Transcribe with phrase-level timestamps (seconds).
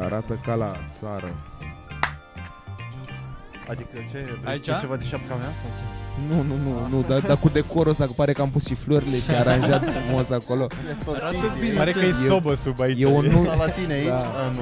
[0.00, 1.34] Arată ca la țară.
[3.68, 4.18] Adică ce?
[4.18, 4.68] Vrei Aici?
[4.68, 4.80] Aici?
[4.80, 5.82] ceva de șapca mea sau ce?
[6.28, 8.74] Nu, nu, nu, nu, dar, dar cu decorul ăsta, că pare că am pus și
[8.74, 10.66] florile și aranjat frumos acolo.
[11.14, 11.72] Arată bine.
[11.76, 13.00] Pare că e E- sobă sub aici.
[13.02, 14.06] e o nu- Salatine aici?
[14.06, 14.16] Da.
[14.16, 14.60] A, nu,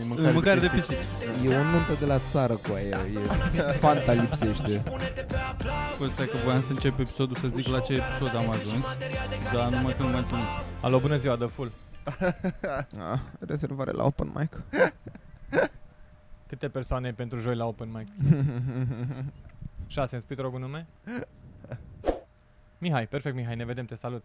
[0.00, 0.96] e mâncare, Mâncare de pisici.
[0.96, 1.44] pisici.
[1.44, 2.98] E o nuntă de la țară cu aia,
[3.54, 4.82] e fanta lipsește.
[5.98, 8.84] Păi stai că voiam să încep episodul să zic la ce episod am ajuns,
[9.52, 10.42] dar numai că nu mai ținut.
[10.80, 11.70] Alo, bună ziua, The Full.
[12.98, 14.62] Ah, rezervare la open mic.
[16.46, 18.06] Câte persoane pentru joi la open mic?
[19.86, 20.86] Șase, îmi spui, te rog, un nume?
[22.78, 24.24] Mihai, perfect, Mihai, ne vedem, te salut.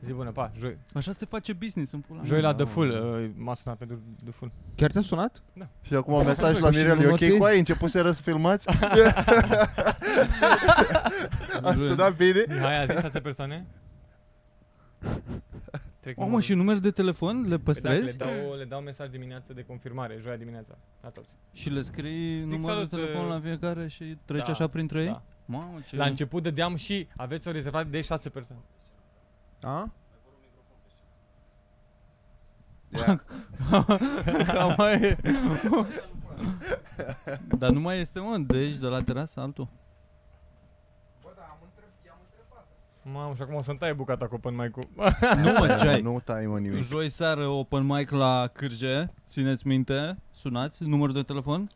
[0.00, 2.28] Zi bună, pa, joi, Așa se face business în pula mea.
[2.28, 2.64] joi la da.
[2.64, 4.50] The Full, uh, m-a sunat pentru The Full.
[4.74, 5.42] Chiar te-a sunat?
[5.80, 7.36] Și acum un mesaj la Și Mirel, nu e ok notezi?
[7.38, 7.58] cu aia?
[7.58, 8.68] Începuseră să filmați?
[11.62, 12.44] A sunat bine?
[12.48, 13.66] Mihai, a zis șase persoane?
[16.04, 16.46] Trec Mamă, numărul.
[16.46, 19.62] și numere de telefon le Păi dacă păstrezi le dau, le dau mesaj dimineață de
[19.62, 21.36] confirmare, joia dimineața, la toți.
[21.52, 25.00] și le scrii numărul de salut, telefon uh, la fiecare și treci da, așa printre
[25.00, 25.06] ei?
[25.06, 25.22] Da.
[25.44, 25.96] Mamă, ce...
[25.96, 28.62] La început dădeam și aveți o rezervare de șase persoane.
[29.60, 29.92] A?
[34.46, 35.16] Cam mai e.
[37.58, 39.68] Dar nu mai este, mă, deci de la terasă altul.
[43.12, 44.82] Mamă, și acum o să-mi taie bucata cu open mic-ul.
[45.44, 46.00] Nu mă, ce ai?
[46.00, 46.82] Nu tai mă nimic.
[46.82, 51.68] Joi seară open mic la Cârge, țineți minte, sunați, număr de telefon?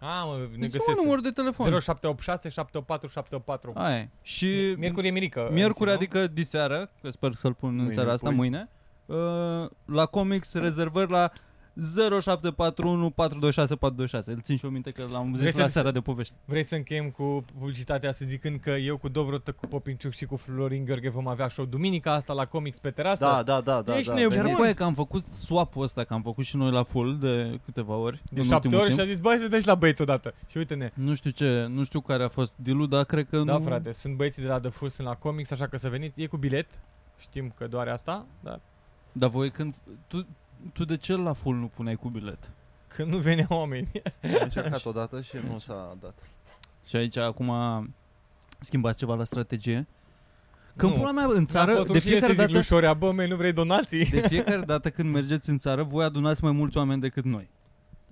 [0.00, 1.00] A, mă, ne Zi-mă găsesc.
[1.02, 1.66] număr de telefon.
[1.66, 3.72] 0786 784 784.
[3.74, 4.08] Aia e.
[4.22, 5.48] Și Miercuri e Mirica.
[5.52, 5.92] Miercuri, MC, nu?
[5.92, 8.36] adică diseară, că sper să-l pun în Mâine seara îl asta, pui?
[8.36, 8.68] mâine,
[9.06, 9.16] uh,
[9.84, 11.30] la comics rezervări la
[11.80, 14.32] 0741 426 426.
[14.32, 16.34] Îl țin și o minte că l-am Vrei zis să- la seara de povești.
[16.44, 20.36] Vrei să încheiem cu publicitatea să zicând că eu cu Dobrotă, cu Popinciuc și cu
[20.36, 23.24] Florin Gheorghe vom avea show duminica asta la Comics pe terasă?
[23.24, 23.96] Da, da, da, da.
[23.98, 24.30] Ești da, nebun?
[24.32, 24.60] Chiar veniți.
[24.60, 27.94] băie că am făcut swap-ul ăsta, că am făcut și noi la full de câteva
[27.94, 28.22] ori.
[28.30, 29.08] De în șapte ultimul ori și timp.
[29.08, 30.34] a zis, băi, să dăm și la băieți odată.
[30.48, 30.90] Și uite-ne.
[30.94, 33.64] Nu știu ce, nu știu care a fost dealul, dar cred că Da, nu...
[33.64, 36.20] frate, sunt băieții de la The Full, sunt la Comics, așa că să veniți.
[36.22, 36.66] E cu bilet.
[37.18, 38.60] Știm că doare asta, dar
[39.12, 39.74] Dar voi când...
[40.06, 40.26] Tu,
[40.72, 42.50] tu de ce la full nu puneai cu bilet?
[42.96, 43.88] când nu veneau oameni.
[44.22, 46.14] Am încercat odată și nu s-a dat.
[46.86, 47.52] Și aici acum
[48.60, 49.86] schimbați ceva la strategie?
[50.76, 50.98] Că în Nu.
[50.98, 52.52] pula mea în Mi-a țară, fost de rușine fiecare să zic dată...
[52.52, 54.04] lui Șorea, bă, mei, nu vrei donații?
[54.06, 57.48] De fiecare dată când mergeți în țară, voi adunați mai mulți oameni decât noi.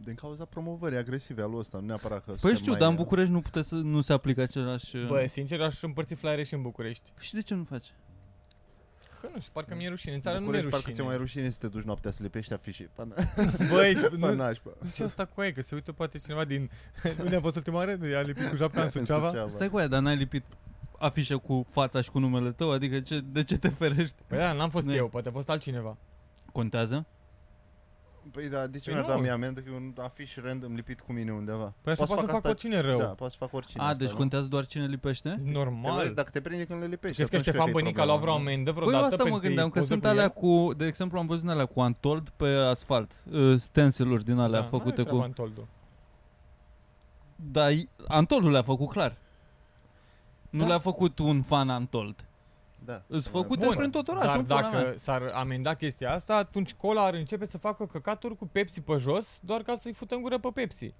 [0.04, 2.88] Din cauza promovării agresive a lui ăsta, nu neapărat că Păi suntem știu, mai, dar
[2.88, 4.96] în București nu puteți să nu se aplică același...
[5.06, 7.10] Bă, sincer, aș împărți flyere și în București.
[7.20, 7.92] și de ce nu faci?
[9.24, 10.14] Că nu știu, parcă mi-e rușine.
[10.14, 11.42] În țară nu mi-e București, parcă ți-e mai rușine.
[11.42, 12.90] rușine să te duci noaptea să lipești afișe.
[12.94, 13.14] Până,
[13.70, 14.70] Băi, și- până nu, nașpa.
[14.94, 16.70] și asta cu aia, că se uită poate cineva din...
[17.24, 17.98] Unde a fost ultima oară?
[18.16, 19.48] A lipit cu japca în Suceava?
[19.48, 20.44] Stai cu aia, dar n-ai lipit
[20.98, 24.16] afișe cu fața și cu numele tău, adică ce, de ce te ferești?
[24.26, 24.94] Păi da, n-am fost Nu.
[24.94, 25.96] eu, poate a fost altcineva.
[26.52, 27.06] Contează?
[28.30, 29.14] Păi da, de ce Păi mi-ar nu.
[29.14, 31.72] da mie amendă că e un afiș random lipit cu mine undeva?
[31.82, 32.98] Păi așa poate să fac oricine rău.
[32.98, 34.16] Da, poate să fac oricine A, asta, deci nu?
[34.16, 35.40] contează doar cine lipește?
[35.44, 36.06] Normal.
[36.06, 38.02] Te- Dacă te prinde când le lipești Crezi că atunci Ștefan cred că e Bănica
[38.02, 38.54] a luat vreo problema, nu?
[38.54, 40.30] amendă Băi, vreodată asta mă pentru gândeam, că poză sunt cu alea el?
[40.30, 44.66] cu, de exemplu, am văzut alea cu Antold pe asfalt, uh, stenciluri din alea Da,
[44.66, 45.24] făcute n-are treaba cu...
[45.24, 45.68] în toldu.
[47.36, 49.16] Da, i- Antoldul le-a făcut clar.
[50.50, 50.66] Nu Da.
[50.66, 52.24] le-a făcut un fan Antold.
[52.84, 53.02] Da.
[53.06, 54.94] Îți făcut Bun, prin tot orașul, Dar în pula dacă mea.
[54.98, 59.38] s-ar amenda chestia asta, atunci cola ar începe să facă căcaturi cu Pepsi pe jos,
[59.40, 60.94] doar ca să-i fută în gură pe Pepsi.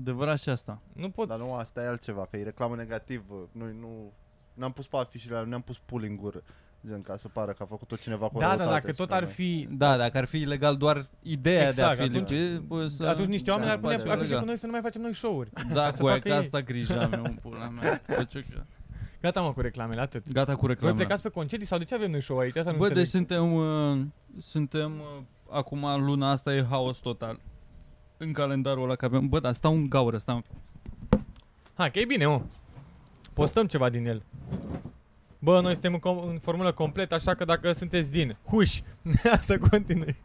[0.00, 0.78] Adevărat și asta.
[0.92, 1.28] Nu pot...
[1.28, 3.48] Dar nu, asta e altceva, că e reclamă negativă.
[3.52, 4.12] Noi nu...
[4.54, 6.42] N-am pus pe afișele alea, ne-am pus pull în gură.
[6.86, 9.04] Gen, ca să pară că a făcut tot cineva cu da, dar răutate dacă tot
[9.06, 9.32] spre ar noi.
[9.32, 9.68] fi...
[9.70, 13.06] Da, dacă ar fi ilegal doar ideea Exact, de a fi atunci- lipit, bă, să...
[13.06, 14.40] Atunci niște oameni da, ar pune spate afișe legal.
[14.40, 15.50] cu noi să nu mai facem noi show-uri.
[15.72, 16.36] Da, să cu aia, facă că ei.
[16.40, 18.02] asta grija mea, în pula mea.
[19.20, 20.32] Bă, ce că- Gata mă cu reclamele, atât.
[20.32, 20.98] Gata cu Voi reclamele.
[21.04, 22.56] plecați pe concedii sau de ce avem noi show aici?
[22.56, 23.28] Asta nu Bă, deci înțeleg.
[23.28, 23.98] suntem, uh,
[24.38, 27.40] suntem uh, acum luna asta e haos total.
[28.16, 30.44] În calendarul ăla că avem, bă, dar stau în gaură, stau.
[31.74, 32.40] Ha, că e bine, mă.
[33.32, 34.22] Postăm ceva din el.
[35.38, 38.80] Bă, noi suntem în, com- în formulă completă, așa că dacă sunteți din Huș,
[39.40, 40.16] să continui.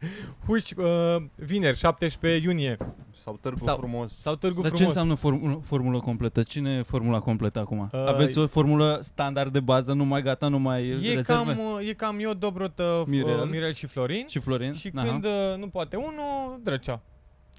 [0.46, 2.76] Huș, uh, vineri, 17 iunie,
[3.24, 4.20] Sau târgu Sau- frumos.
[4.20, 4.94] sau Târgu Dar ce Frumos.
[4.94, 6.42] înseamnă formulă, formulă completă?
[6.42, 7.90] Cine e formula completă acum?
[7.92, 11.22] Uh, Aveți o formulă standard de bază, nu mai gata, nu mai E rezerve?
[11.22, 13.26] cam, uh, e cam eu, Dobrotă, Mirel.
[13.30, 14.24] Mirel, Mirel și Florin.
[14.28, 14.72] Și Florin?
[14.72, 15.06] Și Aha.
[15.08, 17.00] când uh, nu poate unul, Drăcea.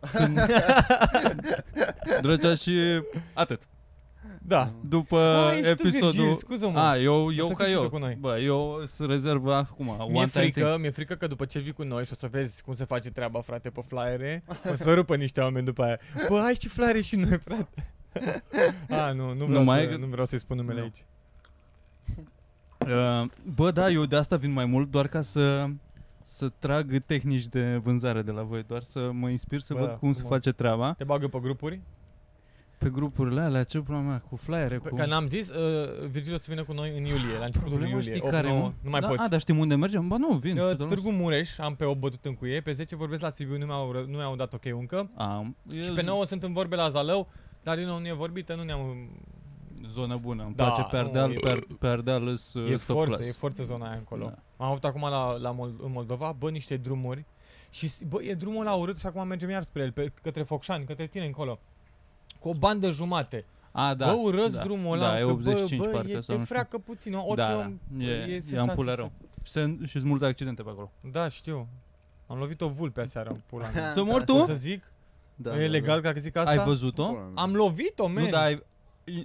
[2.22, 2.72] Drăgea și
[3.34, 3.62] atât.
[4.42, 4.72] Da.
[4.82, 6.12] După Bă, ești tu, episodul...
[6.12, 6.80] Virgil, scuză-mă.
[6.80, 7.84] A, eu, eu să ca fii și eu.
[7.84, 8.18] tu cu noi.
[8.20, 9.86] Bă, eu îți rezerv acum.
[9.86, 10.80] Mi-e one time frică, thing.
[10.80, 13.10] mi-e frică că după ce vii cu noi și o să vezi cum se face
[13.12, 16.00] treaba, frate, pe flyere, o să rupă niște oameni după aia.
[16.30, 17.94] Bă, hai și flyere și noi, frate.
[18.90, 20.84] A, nu, nu vreau, Nu mai să, e- nu vreau să-i spun numele Nu.
[20.84, 21.06] aici.
[22.80, 25.68] Uh, bă, da, eu de asta vin mai mult, doar ca să
[26.26, 29.90] să trag tehnici de vânzare de la voi, doar să mă inspir să Bă, văd
[30.00, 30.34] cum se frumos.
[30.36, 30.94] face treaba.
[30.98, 31.82] Te bagă pe grupuri?
[32.84, 34.96] Pe grupurile alea, ce problema mea, cu flyere, Pe, cu...
[34.96, 37.88] că n-am zis, uh, Virgil o să vină cu noi în iulie, la începutul lui
[37.90, 38.02] Problema iulie.
[38.14, 38.72] știi 8, care, 9, mă?
[38.82, 39.22] nu mai da, poți.
[39.22, 40.08] A, dar știm unde mergem?
[40.08, 40.58] Ba nu, vin.
[40.58, 43.30] Eu, să dăm Târgu Mureș, am pe 8 bătut în cuie, pe 10 vorbesc la
[43.30, 45.10] Sibiu, nu mi-au, ră- nu mi-au dat ok încă.
[45.16, 45.56] Am.
[45.74, 47.28] Și E pe 9 sunt în vorbe la Zalău,
[47.64, 49.10] dar din nou nu e vorbită, nu ne-am...
[49.90, 52.60] Zonă bună, îmi Da, place pe Ardeal, nu, e- pe, Ar- pe Ardeal îs E
[52.60, 53.30] uh, top forță, class.
[53.30, 54.26] e forță zona aia încolo.
[54.26, 54.66] Da.
[54.66, 57.26] Am avut acum la, la Mol- în Moldova, bă, niște drumuri
[57.70, 60.86] și, bă, e drumul la urât și acum mergem iar spre el, pe, către Focșani,
[60.86, 61.60] către tine încolo.
[62.44, 63.46] Cu o bandă jumate.
[63.72, 64.06] A, da.
[64.06, 66.32] bă, urăsc da, drumul da, ăla, e că, 85 bă, bă, parcă, e, sau te
[66.34, 66.46] nu știu.
[66.56, 68.04] freacă puțin, orice da, om, da.
[68.04, 69.12] E, e e, e senzație ampulă să- rău.
[69.44, 70.92] Și sunt și multe accidente pe acolo.
[71.12, 71.68] Da, știu.
[72.28, 73.92] Am lovit o vulpe aseară în pula mea.
[73.92, 74.44] Să mor O tu?
[74.46, 74.84] să zic?
[75.36, 76.50] Da, e da, legal ca că zic asta?
[76.50, 77.04] Ai văzut-o?
[77.06, 77.32] Pula mea.
[77.44, 78.24] Am lovit-o, man.
[78.24, 78.64] Nu, dar ai...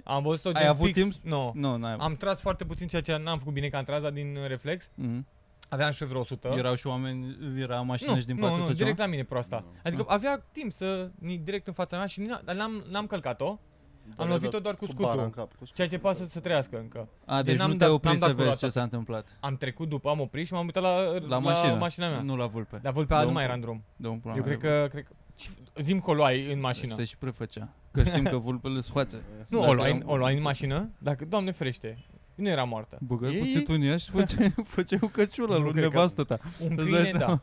[0.03, 0.99] Am văzut-o Ai gen avut fix.
[0.99, 1.13] timp?
[1.23, 1.51] Nu.
[1.55, 2.03] Nu, n-ai avut.
[2.03, 4.47] Am tras foarte puțin, ceea ce n-am făcut bine, că am tras, dar din uh,
[4.47, 4.89] reflex.
[4.95, 5.25] Mhm.
[5.69, 6.53] Aveam și eu vreo 100.
[6.57, 9.03] Erau și oameni, era mașini nu, din nu, față nu, sau direct ceva?
[9.03, 9.63] la mine proasta.
[9.65, 9.77] Nu.
[9.83, 13.45] Adică avea timp să ni direct în fața mea și n- dar n-am, n-am călcat-o,
[13.45, 15.23] Dar am ai lovit-o dat doar cu bara scutul.
[15.23, 17.07] în cap, cu ceea ce poate să se trăiască încă.
[17.25, 18.65] A, Deci deci n-am nu dat- te-ai oprit n-am să dat vezi curată.
[18.65, 19.37] ce s-a întâmplat.
[19.39, 21.73] Am trecut după, am oprit și m-am uitat la, La mașină.
[21.75, 22.21] mașina mea.
[22.21, 22.79] Nu la vulpe.
[22.81, 23.83] Dar vulpea Da, nu un- mai era în drum.
[23.95, 24.57] Dă un pula Eu mea.
[24.57, 25.49] cred că, cred că ce-
[25.81, 26.93] Zim că o luai în mașină.
[26.95, 27.73] Se și prefăcea.
[27.91, 29.21] Că știm că vulpele scoațe.
[29.47, 31.97] Nu, Dacă o luai, am- o luai în mașină, dacă, Doamne ferește,
[32.39, 32.97] nu era moartă.
[33.01, 36.23] Băgai Ei- cuțitul în ea și făceai, făceai o căciulă Nu lui cred că- nevastă
[36.23, 36.39] ta.
[36.59, 37.25] Un Îți dai câine, seama?
[37.25, 37.41] da.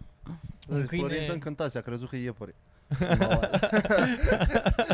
[0.74, 2.54] Un Florin câine- se încântase, a crezut că e iepure.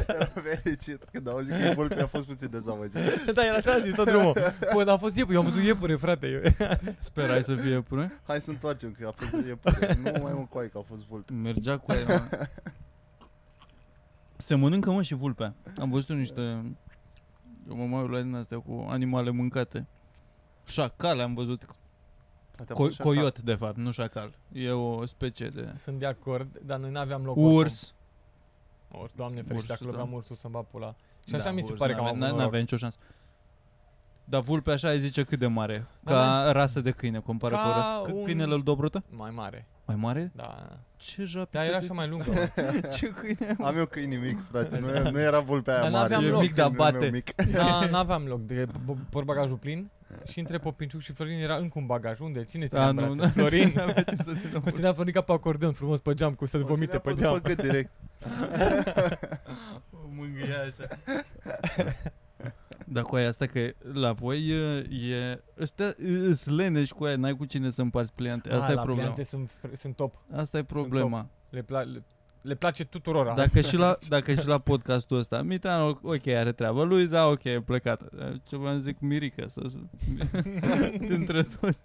[0.08, 1.02] Era fericit.
[1.12, 2.94] Când a auzit că e vulpe, a fost puțin dezamăgit.
[3.34, 4.32] da, el așa a zis tot drumul.
[4.74, 6.56] Bă, dar a fost iepure, eu am văzut iepure, frate.
[6.98, 8.12] Sperai să fie pune?
[8.26, 9.96] Hai să întoarcem, că a fost iepure.
[10.02, 11.32] Nu mai mă coai că a fost vulpe.
[11.32, 12.04] Mergea cu aia.
[12.06, 12.46] mă.
[14.36, 15.54] Se mănâncă mă și vulpea.
[15.78, 16.64] Am văzut niște...
[17.68, 19.86] Eu mă mai uit la din astea cu animale mâncate.
[20.66, 21.64] Șacale am văzut.
[22.56, 23.12] Poate a Co- fost șacal.
[23.14, 24.38] coiot, de fapt, nu șacal.
[24.52, 25.70] E o specie de...
[25.74, 27.36] Sunt de acord, dar noi n-aveam loc.
[27.36, 27.94] Urs.
[28.88, 29.00] oricum.
[29.02, 30.16] Urs, doamne ferește, Ursul, dacă loveam da.
[30.16, 30.94] ursul să-mi bat pula.
[31.26, 32.40] Și așa Da, mi se urs, pare că am n-avea- avut noroc.
[32.44, 32.98] N-avea nicio șansă.
[34.24, 35.86] Dar vulpea așa ai zice cât de mare.
[36.00, 38.02] Da, Ca rasă de câine, compară Ca cu rasă.
[38.04, 39.04] Cât un- câinele îl dobrotă?
[39.10, 40.32] Mai mare, Mai mare?
[40.34, 40.78] da.
[40.96, 41.52] Ce japi?
[41.52, 42.30] Dar ce era câine- așa mai lungă.
[42.30, 42.88] mă.
[42.96, 43.54] Ce câine?
[43.58, 43.66] mă?
[43.66, 44.78] Am eu câini mic, frate.
[44.78, 46.14] Nu, e- nu era vulpea aia Dar mare.
[46.14, 46.40] n-aveam E loc.
[46.40, 47.10] mic, dar câinele meu bate.
[47.10, 47.34] mic.
[47.52, 49.90] Da, n-aveam loc de b- portbagajul plin
[50.30, 52.18] și între Popinciuc și Florin era încă un bagaj.
[52.20, 52.44] Unde?
[52.44, 53.16] Cine ținea A, în nu, brațe?
[53.20, 53.72] nu, Florin?
[53.74, 56.62] n-avea ce să țină Mă ținea Florin ca pe acordeon frumos pe geam cu să-ți
[56.62, 57.40] Mă vomite ținea pe după geam.
[57.42, 57.90] gât direct.
[59.92, 60.88] O mângâia așa.
[62.86, 67.36] Dar cu aia asta că la voi e, e ăstea îs leneși cu aia, n-ai
[67.36, 68.50] cu cine să împarți pliante.
[68.52, 69.10] Asta Ah, e la problema.
[69.10, 70.14] pliante sunt, fr- sunt top.
[70.32, 71.28] Asta e problema.
[71.50, 72.02] Le, pla- le,
[72.42, 73.34] le place tuturor.
[73.34, 77.60] Dacă și la, dacă și la podcastul ăsta, Mitran, ok, are treabă, Luiza, ok, e
[77.60, 78.38] plecată.
[78.48, 79.62] Ce vreau să zic, Mirica, să...
[81.08, 81.78] dintre toți.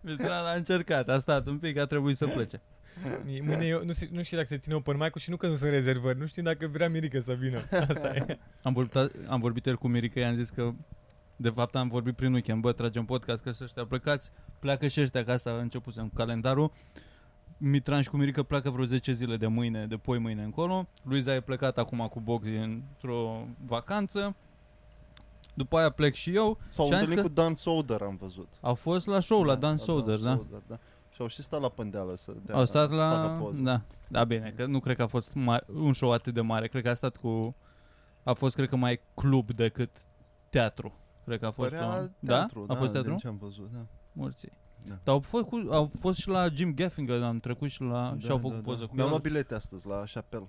[0.00, 2.60] Mitran a încercat, a stat un pic, a trebuit să plece.
[3.24, 5.56] Mâine eu, nu, știu- nu știu dacă se ține open mic și nu că nu
[5.56, 6.18] sunt rezervări.
[6.18, 7.62] Nu știu dacă vrea Mirica să vină.
[7.70, 8.38] Asta e.
[8.62, 8.96] Am vorbit,
[9.28, 10.72] am vorbit el cu Mirica, i-am zis că
[11.36, 15.00] de fapt am vorbit prin weekend, bă, tragem podcast că sunt ăștia plecați, pleacă și
[15.00, 16.72] ăștia, că asta a început cu calendarul.
[17.58, 20.86] Mitran și cu Mirica pleacă vreo 10 zile de mâine, de poi mâine încolo.
[21.02, 24.34] Luiza e plecat acum cu Boxy într-o vacanță.
[25.54, 26.58] După aia plec și eu.
[26.68, 28.48] S-au Și am zis întâlnit că- cu Dan Soder, am văzut.
[28.60, 30.40] Au fost la show la Dan Soder, da?
[30.66, 30.78] da.
[31.12, 33.36] Și au și stat la pândeală să dea, Au stat facă la...
[33.40, 33.62] poză.
[33.62, 36.68] Da, da, bine, că nu cred că a fost mare, un show atât de mare.
[36.68, 37.54] Cred că a stat cu...
[38.22, 39.90] A fost, cred că, mai club decât
[40.50, 40.92] teatru.
[41.24, 42.10] Cred că a fost Părea un...
[42.26, 42.74] teatru, da?
[42.74, 43.10] A fost teatru?
[43.10, 43.86] din ce am văzut, da.
[44.12, 44.52] Morții.
[44.88, 44.94] Da.
[45.04, 48.16] Dar au fost, cu, au fost și la Jim Gaffinger, am trecut și la...
[48.18, 49.10] și au făcut poză cu Mi-au el.
[49.10, 50.48] luat bilete astăzi la Chapel,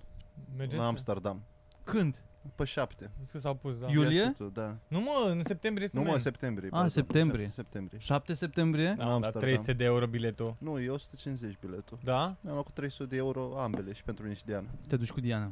[0.57, 0.77] Mergeți?
[0.79, 1.41] la Amsterdam.
[1.83, 2.21] Când?
[2.55, 3.11] Pe șapte.
[3.23, 3.87] Zic că s-au pus, da.
[3.89, 4.19] Iulie?
[4.19, 4.77] Ia și tu, Da.
[4.87, 6.19] Nu mă, în septembrie Nu sunt mă, men.
[6.19, 6.65] septembrie.
[6.67, 7.43] Ah, pardon, septembrie.
[7.45, 7.99] șapte Septembrie.
[7.99, 8.87] 7 septembrie?
[8.87, 9.41] în Da, la Amsterdam.
[9.41, 10.55] 300 de euro biletul.
[10.59, 11.97] Nu, e 150 biletul.
[12.03, 12.19] Da?
[12.41, 14.67] Mi-am luat cu 300 de euro ambele și pentru mine și Diana.
[14.87, 15.51] Te duci cu Diana.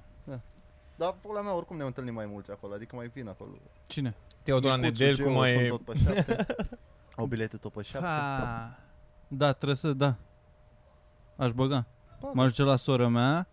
[0.98, 3.52] Dar pula mea oricum ne-am întâlnit mai mulți acolo, adică mai vin acolo.
[3.88, 4.16] Cine?
[4.44, 5.68] Teodora Micuțu, Nedel, Geo cum mai sunt e...
[5.68, 6.46] tot pe șapte.
[7.16, 8.08] Au bilete tot pe șapte.
[8.08, 8.78] Ha.
[9.28, 10.16] Da, trebuie să, da.
[11.36, 11.86] Aș băga.
[12.20, 12.34] Bagă.
[12.36, 13.48] Mă ajunge la sora mea.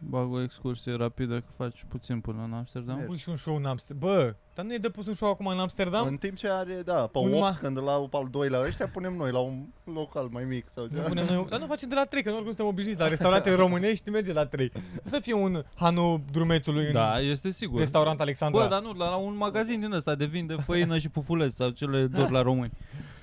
[0.00, 2.96] Bag o excursie rapidă, că faci puțin până în Amsterdam.
[2.96, 3.10] Mergi.
[3.10, 4.08] Ui, și un show în Amsterdam.
[4.08, 6.06] Bă, dar nu e de pus un show acum în Amsterdam?
[6.06, 9.14] În timp ce are, da, pe Un 8, ma- când la al doilea ăștia, punem
[9.14, 11.02] noi la un local mai mic sau Nu ceva.
[11.08, 13.54] punem noi, dar nu facem de la 3, că noi oricum suntem obișnuiți la restaurante
[13.64, 14.72] românești, merge la 3.
[15.04, 17.78] Să fie un Hanu Drumețului în Da, este sigur.
[17.78, 18.62] restaurant Alexandra.
[18.62, 21.54] Bă, dar nu, la, la un magazin din ăsta de vin de făină și pufuleț
[21.54, 22.72] sau cele doar la români.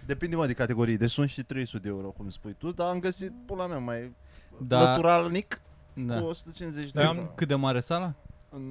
[0.05, 2.99] Depinde mă de categorii, deci sunt și 300 de euro, cum spui tu, dar am
[2.99, 4.13] găsit, pula mea, mai
[4.57, 5.61] Da, naturalnic
[5.95, 6.19] da.
[6.19, 7.19] cu 150 de Dar euro.
[7.19, 8.13] am- Cât de mare sala?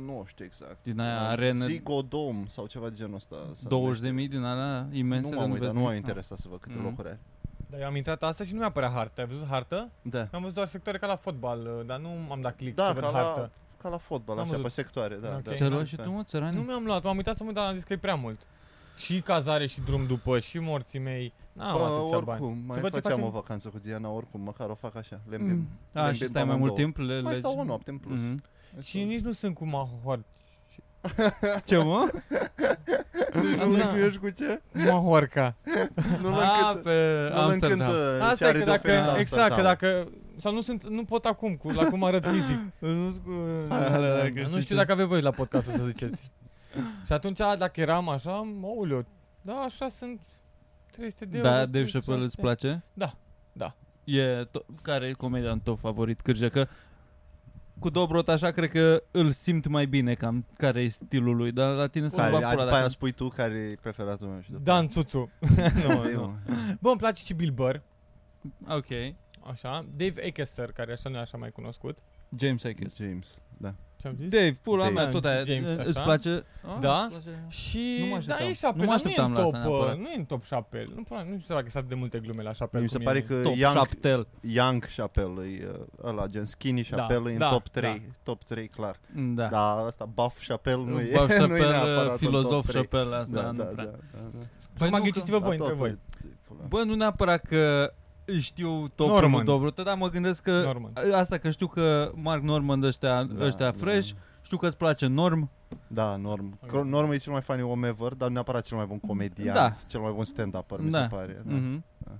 [0.05, 0.83] Nu știu exact.
[0.83, 3.37] Din aia arenă, Zigodom sau ceva de genul ăsta.
[3.55, 4.11] se 20 de numește.
[4.11, 6.05] mii din alea imense Nu de m-am uitat, vezi nu m-a nimic.
[6.07, 6.85] interesat să văd câte Mm.
[6.85, 7.21] locuri are.
[7.71, 9.21] Dar eu am intrat asta și nu mi-a apărea hartă.
[9.21, 9.91] Ai văzut hartă?
[10.03, 10.29] Da.
[10.33, 12.93] Am văzut doar sectoare ca la fotbal, uh, dar nu am dat click Da, să
[12.93, 13.41] văd ca hartă.
[13.41, 13.51] la,
[13.83, 14.65] ca la fotbal, Am așa, văzut.
[14.65, 15.29] pe sectoare, da.
[15.37, 15.43] Ok.
[15.43, 15.53] da.
[15.53, 15.87] Ți-ai luat Da.
[15.87, 16.57] și tu, mă, țărani?
[16.57, 18.47] Nu mi-am luat, m-am uitat să mă uit, dar am zis că e prea mult.
[18.97, 21.33] Și cazare și drum după, și morții mei.
[21.53, 22.41] N-am Bă, atâția bani.
[22.41, 23.25] oricum, mai Să văd ce făceam facem?
[23.27, 25.21] o vacanță cu Diana, oricum, măcar o fac așa.
[25.31, 25.45] Le Mm.
[25.49, 25.69] îmbim.
[25.93, 26.93] A, le și îmbim stai pe mai mult amândouă.
[26.95, 27.09] timp?
[27.09, 28.19] Le, Mai le- stau o noapte în plus.
[28.19, 28.43] Mhm.
[28.83, 30.21] Și nici nu sunt cu mahor.
[31.65, 32.11] Ce, mă?
[33.59, 34.63] Nu știu ești cu ce?
[34.87, 35.55] Mahorca.
[36.21, 36.89] Nu-l A, încântă.
[36.89, 37.71] pe Nu-l Amsterdam.
[37.89, 39.65] încântă ce Asta e are că de oferit dacă, exact, că Amsterdam.
[39.65, 42.59] dacă, sau nu sunt, nu pot acum, cu, la cum arăt fizic.
[42.79, 43.15] Nu
[44.51, 46.31] nu știu dacă aveți voi la podcast să ziceți.
[47.07, 48.31] și atunci, dacă eram așa,
[48.63, 49.05] aoleu,
[49.41, 50.21] da, așa sunt
[50.91, 51.49] 300 de euro.
[51.49, 52.43] Da, Dave 300, Chappelle îți 600.
[52.67, 52.85] place?
[52.93, 53.17] Da,
[53.53, 53.75] da.
[54.05, 56.49] E to- care e comedian tău favorit, Cârje?
[56.49, 56.67] Că
[57.79, 61.75] cu Dobrot așa cred că îl simt mai bine cam care e stilul lui, dar
[61.75, 62.89] la tine să Care, nu după pula aia dacă...
[62.89, 65.31] spui tu care e preferatul meu și după Dan Țuțu.
[65.87, 66.21] nu, Eu.
[66.21, 66.35] nu.
[66.81, 67.77] Bă, îmi place și Bill Burr,
[68.69, 68.87] Ok.
[69.41, 69.87] așa.
[69.97, 71.99] Dave Acaster, care așa nu e așa mai cunoscut.
[72.39, 72.97] James Ackes.
[72.97, 73.75] James, da.
[73.97, 74.29] Ce am zis?
[74.29, 74.95] Dave, pula Dave.
[74.95, 75.45] mea, tot aia.
[75.45, 76.03] James, Îți așa.
[76.03, 76.45] place?
[76.81, 77.01] Da.
[77.01, 77.39] îți place?
[77.49, 78.47] Și Nu mă da, așteptam.
[78.47, 79.95] e Nu Chappelle, mă dar așteptam nu la e în asta top, neapărat.
[79.95, 80.93] uh, nu e în top Chappelle.
[80.97, 82.83] Nu, pula- nu știu dacă sunt atât de multe glume la Chappelle.
[82.83, 83.21] Mi se cum pare e.
[83.23, 84.27] că Top Young, Chaptel.
[84.41, 88.69] Young Chappelle e uh, ăla, gen Skinny Chappelle e da, în top 3, top 3
[88.69, 88.97] clar.
[89.15, 89.47] Da.
[89.49, 92.83] Dar asta Buff Chappelle nu e, Buff nu e Chappelle, neapărat în filozof top 3.
[92.83, 93.85] Chappelle, asta Da, nu da, prea.
[93.85, 94.43] da, da, da.
[94.79, 95.91] Păi Acum nu ghiciți-vă Da, voi tot între voi.
[95.91, 95.99] e-
[96.49, 96.61] pula.
[96.69, 97.93] Bă, nu neapărat că
[98.39, 99.35] știu topul Normand.
[99.35, 100.99] lui Dobrotă, dar mă gândesc că Normand.
[101.15, 103.79] asta că știu că Mark Normand ăștia, Da, ăștia da.
[103.79, 104.11] fresh,
[104.43, 105.51] știu că îți place Norm,
[105.87, 106.59] Da, Norm.
[106.63, 106.71] Ok.
[106.73, 106.89] Okay.
[106.89, 109.75] Norm e cel mai funny om ever, dar nu neapărat cel mai bun comedian, Da.
[109.89, 111.01] cel mai bun stand-upper, mi Da.
[111.01, 111.43] se pare.
[111.47, 111.85] Da, Mhm.
[111.99, 112.11] Da.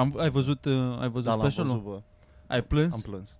[0.00, 1.70] Am, ai văzut, uh, ai văzut da l-am specialul?
[1.70, 2.00] văzut, bă.
[2.46, 2.94] Ai plâns?
[2.94, 3.36] Am plâns.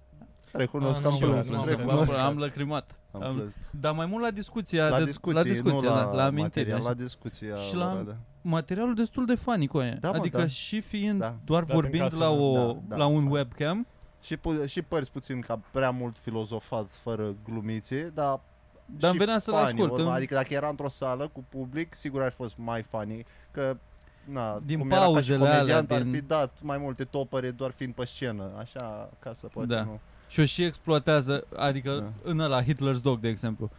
[0.53, 1.51] Recunosc Ah, că am nu, plâns.
[1.51, 2.11] nu am Recunosc plâns.
[2.13, 2.91] că am lăcrimat.
[3.13, 3.55] am am- plâns.
[3.71, 6.41] Dar mai mult la discuția, La de, discuții, la discuție, nu da, la, la amintiri.
[6.43, 6.89] material, așa.
[6.89, 8.17] la discuția Și lor, la- da.
[8.47, 9.95] Materialul destul de funny cu aia.
[10.01, 10.47] Da, mă, adică da.
[10.47, 11.35] și fiind Da.
[11.45, 13.31] doar Dat în vorbind casă, la, o, da, da, la un da.
[13.31, 13.87] webcam,
[14.21, 18.41] Și, pu- și părți puțin ca prea mult filozofat fără glumițe, dar
[18.87, 20.05] Dar și îmi venea să-l funny, ascult, urma.
[20.05, 23.77] îmi- Adică dacă era într-o sală cu public, sigur ar fi fost mai funny, că
[24.25, 27.05] na, Din cum era ca și pauzele alea, comediant, ar din- fi dat mai multe
[27.05, 29.83] topere doar fiind pe scenă, așa, ca să poate Da.
[29.83, 30.01] nu.
[30.29, 32.31] și o și exploatează, adică Da.
[32.31, 33.71] în ăla Hitler's Dog, de exemplu.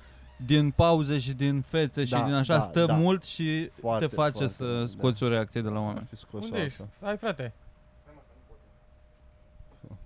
[0.46, 2.94] Din pauze și din fețe și Da, din așa da, stă da.
[2.94, 4.86] mult și Foarte, te face foarte, să da.
[4.86, 6.06] scoți o reacție de la Ar oameni.
[6.10, 6.82] fi scos Unde ești?
[6.82, 7.06] asta.
[7.06, 7.54] Hai, frate.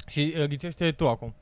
[0.07, 1.33] Și uh, ghicește tu acum.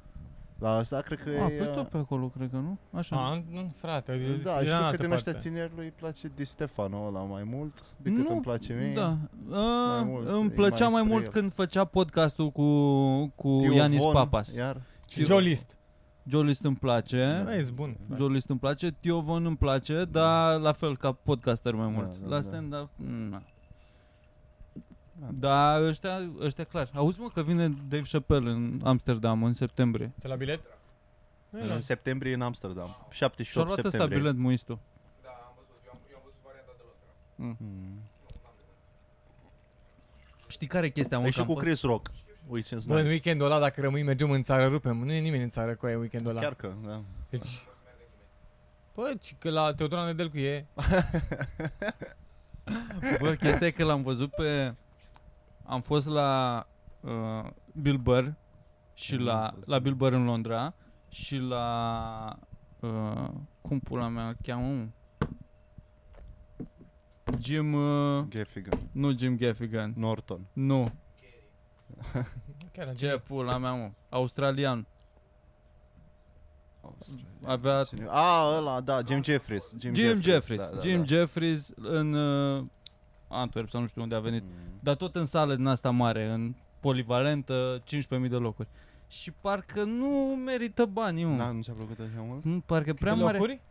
[0.59, 1.49] La asta cred că A, e...
[1.57, 2.77] pe tot pe acolo, cred că nu?
[2.91, 3.15] Așa.
[3.15, 5.47] A, nu, frate, eu zic Da, din știu că altă din ăștia parte.
[5.49, 8.93] tineri lui îi place Di Stefano ăla mai mult decât nu, îmi place mie.
[8.93, 9.17] Da.
[9.57, 11.31] A, mult, îmi e plăcea mai mai, spre mult el.
[11.31, 12.63] când făcea podcastul cu,
[13.35, 14.55] cu Tio Ianis Von, Papas.
[14.55, 14.81] Iar?
[15.09, 15.57] Și Joe
[16.27, 16.35] List.
[16.35, 17.27] Joe List îmi place.
[17.45, 17.97] Da, ești bun.
[18.15, 21.91] Joe List îmi place, Tio Von îmi place, dar la fel ca podcaster mai Da,
[21.91, 22.17] mult.
[22.17, 22.41] da, la da.
[22.41, 22.89] stand-up,
[23.29, 23.41] na.
[25.19, 25.27] Da.
[25.31, 26.89] Da, ăștia, ăștia clar.
[26.93, 30.11] Auzi mă că vine Dave Chappelle în Amsterdam în septembrie.
[30.19, 30.59] Ți la bilet?
[31.49, 32.85] Nu e la- În septembrie în Amsterdam.
[32.87, 34.19] Și-a 78 luat ăsta septembrie.
[34.21, 34.79] bilet muistul.
[37.35, 37.57] Mm.
[40.47, 41.23] Știi care e chestia, mă?
[41.23, 42.11] E că și am cu fost- Chris Rock.
[42.49, 43.11] Weekends Bă, în nice.
[43.11, 44.97] weekendul ăla, dacă rămâi, mergem în țară, rupem.
[44.97, 46.41] Nu e nimeni în țară cu aia weekendul ăla.
[46.41, 47.01] Chiar că, da.
[47.29, 47.47] Deci...
[48.95, 50.65] Bă, ci că la Teodora Nedelcu e...
[53.21, 54.75] Bă, chestia e că l-am văzut pe...
[55.63, 56.63] Am fost la
[56.99, 57.49] uh,
[57.81, 58.27] Bill Burr
[58.93, 59.81] și Nu am la, fost, la nu.
[59.81, 60.73] Bill Burr în Londra
[61.09, 62.39] și la...
[62.79, 63.29] Uh,
[63.61, 64.85] cum pula mea îl cheamă, mă?
[67.39, 67.73] Jim...
[67.73, 68.79] Uh, Gaffigan.
[68.91, 69.93] nu Jim Gaffigan.
[69.95, 70.41] Norton.
[70.53, 70.87] Nu.
[72.73, 73.91] Chiar Ce pula mea, mă?
[74.09, 74.87] Australian.
[77.43, 79.75] Avea A, ăla, da, Jim Jeffries.
[79.79, 80.69] Jim, Jim Jeffries.
[80.69, 81.05] da, da, Jim da.
[81.05, 82.63] Jeffries în uh,
[83.27, 84.43] Antwerp sau nu știu unde a venit.
[84.43, 84.49] Mm.
[84.79, 88.67] Dar tot în sală din asta mare, în polivalentă, 15.000 de locuri.
[89.07, 90.07] Și parcă nu
[90.45, 91.37] merită banii, mă.
[91.37, 92.43] Da, nu ți-a plăcut așa mult?
[92.43, 93.37] Nu, parcă prea Câte mare.
[93.37, 93.61] locuri?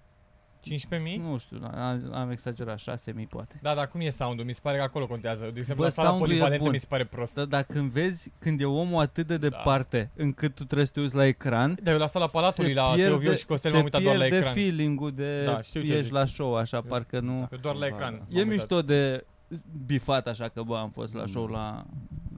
[0.70, 1.20] 15.000?
[1.20, 3.56] Nu știu, am, am exagerat, 6.000 poate.
[3.62, 4.44] Da, dar cum e sound-ul?
[4.44, 5.42] Mi se pare că acolo contează.
[5.44, 6.72] De exemplu, Bă, la sala sound-ul e polivalentă bun.
[6.72, 7.34] mi se pare prost.
[7.34, 9.48] Dar dacă când vezi, când e omul atât de Da.
[9.48, 12.76] departe, încât tu trebuie să te uiți la ecran, Da, eu la sala Palatului, se
[12.76, 14.54] la pierde- Teoviu și Costel se m-am uitat doar la pierde ecran.
[14.54, 16.12] feeling-ul de Da, știu ce ești zici.
[16.12, 17.48] la show, așa, parcă nu...
[17.52, 18.12] Eu doar la Da, ecran.
[18.12, 18.16] da.
[18.18, 18.48] m-am E uitat.
[18.52, 19.24] mișto de
[19.86, 21.50] bifat așa că bă, am fost la show Mm.
[21.52, 21.84] la,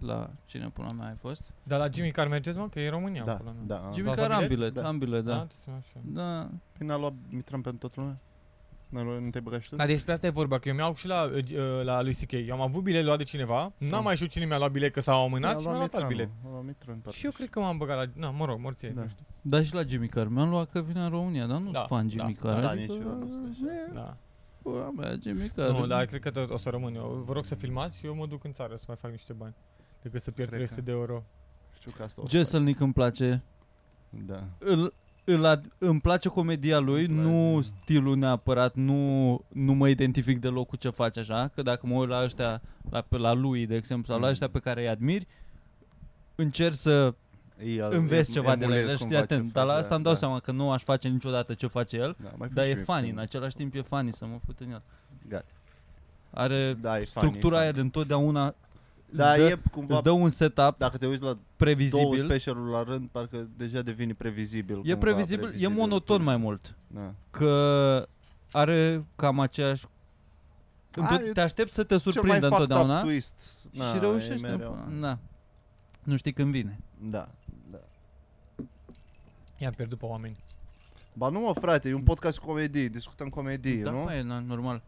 [0.02, 1.52] la cine până mea ai fost?
[1.62, 2.68] Dar la Jimmy Car mergeți, mă?
[2.68, 3.24] Că e în România.
[3.24, 3.66] Da, acolo, nu?
[3.66, 3.90] da.
[3.92, 4.56] Jimmy luați Carr la am bilet?
[4.58, 4.88] bilet, Da.
[4.88, 5.32] am bilet, Da?
[5.32, 5.46] da.
[5.62, 6.00] Ți-am așa.
[6.04, 8.18] Da, Păi n-a luat Mitran pentru toată lumea?
[8.88, 9.74] N-a luat- Nu te-ai băgat și tu?
[9.76, 12.32] Dar despre asta e vorba, că eu mi-au și la, uh, la lui C.K.
[12.32, 15.00] Eu am avut bilet luat de cineva, n-am mai știut cine mi-a luat bilet, că
[15.00, 16.28] s-au amânat și mi-a luat alt bilet.
[16.44, 17.18] A luat Mitran, parcă.
[17.18, 18.04] Și eu cred că m-am băgat la...
[18.26, 19.00] Na, mă rog, morție, Da.
[19.02, 19.24] nu știu.
[19.42, 20.26] Dar și la Jimmy Carr.
[20.28, 22.60] Mi-am luat că vine în România, dar nu Da, fan da, Jimmy da, Carr.
[22.60, 23.72] da, adică, nici eu nu sunt așa.
[23.88, 24.16] e, Da.
[24.62, 25.70] Pula mea, Jimmy Carr.
[25.70, 27.22] Nu, dar cred că tot o să rămân eu.
[27.26, 29.54] Vă rog să filmați și eu mă duc în țară să mai fac niște bani.
[30.02, 31.22] Decât să pierd Cred că- 300 de euro.
[31.78, 33.42] Știu că asta o să Jesselnick îmi place.
[34.10, 34.20] faci.
[34.26, 34.42] Da.
[34.58, 37.28] Îl, îl ad, îmi place comedia lui, Îmi place.
[37.30, 41.94] nu stilul neapărat, nu, nu mă identific deloc cu ce face așa, că dacă mă
[41.94, 44.32] uit la ăștia, la, pe- la lui, de exemplu, sau la Mm.
[44.32, 45.26] ăștia pe care îi admiri,
[46.34, 47.14] încerc să
[47.64, 49.94] El, înveți ceva de la el, emulezi știi cumva ce atent, dar la face, asta
[49.94, 50.18] îmi dau da.
[50.18, 52.76] seama că nu aș face niciodată ce face el, Da, mai dar fii e și
[52.76, 53.16] mie funny, puțin.
[53.16, 54.82] în același timp e funny să mă fut în el.
[55.28, 55.44] Gata.
[56.30, 57.74] Are Da, e funny, structura e aia funny.
[57.76, 58.54] de întotdeauna
[59.10, 62.18] Da, îți, dă, e cumva, îți dă un setup dacă te uiți la două previzibil.
[62.18, 64.76] specialuri la rând, parcă deja devine previzibil.
[64.76, 66.74] E cumva, previzibil, e monoton mai mult.
[66.86, 67.14] Da.
[67.30, 68.08] Că
[68.52, 69.84] are cam aceeași...
[70.96, 73.34] Are Te aștept să te Cel mai surprindă fucked întotdeauna up twist.
[73.72, 74.46] și Na, reușește.
[74.46, 74.86] e mereu.
[75.00, 75.18] Da.
[76.02, 76.78] Nu știi când vine.
[77.00, 77.28] Da,
[77.70, 77.78] da.
[79.56, 80.36] I-am pierdut pe oameni.
[81.12, 83.98] Ba nu mă, frate, e un podcast cu comedii, discutăm comedii, da, nu?
[84.02, 84.82] mai e na- normal.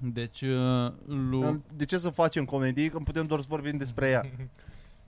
[0.00, 1.62] Deci, uh, lui...
[1.74, 4.24] De ce să facem comedii când putem doar să vorbim despre ea?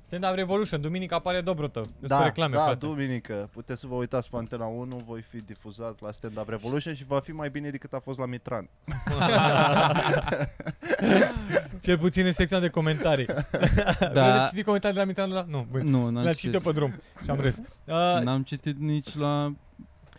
[0.07, 1.81] Stand Up Revolution, duminică apare Dobrotă.
[1.81, 2.87] Despre Da, reclame, da, frate.
[2.87, 3.49] duminică.
[3.53, 7.05] Puteți să vă uitați pe Antena 1, voi fi difuzat la Stand Up Revolution și
[7.05, 8.69] va fi mai bine decât a fost la Mitran.
[11.83, 13.27] Cel puțin în secția de comentarii.
[14.13, 14.23] Da.
[14.23, 15.31] Vreți să citi comentarii de la Mitran?
[15.31, 15.45] La...
[15.49, 15.83] Nu, băi.
[15.83, 16.73] Nu, n-am Le-a citit eu citit.
[16.73, 17.57] pe drum și am râs.
[17.85, 19.53] Uh, N-am citit nici la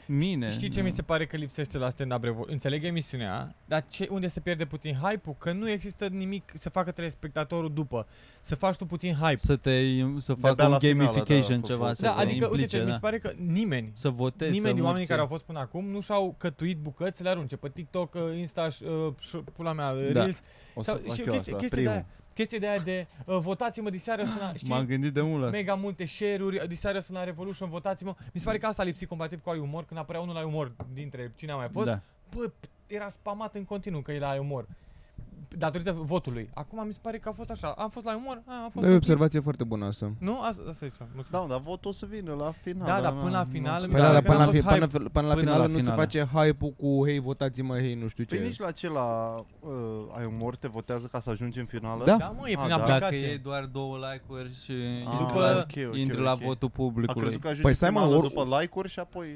[0.08, 0.52] mine.
[0.52, 0.86] Știi ce Nu.
[0.86, 2.54] mi se pare că lipsește la Stand Up Revolution?
[2.54, 5.36] Înțeleg emisiunea, dar ce, unde se pierde puțin hype-ul?
[5.40, 8.08] Că nu există nimic să facă telespectatorul după.
[8.40, 9.38] Să faci tu puțin hype.
[9.38, 9.70] Să te
[10.18, 12.62] să De-abia facă un la finală, gamification da, ceva, cu- să Da, te adică, implice,
[12.76, 12.94] uite, mi da.
[12.94, 15.10] se pare că nimeni, Să votezi, nimeni să din oamenii înveți.
[15.10, 18.22] care au fost până acum nu și-au cătuit bucăți să le arunce pe TikTok, uh,
[18.38, 20.20] Insta, uh, și- pula mea, uh, Da.
[20.22, 20.40] Reels.
[20.74, 22.06] O să Sau, fac și eu chestie, asta, chestie, de
[22.46, 22.68] primul.
[22.68, 24.70] aia, chestie de aia de uh, votați-mă diseară să la, știi?
[24.70, 25.58] M-am gândit de mult la asta.
[25.58, 28.16] Mega multe share-uri, diseară sunt la Revolution, votați-mă.
[28.34, 30.46] Mi se pare că asta a lipsit comparativ cu ai umor, când apărea unul la
[30.46, 31.86] umor dintre cine a mai fost.
[31.88, 32.00] Da.
[32.36, 34.68] Bă, p- era spamat în continuu că e la umor.
[35.58, 36.50] Datorită votului.
[36.54, 37.68] Acum mi se pare că a fost așa.
[37.78, 38.98] Am fost la umor, a, a fost Da, e o ok.
[39.02, 40.12] observație foarte bună asta.
[40.20, 40.40] Nu?
[40.42, 41.08] Asta, asta ziceam.
[41.16, 41.48] Mulțumesc.
[41.48, 42.86] Da, dar votul o să vină la final.
[42.88, 44.28] Da, dar na, până la nu final o să- mi Până se la, pare că
[44.32, 44.98] până n-a la, fi, fost până, hype.
[45.12, 46.02] până la Până finală la nu se finală.
[46.02, 48.44] face hype-ul cu hei, votați-mă, hei, nu știu Păi ce.
[48.44, 49.72] nici la ce la uh,
[50.18, 52.06] ai umor te votează ca să ajungi în finală?
[52.06, 52.16] Da.
[52.18, 52.78] Da, mă, e A, prin da.
[52.78, 53.28] Dacă aplicație.
[53.28, 56.24] e doar două like-uri și Ah, intri, După- la, ok, ok, intri ok.
[56.24, 57.22] la votul A publicului.
[57.22, 59.36] crezut că ajungi Păi în stai, mă, finală or- după like-uri și apoi...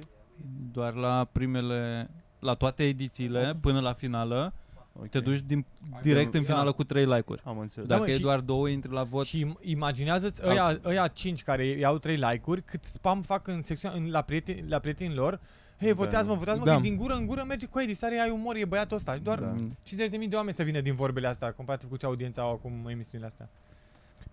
[0.71, 4.53] Doar la primele, la toate edițiile, până la finală,
[4.97, 5.07] Okay.
[5.09, 5.65] te duci din,
[6.01, 6.47] direct în Da.
[6.51, 7.41] finală cu trei like-uri.
[7.45, 7.87] Am înțeles.
[7.87, 9.25] Da, Dacă mă, e și- doar două, intri la vot.
[9.25, 13.97] Și im- imaginează-ți ăia, ăia 5 care iau 3 like-uri, cât spam fac în secțiunea,
[13.97, 15.39] în, la, prieteni, la prietenii lor.
[15.79, 15.95] Hei, Da.
[15.95, 16.75] votează-mă, votează-mă, Da.
[16.75, 19.17] că din gură în gură merge cu ei, disare, ai umor, e băiatul ăsta.
[19.17, 19.53] Doar Da.
[19.83, 23.27] 50.000 de oameni să vină din vorbele astea, comparativ cu ce audiență au acum emisiunile
[23.27, 23.49] astea.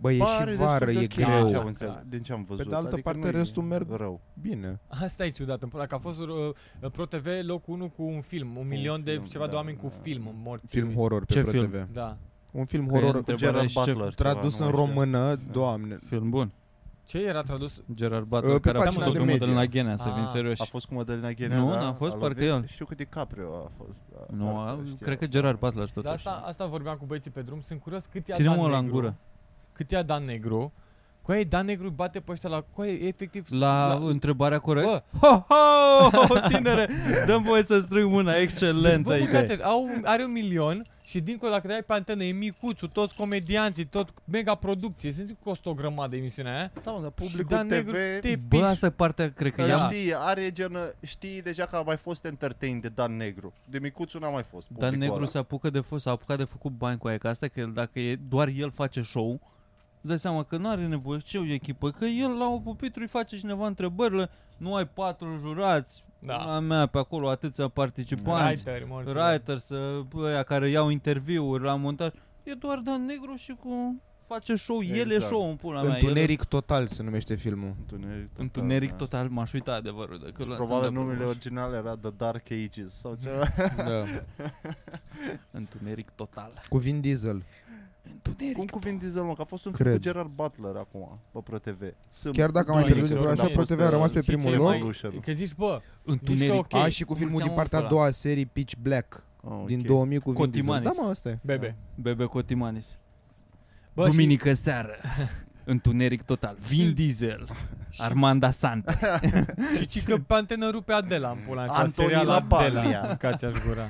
[0.03, 1.67] Bă, e Pare și destul vară, de e ok Din ce, am greu.
[1.67, 2.63] înțeles, din ce am văzut.
[2.63, 4.21] Pe de altă adică parte, nu e restul merg rău.
[4.41, 4.81] Bine.
[4.89, 8.21] Asta e ciudat, în pula, că a fost uh, Pro TV locul 1 cu un
[8.21, 9.95] film, un milion de film, ceva de da, oameni cu da.
[10.03, 10.67] film morți.
[10.75, 11.71] Film horror pe Ce Pro film?
[11.71, 11.87] TV.
[11.93, 12.17] Da.
[12.53, 14.15] Un film Că e horror întrebarea Gerard și ce- Butler.
[14.15, 14.95] tradus ceva, în nu mai știu.
[15.01, 15.99] română, doamne.
[16.05, 16.53] Film bun.
[17.05, 17.83] Ce era tradus?
[17.95, 19.41] Gerard Butler, Pe care a pagina făcut de o media.
[19.47, 20.63] Mădălina Ghenea, să fim Ah, serioși.
[20.63, 21.79] A fost cu Mădălina Ghenea, Nu, da?
[21.81, 22.67] n-a fost, A parcă lovit- el.
[22.67, 24.03] Știu că DiCaprio a fost.
[24.13, 25.05] Da, Nu, parcă a, știu.
[25.07, 26.13] cred că Gerard Butler Da, totuși.
[26.15, 28.83] asta, asta vorbeam cu băieții pe drum, sunt curios cât ia Ține-mă Dan la în
[28.85, 28.99] Negru.
[29.01, 29.17] gură.
[29.83, 30.73] Cât ia Dan Negru.
[31.23, 32.61] Cu ei, Dan Negru bate pe ăștia la...
[32.61, 33.47] Cu ei, efectiv...
[33.51, 34.87] La întrebarea corect?
[34.87, 36.89] Bă, Ho, ho, tinere,
[37.27, 39.33] dăm voie să strâng mâna, excelentă bă, idee.
[39.33, 43.15] mâncați, au, are un milion și dincolo dacă te ai pe antenă e micuțul, toți
[43.17, 45.13] comedianții, tot mega producție.
[45.13, 46.71] Sunt zic că costă o grămadă de emisiunea aia.
[46.83, 48.21] Da, mă, dar Și publicul Dan Negru TV...
[48.21, 48.63] te Bă, piși.
[48.63, 49.77] asta e partea, cred că Că ea...
[49.77, 53.53] știi, are gen, știi deja că a mai fost entertain de Dan Negru.
[53.65, 54.69] De micuțul n-a mai fost.
[54.69, 55.27] Dan publicul Negru ăla.
[55.27, 57.61] se apucă de f- s-a apucat de făcut bani cu aia, că asta e că
[57.61, 59.62] el, dacă e, doar el face show, îți
[60.09, 63.09] dai seama că nu are nevoie ce o echipă, că el la o pupitru îi
[63.09, 66.45] face cineva întrebările, nu ai patru jurați, Da.
[66.45, 69.17] la mea pe acolo atâția participanți, Writer, morți.
[69.17, 72.13] writers, uh, ăia care iau interviuri la montaj,
[72.43, 75.23] e doar Dan Negru și cu face show, el e Exact.
[75.23, 75.91] show în pula mea.
[75.91, 77.75] el- Întuneric total se numește filmul.
[77.81, 78.43] Întuneric total.
[78.45, 78.97] Întuneric da.
[78.97, 82.47] total, m-aș uita adevărul de că la Probabil stand-up-uri numele m-aș- original era The Dark
[82.51, 83.45] Ages sau ceva.
[83.77, 84.05] Da.
[85.51, 86.53] Întuneric total.
[86.69, 87.43] Cu Vin Diesel.
[88.13, 89.35] Întuneric Cum cu Vin Diesel, mă?
[89.35, 89.97] Că a fost un film Cred.
[89.97, 91.81] cu Gerard Butler acum, pe Pro TV.
[92.11, 93.63] Sunt Chiar dacă am mai Duminică, târziu, așa duminică.
[93.65, 94.65] Pro TV a rămas pe Și ce primul e loc.
[94.65, 95.21] mai- Revolution.
[95.21, 96.53] Că zici, bă, Întuneric.
[96.53, 96.75] ok.
[96.75, 97.91] A, și cu filmul din Mulțeam partea a ăla.
[97.91, 99.87] doua serie Pitch Black Oh, din ok.
[99.87, 100.51] 2000 cu Vin Diesel.
[100.71, 100.97] Cotimanis.
[100.97, 101.39] Da, mă, asta e.
[101.43, 101.77] bebe.
[101.95, 102.99] Bebe Cotimanis.
[103.95, 104.97] Bă, Duminică seară.
[105.65, 106.57] Întuneric total.
[106.69, 107.49] Vin Diesel.
[108.09, 108.93] Armanda Santa.
[109.77, 112.81] Și, și ci că pe antenă rupe Adela în pula mea, ceva Antoni serial Lapaglia.
[112.81, 113.07] Adela.
[113.07, 113.89] Mâncați-aș gura.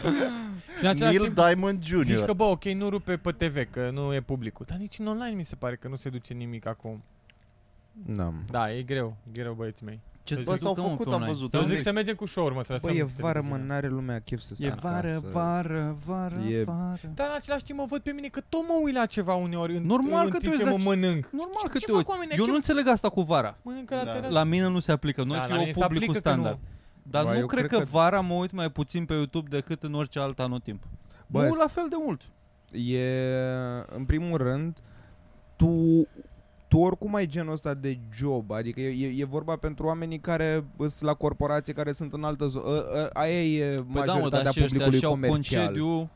[0.78, 2.02] și în același Neil timp, Diamond Jr.
[2.02, 4.66] zici că bă, ok, nu rupe pe TV, că nu e publicul.
[4.68, 7.02] Dar nici în online mi se pare că nu se duce nimic acum.
[8.04, 8.44] N-am.
[8.50, 10.00] Da, e greu, e greu băieții mei.
[10.26, 11.32] Ce Bă, să Bă, ducă, s-au mă, făcut, pe am online?
[11.32, 11.52] văzut.
[11.54, 13.32] Eu Am zic zis- să mergem cu show-uri, mă, să Bă, lăsăm e vară, mă,
[13.32, 13.74] televiziunea.
[13.74, 15.28] n-are lumea chef să stea E vară, acasă.
[15.32, 16.98] vară, vară, E- vară.
[17.14, 19.76] Dar în același timp mă văd pe mine că tot mă uit la ceva uneori
[19.76, 21.28] în, Normal în că timp te ce uiți, mă dar mănânc.
[21.30, 22.10] Normal Ce- că ce te fac uiți.
[22.10, 22.36] oamenii?
[22.38, 23.58] Eu Ce- nu înțeleg asta cu vara.
[23.62, 24.12] Mănâncă la Da.
[24.12, 24.32] terasă.
[24.32, 25.22] La mine nu se aplică.
[25.24, 26.42] Noi Da, la da, mine eu se publicul aplică că nu.
[26.42, 26.58] standard.
[27.02, 29.48] Dar Ba, nu eu cred cred că că- vara mă uit mai puțin pe YouTube
[29.50, 30.82] decât în orice alt anotimp.
[31.26, 32.22] Bă, Mă uit st- la fel de mult.
[32.72, 33.00] E,
[33.96, 34.76] în primul rând,
[35.56, 36.06] tu,
[36.76, 40.64] tu oricum ai genul ăsta de job, adică e, e, e vorba pentru oamenii care
[40.78, 42.64] sunt la corporație, care sunt în altă zonă,
[43.12, 45.64] aia e Păi da, mă, majoritatea dar și ăștia publicului și-au comercial.
[45.66, 46.10] concediu.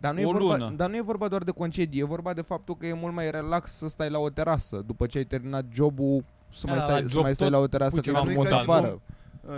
[0.00, 0.72] Dar nu, e o vorba, lună.
[0.76, 3.30] dar nu e vorba doar de concediu, e vorba de faptul că e mult mai
[3.30, 6.84] relax să stai la o terasă, după ce ai terminat jobul, să Da, mai la
[6.84, 8.70] stai, să job mai stai tot la o terasă pui că e ceva frumos mâncare,
[8.70, 9.00] afară.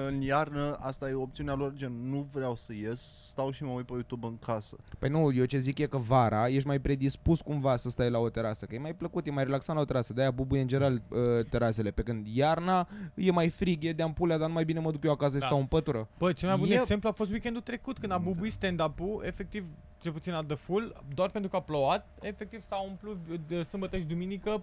[0.07, 3.87] În iarnă, asta e opțiunea lor, gen, nu vreau să ies, stau și mă uit
[3.87, 4.77] pe YouTube în casă.
[4.99, 8.19] Păi nu, eu ce zic e că vara ești mai predispus cumva să stai la
[8.19, 10.67] o terasă, că e mai plăcut, e mai relaxant la o terasă, de-aia bubuie în
[10.67, 14.65] general uh, terasele, pe când iarna e mai frig, e de ampulea, dar nu mai
[14.65, 15.47] bine mă duc eu acasă și Da.
[15.47, 16.09] stau în pătură.
[16.19, 18.23] Bă, cel mai bun E- exemplu a fost weekendul trecut când a Da.
[18.23, 19.65] bubuit stand-up-ul, efectiv,
[20.01, 23.17] cel puțin la The Full, doar pentru că a plouat, efectiv s-a umplut
[23.49, 24.63] de sâmbătă și duminică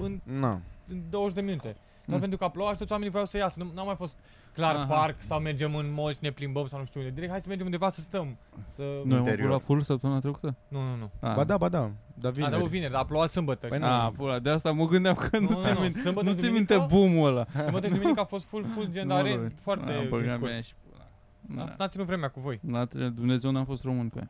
[0.00, 0.60] în, Na.
[0.88, 1.76] în 20 de minute.
[2.10, 2.20] Doar Mm.
[2.20, 3.62] pentru că a plouat și toți oamenii vreau să iasă.
[3.62, 4.12] Nu, n-a mai fost
[4.54, 4.84] clar Aha.
[4.84, 7.12] parc sau mergem în mall și ne plimbăm sau nu știu unde.
[7.12, 8.36] Direct hai să mergem undeva să stăm.
[8.66, 8.82] Să...
[8.82, 9.40] Noi am Interior.
[9.48, 10.54] avut la full săptămâna trecută?
[10.68, 11.10] Nu, nu, nu.
[11.28, 11.34] Ah.
[11.34, 12.58] Ba da, ba da, da A, vineri.
[12.58, 13.66] da, vineri, dar a plouat sâmbătă.
[13.66, 13.90] Păi și- nu.
[13.90, 16.46] Ah, pula, de asta mă gândeam că nu, Nu, ți nu, minte, sâmbătă, nu ți
[16.46, 16.74] duminică?
[16.78, 17.46] minte boom-ul ăla.
[17.62, 20.42] Sâmbătă și duminică a fost full, full gen, dar Nu, re- foarte Ah, băga scurt.
[20.42, 21.06] mea și pula.
[21.40, 21.64] Da.
[21.64, 21.74] Da.
[21.78, 22.58] N-a ținut vremea cu voi.
[22.62, 24.28] N-a tre- Dumnezeu n-a fost român cu ea.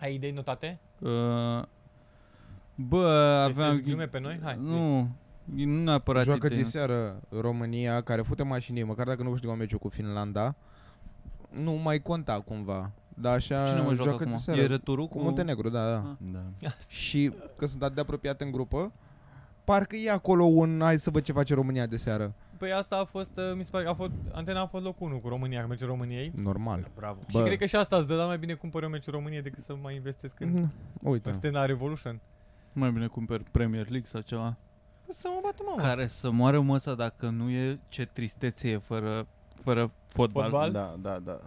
[0.00, 0.78] Ai idei notate?
[0.98, 1.08] Uh,
[2.74, 3.08] bă,
[3.48, 3.66] aveam...
[3.68, 4.40] Aveam glume pe noi?
[4.42, 4.72] Hai, zi.
[5.44, 6.58] Nu, nu neapărat Joacă idei.
[6.58, 10.54] de seară România, care fute mașinii, măcar dacă nu câștigă meciul cu Finlanda,
[11.50, 12.90] nu mai conta cumva.
[13.14, 14.38] Dar așa Cine mă joacă de acum?
[14.38, 14.60] seară.
[14.60, 15.96] E returul cu Muntenegru, da, da.
[15.96, 16.30] Ah.
[16.32, 16.68] Da.
[16.88, 18.92] Și că sunt atât de apropiate în grupă,
[19.64, 22.32] parcă e acolo un hai să văd ce face România de seară.
[22.56, 25.06] Păi asta a fost, uh, mi se pare că a fost, antena a fost locul
[25.06, 26.32] 1 cu România, cu meciul României.
[26.42, 26.90] Normal.
[26.96, 27.18] Bravo.
[27.28, 27.42] Și Bă.
[27.42, 29.76] cred că și asta îți dă, dar mai bine cumpăr eu meciul României decât să
[29.82, 30.72] mai investesc în, Mm,
[31.10, 31.28] Uite.
[31.28, 32.20] în Stena Revolution.
[32.74, 34.56] Mai bine cumperi Premier League sau ceva.
[35.12, 35.82] Să mă bată mama.
[35.82, 39.26] Care să moară măsa dacă nu e ce tristețe e fără,
[39.62, 40.42] fără fotbal.
[40.42, 40.72] Fotbal?
[40.72, 41.38] Da, da, da.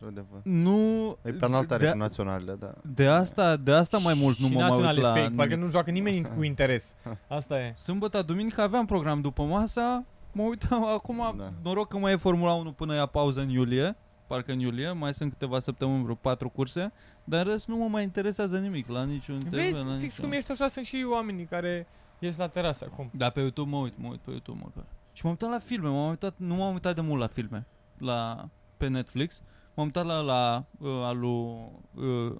[0.00, 0.40] Într-adevăr.
[0.42, 1.16] Nu...
[1.22, 2.72] E penaltare de, cu naționalele, da.
[2.94, 5.22] de, asta, de asta mai mult nu și mă mai uit naționale la...
[5.22, 6.94] fake, parcă nu joacă nimeni cu interes.
[7.28, 7.72] Asta e.
[7.76, 11.34] Sâmbătă, duminică aveam program după masa, mă uitam acum, Da.
[11.38, 11.52] da.
[11.62, 15.14] noroc că mai e Formula 1 până ia pauză în iulie, parcă în iulie, mai
[15.14, 16.92] sunt câteva săptămâni, vreo patru curse,
[17.24, 20.24] dar în rest nu mă mai interesează nimic la niciun TV, Vezi, la fix niciun...
[20.24, 21.86] cum ești așa, sunt și oamenii care
[22.18, 23.10] ies la terasă acum.
[23.14, 24.84] Da, pe YouTube mă uit, mă uit pe YouTube măcar.
[25.12, 27.66] Și m-am uitat la filme, m-am uitat, nu m-am uitat de mult la filme,
[27.98, 29.42] la, pe Netflix.
[29.74, 31.58] M-am uitat la, la uh, al lui,
[31.94, 32.36] uh,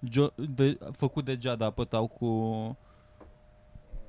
[0.00, 2.26] jo, de, făcut de Giada Apătau cu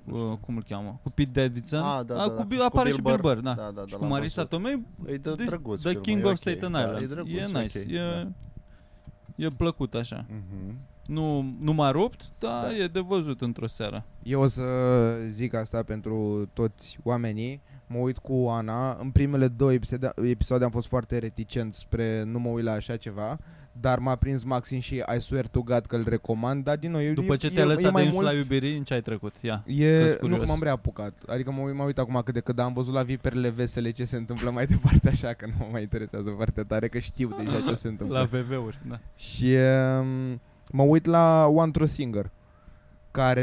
[0.06, 1.00] uh, cum îl cheamă?
[1.04, 1.82] Cu Pete Davidson.
[1.84, 2.34] Ah, da, da, Ah, da.
[2.36, 3.34] cu, Bill- Cu apare Bill și Bill Burr.
[3.34, 3.54] Burr, da.
[3.54, 4.50] Da, da, da, și cu l-am Marisa văzut.
[4.50, 6.38] Tomei, E de Deci, drăguț The filmul, King e of ok.
[6.38, 7.02] Staten Da, Island.
[7.02, 7.98] E drăguț, e nice, ok, e,
[9.36, 9.46] da.
[9.46, 10.26] e plăcut așa.
[10.30, 10.78] Mhm.
[11.06, 12.76] Nu, nu m-a rupt, dar Da.
[12.76, 14.06] e de văzut într-o seară.
[14.24, 14.64] Eu o să
[15.30, 17.62] zic asta pentru toți oamenii.
[17.88, 18.94] Mă uit cu Ana.
[19.02, 22.96] În primele două episoade, episoade am fost foarte reticent spre nu mă uit la așa
[22.98, 23.38] ceva.
[23.82, 26.64] Dar m-a prins maxim și I swear to God că îl recomand.
[26.64, 28.78] Dar din nou, e, După ce e, te-ai e lăsat mai de mult insula iubirii,
[28.78, 29.34] în ce ai trecut?
[29.42, 29.64] Ia.
[29.68, 30.40] E, Că-s nu curios.
[30.40, 31.14] că m-am reapucat.
[31.28, 33.92] Adică mă, uit- mă uit acum cât de cât, dar am văzut la viperele vesele
[33.92, 37.36] ce se întâmplă mai departe așa, că nu mă mai interesează foarte tare, că știu
[37.44, 38.18] deja ce se întâmplă.
[38.20, 39.00] La VV-uri, da.
[39.16, 39.56] Și
[40.00, 42.30] um, mă uit la One True Singer
[43.12, 43.42] care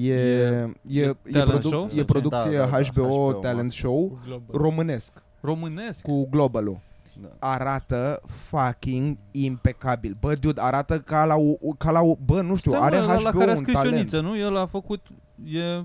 [0.00, 1.90] e, e, e, e, talent produ- show?
[1.96, 3.70] e producție Da, da, da, HBO, HBO, talent mă.
[3.70, 4.58] show Cu Globo.
[4.58, 6.02] românesc Românesc.
[6.02, 6.78] cu Globalul.
[7.20, 7.28] Da.
[7.38, 10.16] Arată fucking impecabil.
[10.20, 13.02] Bă, dude, arată ca la, o- ca la o, bă, nu știu, Stai, are mă,
[13.02, 13.94] ăla HBO la care a un scris talent.
[13.94, 14.36] Ioniță, nu?
[14.38, 15.06] El a făcut,
[15.44, 15.84] e,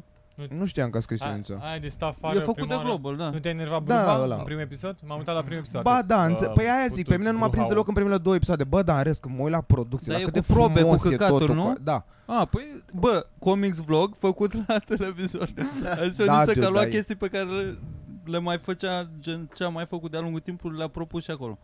[0.58, 1.60] Nu știam că a scris A- Ioniță.
[1.62, 2.88] Aia de stat afară e făcut prima de oară.
[2.88, 3.30] Global, da.
[3.30, 4.36] Nu te-ai enervat Da, Bruba ăla.
[4.36, 4.96] în primul episod?
[5.08, 5.82] M-am uitat la primul episod.
[5.82, 7.70] Ba da, înțe- Bă, păi aia zic, pe putut mine nu m-a prins Bruhau.
[7.70, 8.64] deloc în primele două episoade.
[8.64, 10.54] Bă, dar în rest, când mă uit la producție, Dar la e cât cu de
[10.54, 11.56] probe, cu frumos e căcaturi, totul.
[11.56, 11.74] nu?
[11.74, 12.06] fa- Da.
[12.26, 15.42] A, păi, bă, comics vlog făcut la televizor.
[15.42, 17.78] Adică Da, Ioniță dude, că a luat da, e- chestii pe care le,
[18.26, 21.58] le mai făcea, gen ce a mai făcut de-a lungul timpului, le-a propus și acolo.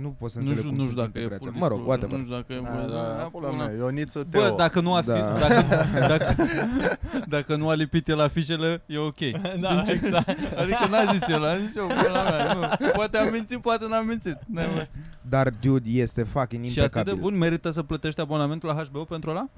[0.00, 1.44] Nu pot să Nu înțeleg știu, cum nu știu sunt dacă e integrate.
[1.44, 2.18] full Mă rog, disclosure, whatever.
[2.18, 3.64] Nu știu dacă e Da, full- da, da, pula pula.
[3.64, 4.40] mea, Ioniță Teo.
[4.40, 5.38] Bă, dacă nu a fi, Da.
[5.48, 5.64] dacă,
[6.08, 6.36] dacă,
[7.28, 9.18] dacă nu a lipit el afișele, e ok.
[9.60, 10.28] Da, exact.
[10.58, 12.88] Adică n-a zis el, a zis eu, pula mea, nu.
[12.92, 14.38] Poate am mințit, poate n-am mințit.
[14.46, 14.88] N-ai-
[15.28, 17.22] Dar, dude, este fucking Și atât de impecabil.
[17.22, 19.48] bun, merită să plătești abonamentul la HBO pentru ăla?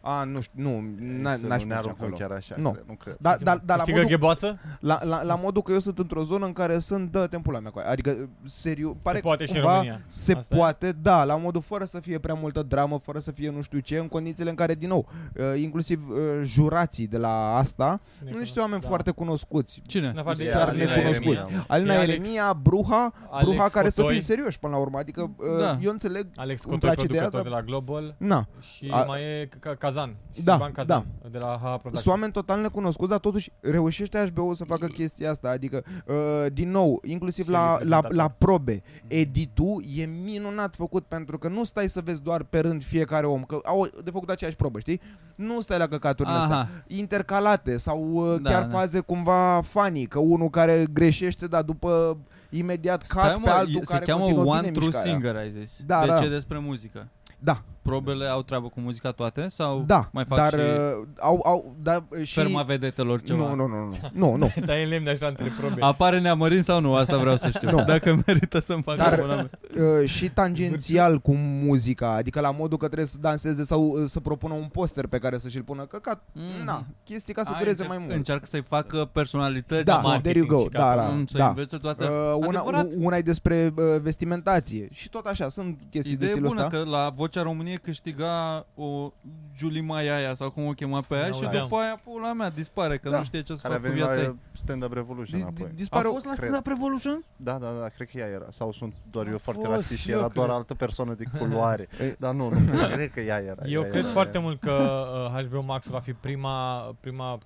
[0.00, 2.16] A, nu știu, nu, n-a- Să n-aș nu ne merge aruncăm acolo.
[2.16, 2.70] chiar așa, Nu.
[2.70, 3.16] cred, nu cred.
[3.20, 4.58] Da, da, da, la Știi că modul, gheboasă?
[4.80, 7.58] la, la, la modul că eu sunt într-o zonă în care sunt, dă timpul la
[7.60, 7.88] mea, coaie.
[7.88, 10.00] adică, seriu, pare Se poate și în cumva România.
[10.06, 10.56] se Asta e?
[10.58, 13.78] poate, da, la modul fără să fie prea multă dramă, fără să fie nu știu
[13.78, 18.20] ce, în condițiile în care, din nou, uh, inclusiv uh, jurații de la asta, Să
[18.24, 18.88] ne nu niște cunoaște, oameni da.
[18.88, 19.82] foarte cunoscuți.
[19.86, 20.08] Cine?
[20.08, 21.36] În afară de E chiar Alina necunoscut.
[21.36, 21.64] Eremia.
[21.68, 24.98] Alina E Alex- Eremia, Bruha, Alex Bruha care să Cotoi, fie serioși până la urmă,
[24.98, 25.78] adică uh, Da.
[25.80, 29.04] eu înțeleg, Alex îmi Cotoi, place ideea, producător dar- de la Global na, și A-
[29.04, 30.16] mai e Ca- Kazan.
[30.34, 32.12] Și Da, Ivan Kazan, de la HA sunt Production.
[32.14, 36.14] oameni total necunoscuți, dar totuși reușește HBO să facă chestia asta, adică, uh,
[36.52, 38.12] din nou, inclusiv Și la, la, reprezentator.
[38.12, 42.84] la probe, editul e minunat făcut pentru că nu stai să vezi doar pe rând
[42.84, 45.00] fiecare om, că au de făcut aceeași probă, știi?
[45.36, 46.56] Nu stai la căcaturile astea.
[46.56, 46.68] Aha.
[46.86, 48.68] intercalate sau uh, Da, chiar da.
[48.78, 52.16] faze cumva funny, că unul care greșește, dar după
[52.50, 55.10] imediat Stai, cat pe mă, altul e- se care cheamă continuă One bine True mișcarea.
[55.12, 55.82] Singer, ai zis.
[55.86, 56.24] Da, deci da.
[56.24, 57.08] e despre muzică.
[57.38, 59.48] Da, Probele au treabă cu muzica toate?
[59.48, 62.34] Sau da, mai fac dar și uh, au, au, da, și...
[62.34, 63.38] ferma vedetelor ceva?
[63.48, 64.52] Nu, nu, nu, nu, nu, nu.
[64.66, 65.82] Dar e lemn așa între probe.
[65.82, 66.94] Apare neamărin sau nu?
[66.94, 67.70] Asta vreau să știu.
[67.70, 67.84] Nu.
[67.84, 69.58] Dacă merită să-mi fac Dar- abonament.
[70.02, 74.20] Uh, și tangențial cu muzica, adică la modul că trebuie să danseze sau uh, să
[74.20, 76.22] propună un poster pe care să și-l pună căcat.
[76.32, 76.64] Mm.
[76.64, 78.14] Na, chestii ca să Ai, dureze încerc- mai mult.
[78.14, 79.84] Încearcă să-i facă personalități.
[79.84, 81.04] Da, marketing there you go, și da, capăt.
[81.06, 81.48] da, Mm, să da.
[81.48, 82.04] învețe toate.
[82.04, 82.86] Uh, una, Adevărat.
[82.98, 86.76] una e despre uh, vestimentație și tot așa, sunt chestii de Idee stilul bună ăsta.
[86.82, 89.12] că la Vocea României câștiga o
[89.56, 91.62] Julie Maia aia sau cum o chema pe aia și N-auzeam.
[91.68, 93.16] după aia pula mea dispare că Da.
[93.16, 94.26] nu știe ce să Care a facă cu venit viața ei.
[94.26, 95.56] la Stand Up Revolution Di- apoi.
[95.66, 96.48] di- A Dispare fost la cred.
[96.48, 97.24] Stand Up Revolution?
[97.36, 98.46] Da, da, da, cred că ea era.
[98.50, 100.58] Sau sunt doar eu A foarte fost, rasist și eu era doar cred.
[100.58, 101.88] altă persoană de culoare.
[102.00, 103.62] E- Dar nu, nu, cred că ea era.
[103.66, 104.44] Eu ea cred era, foarte ea.
[104.44, 105.04] mult că
[105.36, 107.38] uh, HBO Max va fi prima, prima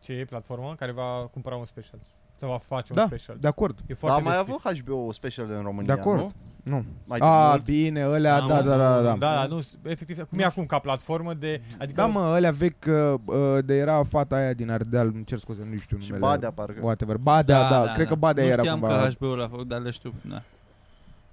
[0.00, 1.98] ce e, platformă care va cumpăra un special.
[2.34, 3.36] Să va face un Da, special.
[3.40, 3.78] de acord.
[3.78, 4.64] E Dar foarte a mai deschis.
[4.64, 6.18] avut HBO special în România, De acord.
[6.20, 6.32] nu?
[6.68, 6.84] Nu.
[7.04, 7.64] Mai de A, mult?
[7.64, 9.02] bine, ălea, Da, da, mă, da, da, da.
[9.02, 11.60] Da, da, nu, efectiv, cum e acum ca platformă de...
[11.78, 15.38] Adică Da, mă, ălea vechi, uh, uh, de era fata aia din Ardeal, îmi cer
[15.38, 16.26] scuze, nu știu Și numele.
[16.26, 16.78] Badea, parcă.
[16.82, 17.16] Whatever.
[17.16, 18.96] Badea, da, cred că Badea nu era știam cumva.
[19.02, 20.14] că HBO l-a făcut, dar le știu.
[20.28, 20.42] Da.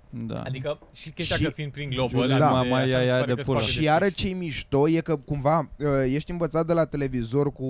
[0.10, 0.42] Da.
[0.46, 2.62] Adică și chestia Și- că fiind prin global, Julia, adică da.
[2.62, 3.58] de- Mama așa ea mi se ea pare de că sunt pulă.
[3.58, 3.84] foarte Și deschiși.
[3.86, 7.64] iară ce mișto e că cumva uh, ești învățat de la televizor cu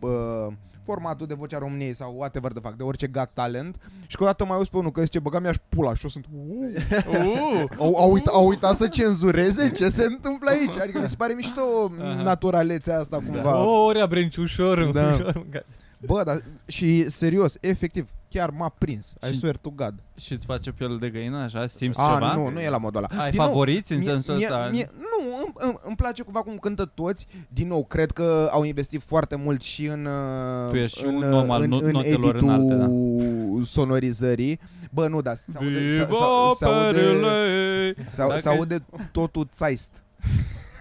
[0.00, 0.52] uh,
[0.84, 4.44] formatul de Vocea României sau whatever de fac, de orice gat talent și că odată
[4.44, 7.94] mai auzi pe unul că zice băga mi-aș pula și eu sunt uh, Uh, au,
[7.96, 11.60] au, uit, au uitat să cenzureze ce se întâmplă aici adică mi se pare mișto
[12.00, 12.22] Aha.
[12.22, 15.12] naturalețea asta cumva O, ori a Brenci, ușor, Da.
[15.14, 15.32] ușor.
[15.34, 15.66] mâncat.
[16.06, 20.44] Bă, dar și serios, efectiv, chiar m-a prins I Și- swear to God și îți
[20.44, 21.66] face piele de găină, așa?
[21.66, 22.34] Simți A, ceva?
[22.34, 24.68] nu, nu e la modul ăla Ai Din nou, favoriți în Mie- sensul mie- ăsta?
[24.72, 27.26] mie- nu, îmi, îmi, îmi place cumva cum cântă toți.
[27.48, 31.32] Din nou, cred că au investit foarte mult și în uh, Tu ești în, un
[31.32, 32.86] om al în, not- în notelor editul înalte, da.
[33.64, 34.60] sonorizării.
[34.90, 37.94] Bă, nu, da, se aude, se, se, Viva se, aude, perele!
[37.96, 40.02] se, se Dacă- aude totul țaist.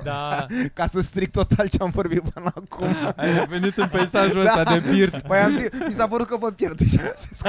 [0.03, 2.87] Da, Ca să stric total ce am vorbit până acum.
[3.15, 4.77] Ai venit în peisajul ăsta Da.
[4.79, 5.21] de birt.
[5.27, 6.77] Păi am zis, mi s-a părut că vă pierd.
[6.77, 7.41] Deci am zis,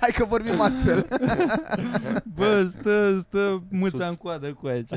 [0.00, 1.06] hai că vorbim altfel.
[2.34, 4.08] Bă, stă, stă muța Țuț.
[4.08, 4.90] în coadă cu aici.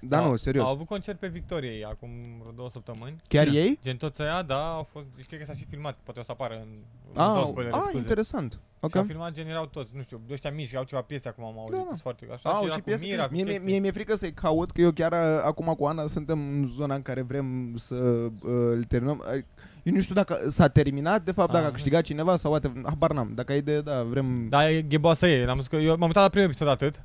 [0.00, 0.66] Da, Au- nu, serios.
[0.66, 2.08] Au avut concert pe Victoriei acum
[2.40, 3.16] vreo două săptămâni.
[3.28, 3.58] Chiar Cine?
[3.58, 3.78] ei?
[3.82, 6.30] Gen toți aia, da, au fost, deci cred că s-a și filmat, poate o să
[6.32, 6.68] apară în...
[7.08, 7.96] Ah, dau spoilere, ah scuze.
[7.96, 8.60] interesant.
[8.86, 8.94] Ok.
[8.94, 8.94] Ok.
[8.94, 11.58] Și au filmat gen erau toți, nu știu, ăștia mici, au ceva piese acum am
[11.58, 11.86] auzit, Da, da.
[11.88, 13.06] sunt foarte așa Au și, era și cu piese.
[13.06, 13.70] Mira, cu Mie, mie, chestii.
[13.70, 16.94] mie mi-e frică să-i caut, că eu chiar uh, acum cu Ana suntem în zona
[16.94, 18.30] în care vrem să uh,
[18.70, 19.22] îl terminăm.
[19.36, 19.42] Uh,
[19.82, 21.70] Eu nu știu dacă s-a terminat, de fapt, dacă Ah.
[21.70, 23.32] a câștigat cineva sau whatever, habar n-am.
[23.34, 24.48] Dacă ai de, da, vrem...
[24.48, 27.02] Da, e gheboasă e, am zis că eu m-am uitat la primul episod atât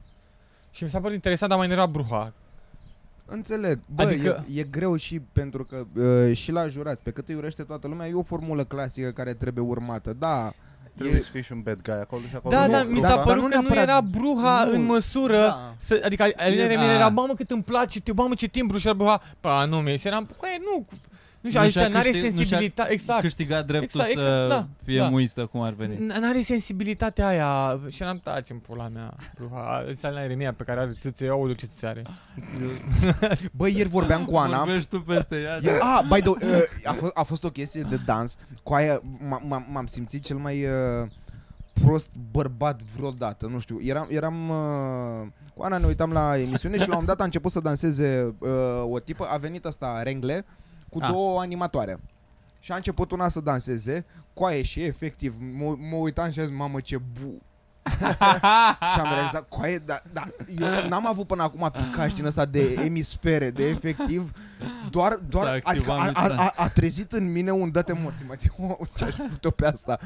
[0.71, 2.33] și mi s-a părut interesant, dar mai era Bruha.
[3.25, 3.79] Înțeleg.
[3.95, 4.45] Bă, Adică- adică...
[4.53, 5.85] e, e greu și pentru că
[6.27, 9.33] uh, și la jurați, pe cât îi urește toată lumea, e o formulă clasică care
[9.33, 10.13] trebuie urmată.
[10.19, 10.53] Da,
[10.97, 12.55] Trebuie e, să fii și un bad guy acolo și acolo.
[12.55, 14.63] Da, nu- da, nu- mi da, s-a dar părut nu că nu neapărat- era Bruha
[14.63, 14.71] nu.
[14.73, 15.73] în măsură Da.
[15.77, 16.93] să, adică Alina E- Remine a.
[16.93, 19.97] era, mamă cât îmi place, te, mamă ce timbru și era Bruha, pa, nu, mi
[19.97, 20.85] și eram, băi, nu,
[21.41, 23.21] nu știu, Nu aici și-a n-are câștig- nu și-a sensibilitate, exact.
[23.21, 25.09] Câștiga dreptul Exact, să da, fie da.
[25.09, 25.95] muistă, cum ar veni.
[25.95, 30.79] N- N-are sensibilitatea aia și eram taci în pula mea Bruha, Alina Remia pe care
[30.79, 32.03] are țâțe, aoleu ce țâțe are
[33.57, 34.57] bă, ieri vorbeam cu Ana.
[34.57, 35.59] Vorbești tu peste ea.
[35.73, 38.73] E, a, by the way, uh, a, fost, a fost o chestie de dans Cu
[38.73, 41.09] aia m- m- m-am simțit cel mai uh,
[41.83, 46.79] prost bărbat vreodată Nu știu, eram, eram uh, Cu Ana ne uitam la emisiune și
[46.79, 48.49] la un moment dat a început să danseze uh,
[48.89, 50.45] o tipă A venit asta Rengle
[50.91, 51.09] cu Ah.
[51.11, 51.97] două animatoare
[52.59, 56.55] Și a început una să danseze Coaie și efectiv mă, mă uitam și am zis,
[56.55, 57.41] mamă ce bu
[58.93, 60.23] și am realizat, coaie, da, da,
[60.59, 64.31] eu n-am avut până acum picaș din ăsta de emisfere, de efectiv
[64.91, 66.37] doar, doar S-a adică activat a, a, Mitran.
[66.37, 69.99] a, a, trezit în mine un date morții, mă, oh, ce aș făcut-o pe asta.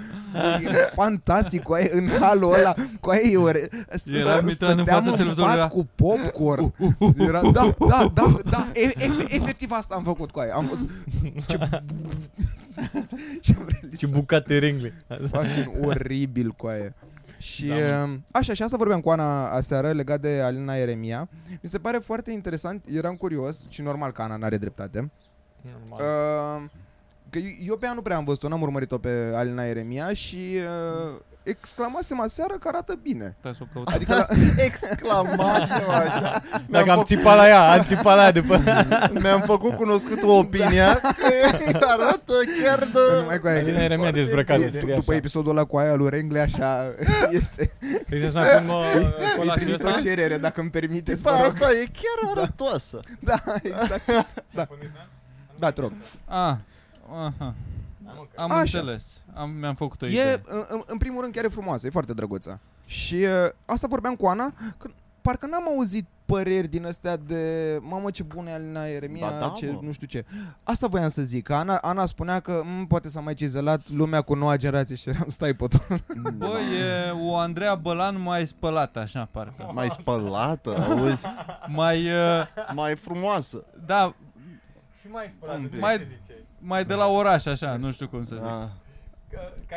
[0.64, 3.70] E fantastic, cu aia, în halul ăla, cu aia e ore,
[4.14, 6.74] Era Mitran în fața televizorului, era- cu popcorn.
[7.18, 10.54] Era, da, da, da, da, e, e, efectiv asta am făcut cu aia.
[10.56, 10.90] Am făcut,
[11.48, 11.58] ce,
[13.42, 14.10] ce am Ce realizat.
[14.10, 14.94] bucate rengle.
[15.08, 16.94] Fucking oribil cu aia.
[17.38, 18.14] Și Da, mă.
[18.14, 21.30] uh, așa, și asta vorbeam cu Ana aseară legat de Alina Eremia.
[21.62, 25.12] Mi se pare foarte interesant, eram curios și normal că Ana n-are dreptate.
[25.62, 26.00] Normal.
[26.64, 26.70] Uh,
[27.30, 31.16] că eu pe ea nu prea am văzut-o, n-am urmărit-o pe Alina Eremia și uh,
[31.46, 33.36] exclamasem aseară că arată bine.
[33.40, 33.88] Stai să o caut.
[33.88, 34.28] Adică la,
[34.64, 36.44] Exclamasem așa.
[36.70, 38.62] Dacă Mi-am, am făcut, țipat la ea, am țipat la ea după...
[39.22, 43.00] mi-am făcut cunoscut opinia că arată chiar de...
[43.20, 43.58] numai cu aia.
[43.60, 45.18] Alina Eremia dezbrăcată, După- scrie După așa.
[45.20, 46.94] episodul ăla cu aia lui Rengle, așa
[47.32, 47.72] este.
[48.08, 50.02] Vrei să-ți mai pun mă, Îi colașul trimit o ăsta?
[50.02, 51.46] cerere, dacă îmi permiteți, Tipa vă rog.
[51.46, 53.00] asta e chiar arătoasă.
[53.20, 54.44] Da, exact.
[54.54, 54.68] Da,
[55.60, 55.92] da, te rog.
[56.26, 56.56] Ah,
[57.12, 57.54] aha.
[58.36, 58.60] Am Așa.
[58.60, 59.22] înțeles.
[59.34, 60.42] Am, mi-am făcut o E, idee.
[60.46, 62.60] în, în- în primul rând, chiar e frumoasă, e foarte drăguță.
[62.86, 63.30] Și uh,
[63.66, 64.90] asta vorbeam cu Ana, că
[65.22, 69.54] parcă n-am auzit păreri din astea de mamă ce bună e Alina Eremia, Ba da,
[69.58, 69.80] ce, mă.
[69.82, 70.26] nu știu ce.
[70.64, 74.22] Asta voiam să zic, că Ana, Ana spunea că "M, poate s-a mai cizelat lumea
[74.22, 76.04] cu noua generație și eram stai pe tot.
[76.38, 79.70] Bă, e o Andreea Bălan mai spălată, așa, parcă.
[79.74, 81.26] Mai spălată, auzi?
[81.68, 83.64] Mai, uh, Mai frumoasă.
[83.86, 84.16] da,
[85.02, 85.58] Și mai spălat.
[85.58, 85.80] Un pic.
[85.82, 86.08] mai,
[86.66, 88.46] mai de la oraș, așa, nu știu cum să zic.
[88.46, 88.68] Ah.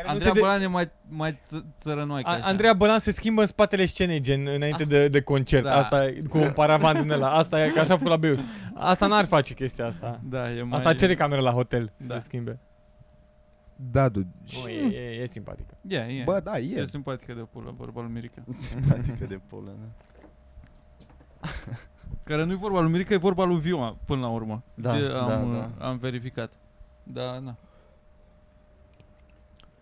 [0.05, 2.45] Andreea Bălan e mai, mai ță- țărănoaică, A- așa.
[2.45, 5.63] Andreea Bălan se schimbă în spatele scenei, gen înainte de, de concert.
[5.63, 5.75] Da.
[5.75, 7.31] Asta e, cu un paravan din ăla.
[7.31, 8.39] Asta e ca așa a făcut la Beiuș.
[8.73, 10.19] Asta n-ar face chestia asta.
[10.23, 10.77] Da, e mai...
[10.77, 12.13] Asta cere camera la hotel să Da.
[12.15, 12.59] se schimbe.
[13.75, 14.19] Da, du.
[14.63, 15.73] Nu, e, e, e simpatică.
[15.87, 16.21] E, e.
[16.25, 16.85] Bă, da, e e.
[16.85, 18.43] simpatică de pulă, vorba lui Mirica.
[18.69, 19.87] Simpatică de pulă, da.
[22.23, 24.63] Care nu e vorba lui Mirica, e vorba lui Viu, până la urmă.
[24.73, 25.85] Da, De- da, am, da.
[25.87, 26.51] am verificat.
[27.13, 27.55] Da, na.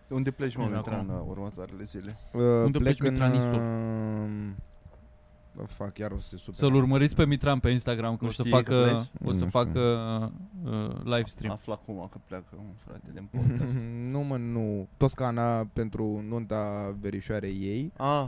[0.08, 1.20] Unde pleci, mă, Bine, Mitran, acum.
[1.20, 2.18] în următoarele zile?
[2.32, 3.12] Uh, Unde plec pleci, în...
[3.12, 3.54] mitranistul?
[3.54, 4.50] Uh,
[5.54, 6.54] bă, fac, iar o să se super.
[6.54, 9.28] Să-l urmăriți pe Mitran pe Instagram, că Nu o să știi că facă, pleci?
[9.28, 9.80] o să Nu facă
[10.64, 11.52] uh, live stream.
[11.52, 13.78] Afla acum că pleacă un frate din podcast.
[14.12, 14.88] nu, mă, nu.
[14.96, 18.26] Toscana pentru nunta verișoarei ei ah,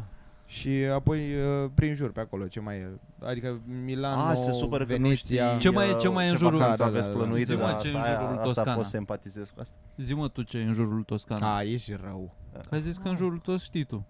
[0.50, 2.98] și apoi uh, prin jur pe acolo, ce mai e.
[3.22, 5.46] Adică Milano, ah, se supără că nu Veneția.
[5.48, 7.12] știi Ce mai e- uh, ce mai e în jurul- vacanță Da, da, aveți da,
[7.12, 7.18] da.
[7.18, 8.74] plănuită, Zi-mă dar ce e în asta- jurul Asta Toscana.
[8.76, 9.76] pot să empatizez cu asta.
[9.96, 11.56] Zi-mă tu ce e în jurul Toscana.
[11.56, 12.34] A, ești rău.
[12.68, 14.06] Că ai zis că în jurul tot știi tu.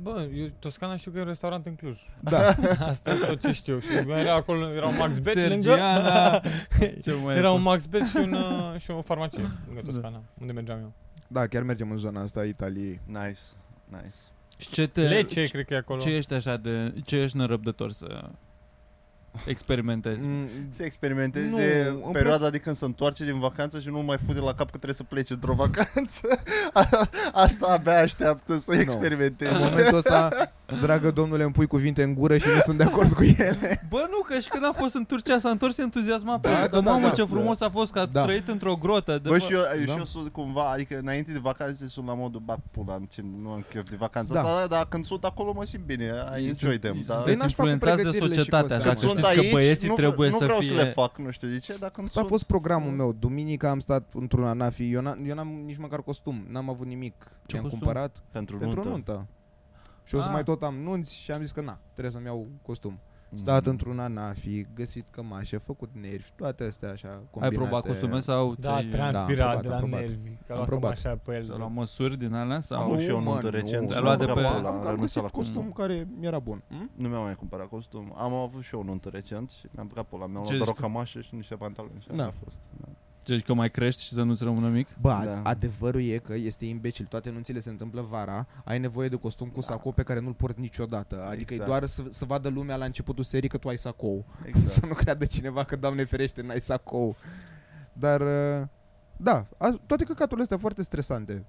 [0.00, 1.98] Bă, eu Toscana știu că e un restaurant în Cluj.
[2.20, 2.38] Da.
[2.90, 3.78] Asta e tot ce știu.
[3.78, 5.48] Și era acolo, era un Max Bet lângă.
[5.62, 6.40] Sergiana.
[7.04, 7.54] ce mai e Era tu?
[7.54, 10.92] un Max Bet și, un, uh, și o farmacie lângă Toscana, unde mergeam eu.
[11.28, 13.00] da, chiar mergem în zona asta a Italiei.
[13.06, 13.40] Nice,
[13.88, 14.16] nice.
[14.58, 15.00] Și ce te...
[15.00, 16.00] Lece, ce, cred că e acolo.
[16.00, 16.92] ce ești așa de...
[17.04, 18.28] Ce ești nerăbdător să
[19.46, 20.26] experimentezi?
[20.26, 24.18] Mm, Se experimenteze Nu, în perioada de când se întoarce din vacanță și nu mai
[24.26, 26.20] fute la cap că trebuie să plece într-o vacanță.
[27.32, 28.80] Asta abia așteaptă să Nu.
[28.80, 29.50] experimenteze.
[29.54, 33.12] În momentul ăsta, dragă domnule, îmi pui cuvinte în gură și nu sunt de acord
[33.12, 33.86] cu ele.
[33.88, 36.62] Bă, nu, că și când a fost în Turcia s-a întors entuziasmat Da, da, da,
[36.68, 37.26] că da, mamă da, ce da.
[37.26, 38.22] frumos a fost că a Da.
[38.22, 39.18] trăit într-o grotă.
[39.22, 39.92] De Bă, și eu, Da.
[39.92, 43.50] și eu sunt cumva, adică înainte de vacanțe sunt la modul bag pula, ce, nu
[43.50, 44.40] am chef de vacanță Da.
[44.42, 46.96] asta, dar când sunt acolo mă simt bine, I enjoy them.
[47.06, 47.14] Da.
[47.14, 49.28] Păi Sunteți n-aș fac cu influențați de pregătirile și societate, cu așa astea, că mă.
[49.30, 50.68] știți că băieții nu, trebuie nu să vreau fie...
[50.68, 52.32] să le fac, nu știu de ce, dar când Asta a sunt...
[52.34, 53.12] fost programul meu.
[53.18, 54.90] Duminica am stat într-un anafi.
[54.92, 56.46] Eu, n- eu n-am nici măcar costum.
[56.50, 57.14] N-am avut nimic.
[57.46, 57.78] Ce Mi-am costum?
[57.80, 59.26] cumpărat Pentru pentru nuntă.
[60.10, 60.14] Nuntă.
[60.14, 60.32] Și o să Ah.
[60.32, 62.98] mai tot am nunți și am zis că na, trebuie să-mi iau costum.
[63.30, 63.38] Mm.
[63.38, 67.56] Stat într-un anafi, găsit cămașe, făcut nervi, toate astea așa Ai combinate.
[67.68, 69.26] probat costume sau Da, ți-ai- transpirat
[69.60, 70.00] probat, de la am probat.
[70.00, 70.30] nervi.
[70.46, 70.90] Că Am am probat.
[70.90, 71.42] așa pe el.
[71.42, 72.82] Să luăm măsuri din alea Am sau...
[72.82, 73.50] avut și eu o mă, nuntă nu.
[73.52, 73.88] recent.
[73.88, 75.72] Te-ai luat de pe- Am Am, am renunțat găsit la costum costum.
[75.72, 76.62] care mi-era bun.
[76.68, 76.90] Hm?
[76.94, 78.14] Nu mi-am mai cumpărat costum.
[78.16, 80.56] Am avut și eu o nuntă recent și mi-am băgat pe la Mi-am Ce luat
[80.56, 82.00] doar o zici că- cămașă și niște pantaloni.
[82.00, 82.26] Și Da.
[82.26, 82.68] a fost.
[82.80, 82.88] Da.
[83.34, 84.88] Zici că mai crești și să nu-ți rămână mic?
[85.00, 85.24] Bă, Da.
[85.24, 85.40] da.
[85.42, 87.06] adevărul e că este imbecil.
[87.06, 90.60] Toate nunțile se întâmplă vara, ai nevoie de costum cu sacou pe care nu-l porți
[90.60, 91.22] niciodată.
[91.30, 91.60] Adică Exact.
[91.60, 94.24] e doar să, să vadă lumea la începutul serii că tu ai sacou.
[94.44, 94.70] Exact.
[94.78, 97.16] Să nu creadă cineva că, Doamne ferește, n-ai sacou.
[97.92, 98.66] Dar, uh,
[99.16, 101.44] da, a, toate căcaturile astea foarte stresante.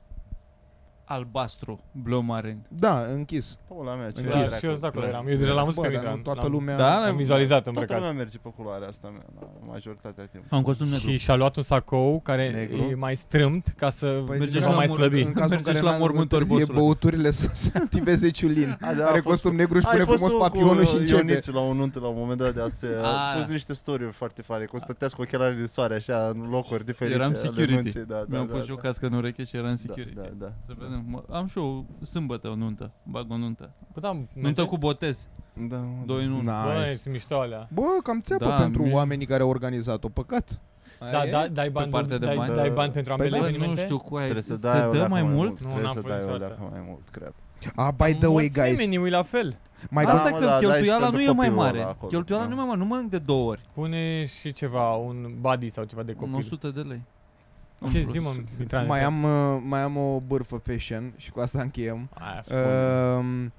[1.11, 2.61] Albastru, Blue Marine.
[2.67, 3.59] Da, închis.
[3.67, 4.53] Pula mea, ce Da, dracu.
[4.59, 5.27] și eu sunt acolo eram.
[5.27, 6.21] Eu deja l-am văzut Bă, pe dar nu Mitran.
[6.23, 6.77] toată L-am- lumea...
[6.77, 7.05] Da?
[7.05, 7.97] Am vizualizat Toată îmbrăcat.
[7.97, 10.57] lumea merge pe culoarea asta mea, la majoritatea timpului.
[10.57, 11.09] Am costum negru.
[11.09, 12.77] Și și-a luat un sacou care Negru?
[12.91, 15.19] e mai strâmt ca să Păi, Merge nu și la mai mor- slăbi.
[15.21, 16.85] În cazul în Merge care și la n-a mormântări, întârzie bossule.
[16.85, 18.77] băuturile să se activeze ciulin.
[18.81, 20.89] A, da, a Are fost- costum negru și Ai pune fost frumos tu papionul cu
[20.89, 21.17] și începe.
[21.17, 22.89] Ioniț la o nuntă la un moment dat de astea.
[23.03, 23.33] Ah.
[23.33, 26.49] Au pus niște story foarte fare, că o stăteați cu ochelari de soare așa în
[26.49, 27.15] locuri diferite.
[27.15, 27.73] Eram ale security.
[27.73, 28.81] nunții, Da, da, Mi-am da, pus și eu da.
[28.81, 30.13] cască în ureche și eram Da, security.
[30.15, 30.51] Da, da.
[30.65, 30.98] Să vedem.
[31.07, 32.91] Mă, am și eu sâmbătă o nuntă.
[33.03, 33.69] Bag o nuntă.
[33.93, 34.67] Bă, da, Nuntă mergeți?
[34.67, 35.27] cu botez.
[35.69, 36.13] Da, mă, da.
[36.13, 36.41] 2 în 1.
[36.41, 36.91] Bă, Nice.
[36.91, 37.67] este mișto alea.
[37.73, 40.09] Bă, cam țeapă Da, pentru mi- oamenii care au organizat-o.
[40.09, 40.59] Păcat.
[40.99, 41.31] Da, Aia e?
[41.31, 42.55] da, dai bani, partea de dai, bani.
[42.55, 43.81] dai bani pentru Păi ambele da, Bă, evenimente?
[43.81, 44.23] nu știu cu aia.
[44.23, 45.49] Trebuie să Se dai o dă leacă mai mult?
[45.49, 46.55] Nu, Trebuie n-am să fost dai o niciodată.
[46.59, 47.33] leacă mai mult, cred.
[47.75, 48.77] Ah, by the way, guys.
[48.77, 49.55] Meniul la fel.
[49.89, 51.77] Mai Da, Asta mă, că da, dai și cheltuiala pentru nu e mai copilul mare.
[51.79, 52.49] ăla acolo, Cheltuiala da.
[52.49, 53.61] nu e mai mare, nu mănânc de două ori.
[53.73, 56.35] Pune și ceva, un body sau ceva de Un copil.
[56.35, 57.01] 100 de lei.
[57.91, 58.85] Ce zi, mă, Mitran?
[58.85, 62.09] mai am, uh, mai am o bârfă fashion și cu asta încheiem.
[62.13, 62.61] Aia, spune.
[62.61, 63.51] Uh,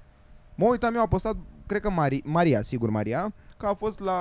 [0.55, 1.35] mă uitam, eu a postat,
[1.67, 4.19] cred că Mari, Maria, sigur Maria, că a fost la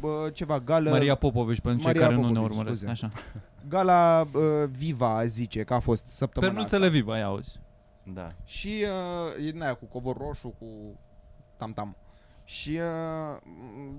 [0.00, 2.76] uh, ceva gală, Maria Popovici, pentru cei Maria care nu ne Popovici, urmăresc.
[2.78, 2.90] scuze.
[2.92, 3.10] Așa.
[3.68, 6.96] gala uh, Viva, zice, că a fost săptămâna Pernuțele asta.
[6.96, 7.60] viva, ia auzi.
[8.02, 8.32] Da.
[8.44, 8.84] Și
[9.38, 10.66] uh, e din aia cu covor roșu, cu
[11.56, 11.96] tam-tam.
[12.50, 13.36] Și uh,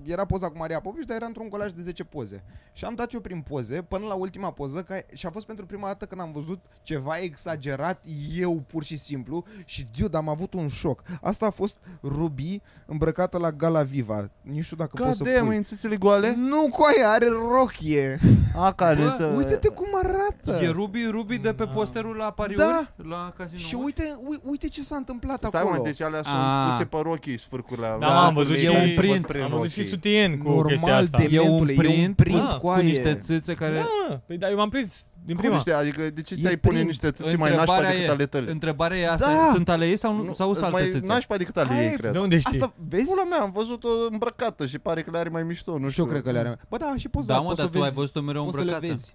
[0.04, 2.44] era poza cu Maria Povici, dar era într-un colaj de 10 poze.
[2.72, 5.66] Și am dat eu prin poze, până la ultima poză, ca, și a fost pentru
[5.66, 8.04] prima dată când am văzut ceva exagerat,
[8.36, 11.02] eu pur și simplu, și dude, am avut un șoc.
[11.22, 14.30] Asta a fost Ruby îmbrăcată la Gala Viva.
[14.42, 15.56] Nu știu dacă Ca poți să de mă, pui.
[15.56, 16.34] în țâțele goale?
[16.36, 18.18] Nu cu aia, are rochie.
[18.56, 19.24] A, care Bă, să...
[19.24, 20.64] Uite-te cum arată.
[20.64, 21.70] E Ruby, Ruby de pe Da.
[21.70, 22.62] posterul la pariuri?
[22.62, 22.88] Da.
[22.96, 23.58] La casino.
[23.58, 25.76] Și uite, ui- uite ce s-a întâmplat Stai acolo.
[25.76, 26.66] mă, deci alea sunt A.
[26.70, 27.98] puse pe rochii, sfârcurile alea.
[28.08, 29.90] Da, am văzut e și- un văd print, prin Am văzut și rochii.
[29.92, 31.18] sutien cu Normal chestia asta.
[31.18, 32.82] de- E un Dementule, e un print, print ah, cu cu aie.
[32.82, 33.74] niște țâțe care...
[33.74, 34.92] Da, mă, păi da, eu m-am prins
[35.24, 35.54] din Cum prima.
[35.54, 36.88] niște, adică de ce E ți-ai pune print.
[36.88, 38.50] niște țâții mai nașpa Întrebarea decât e- ale tale?
[38.50, 39.50] Întrebarea e asta, Da.
[39.54, 41.12] sunt ale ei sau, nu, sau sunt sunt alte mai țâțe?
[41.12, 42.12] nașpa decât ale Aia ei, e- cred.
[42.12, 42.60] De unde știi?
[42.60, 43.04] Asta, vezi?
[43.06, 46.02] Pula mea, am văzut-o îmbrăcată și pare că le are mai mișto, nu Nu știu.
[46.02, 46.58] știu, cred că le are.
[46.68, 47.94] Bă, da, și poza, Da, mă, poți dar să tu ai vezi.
[47.94, 48.92] văzut-o mereu Poți să le îmbrăcată.
[48.92, 49.14] vezi.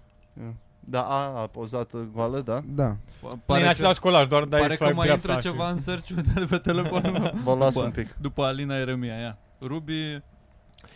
[0.90, 2.60] Da, a, a pozat goală, da?
[2.66, 2.96] Da.
[3.20, 5.54] Pare Pare în că, același colaj, doar dai pare că swipe mai dreapta intră și-
[5.56, 7.32] ceva în search de pe telefonul meu.
[7.44, 8.16] Vă las După- un pic.
[8.20, 9.38] După Alina Eremia, ia.
[9.62, 10.22] Ruby...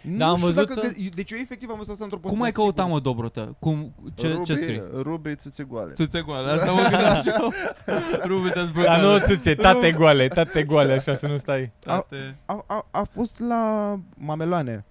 [0.02, 2.34] Nu am știu văzut- dacă găs- Deci eu efectiv am văzut asta într-o poză.
[2.34, 2.64] Cum ai sigur.
[2.64, 3.56] căutat, mă, Dobrotă?
[3.58, 4.82] Cum, ce, Ruby, ce scrii?
[5.02, 5.92] Ruby țâțe goale.
[5.92, 7.52] Țâțe goale, asta mă gândeam și eu.
[8.30, 9.00] Ruby te-a Dar zbăgat.
[9.02, 11.72] nu țâțe, tate goale, tate goale, așa să nu stai.
[11.78, 12.36] Tate.
[12.44, 14.84] A, a, a fost la mameloane.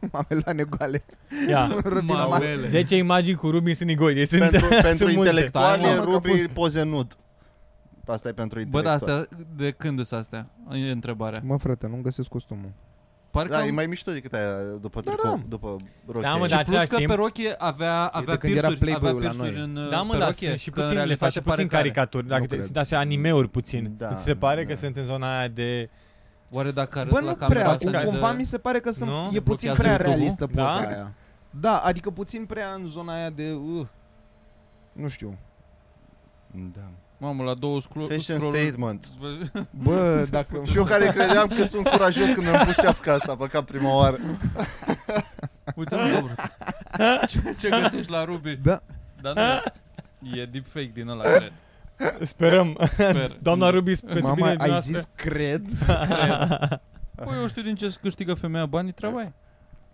[0.12, 1.04] mameloane goale.
[1.48, 1.66] Ia,
[2.06, 2.68] Mamele.
[2.68, 5.28] 10 imagini cu Ruby Sinigoi, deci sunt, Pentru, pentru sunt multe.
[5.30, 7.12] intelectuali, Stai, mă, că a Ruby fost- poze nud.
[8.06, 9.20] Asta e pentru Bă, da, intelectuali.
[9.30, 10.46] astea, de când sunt astea?
[10.72, 11.42] E întrebarea.
[11.44, 12.70] Mă, frate, nu găsesc costumul.
[13.30, 15.42] Parcă Da, am- e mai mișto decât aia după Da, tricou, da.
[15.48, 15.76] după
[16.06, 16.20] rochie.
[16.20, 18.66] Da, mă, Și dar plus același că timp- pe rochie avea, avea de când era
[18.66, 19.82] piersuri, avea Playboy-ul la piersuri noi.
[19.84, 21.40] în Da, mă, pe dar rochie, sunt și că în puțin, le realitate faci și
[21.40, 21.82] pare puțin că are.
[21.90, 22.64] caricaturi, dacă Nu te, cred.
[22.64, 23.94] sunt așa animeuri puțin.
[23.96, 24.68] Da, Îți se pare da.
[24.68, 25.90] că sunt în zona aia de...
[26.50, 28.80] Oare dacă arăt Bă, la nu camera prea, asta cum, de- cumva mi se pare
[28.80, 29.30] că sunt, Nu?
[29.32, 30.14] e puțin Blochează prea YouTube-ul?
[30.14, 30.86] realistă poza Da?
[30.96, 31.12] aia.
[31.50, 33.52] Da, adică puțin prea în zona aia de...
[33.52, 33.86] Uh,
[34.92, 35.38] nu știu.
[36.74, 36.80] Da.
[37.18, 39.12] Mamă, la două scro- Fashion scroll statement.
[39.84, 40.62] Bă, dacă...
[40.64, 43.94] Și eu care credeam că sunt curajos când mi-am pus șapca asta pe cap prima
[43.94, 44.16] oară.
[45.74, 46.32] Uite, mă, dobro.
[47.28, 48.56] Ce, ce găsești la Ruby?
[48.56, 48.82] Da.
[49.20, 51.52] Dar nu e, e deepfake din ăla, cred.
[52.20, 52.76] Sperăm.
[52.90, 53.36] Sper.
[53.42, 54.96] Doamna Ruby, pentru Mama, bine ai dumneavoastră.
[54.96, 55.64] zis cred?
[57.24, 59.32] Păi eu știu din ce câștigă femeia banii, treaba e.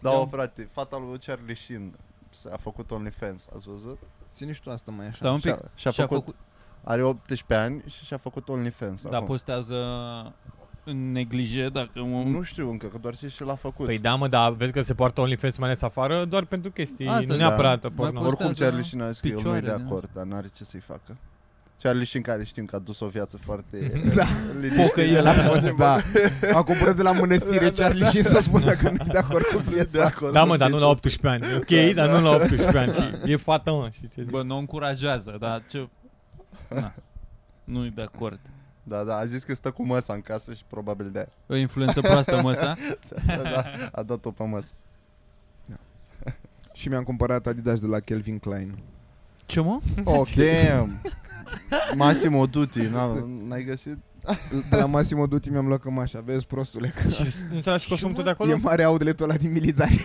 [0.00, 0.16] Da, Da.
[0.16, 1.94] o, frate, fata lui Charlie Sheen
[2.52, 3.98] a făcut OnlyFans, ați văzut?
[4.32, 5.14] Ține și tu asta mai așa.
[5.14, 5.50] Stai un pic.
[5.50, 6.36] Și-a, și-a Și-a făcut, făcut,
[6.84, 9.26] are 18 ani și și-a făcut OnlyFans da, acum.
[9.26, 9.76] postează
[10.84, 12.22] în neglije, dacă mă...
[12.22, 13.86] Nu știu încă, că doar ce și l-a făcut.
[13.86, 17.06] Păi da, mă, dar vezi că se poartă OnlyFans mai ales afară doar pentru chestii,
[17.06, 17.46] Asta, nu da.
[17.46, 18.12] neapărat Mai porno.
[18.12, 19.86] poți- Oricum postează Charlie Sheen a zis că el nu e de picioare, da.
[19.88, 21.16] acord, dar n-are ce să-i facă.
[21.84, 23.76] Charlie Sheen care știm că a dus o viață foarte
[24.14, 24.24] Da.
[24.60, 24.90] liniștită.
[24.94, 25.96] Că el a fost, da.
[26.54, 29.58] A coborât de la mănăstire Charlie și să spună că nu e de acord cu
[29.58, 30.04] de piesa.
[30.04, 30.32] acord.
[30.32, 31.08] Da, cu mă, dar nu piesa la asta.
[31.08, 31.56] 18 ani.
[31.88, 32.92] Ok, dar nu la 18 ani.
[32.92, 34.30] Și e fată, mă, știi ce zic?
[34.30, 35.88] Bă, nu o încurajează, dar ce...
[36.68, 36.94] Na.
[37.64, 38.38] Nu-i de acord.
[38.82, 41.28] Da, da, a zis că stă cu măsa în casă și probabil de aia.
[41.46, 42.74] O influență proastă, măsa.
[43.26, 44.72] Da, da, a dat-o pe masă.
[46.72, 48.78] Și mi-am cumpărat Adidas de la Calvin Klein.
[49.46, 49.78] Ce, mă?
[50.04, 51.00] Oh, damn!
[51.96, 53.96] Massimo Dutti, n-a- n-ai găsit?
[54.70, 56.92] De la Massimo Dutti mi-am luat cămașa, vezi prostule.
[57.10, 58.56] Și nu ți-a și costumul tot de E acolo?
[58.62, 60.00] mare outletul ăla din militari.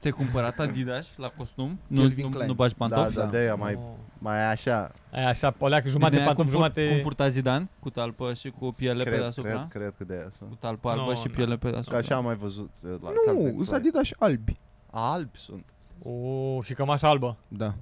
[0.00, 1.78] Ți-ai cumpărat Adidas la costum?
[1.86, 2.46] Nu, Calvin nu, Klein.
[2.46, 3.14] nu bagi Da, pantofi?
[3.16, 3.82] da, de aia mai, Oh.
[4.18, 4.90] mai așa.
[5.12, 6.92] Aia așa, o leacă jumate Din aia pantofi, cum pur- jumate...
[6.94, 7.68] Cum purta Zidane?
[7.80, 9.50] Cu talpă și cu piele pe Cred, deasupra?
[9.50, 10.48] cred, cred că de aia sunt.
[10.50, 11.32] Cu talpă albă Nu, și nu.
[11.34, 11.98] piele pe Că deasupra.
[11.98, 12.70] așa am mai văzut.
[12.82, 13.74] uh, La Nu, Calvin sunt Klein.
[13.80, 14.56] Adidas albi.
[14.90, 15.64] Albi sunt.
[16.02, 17.36] Oh, și cămașa albă.
[17.48, 17.74] Da.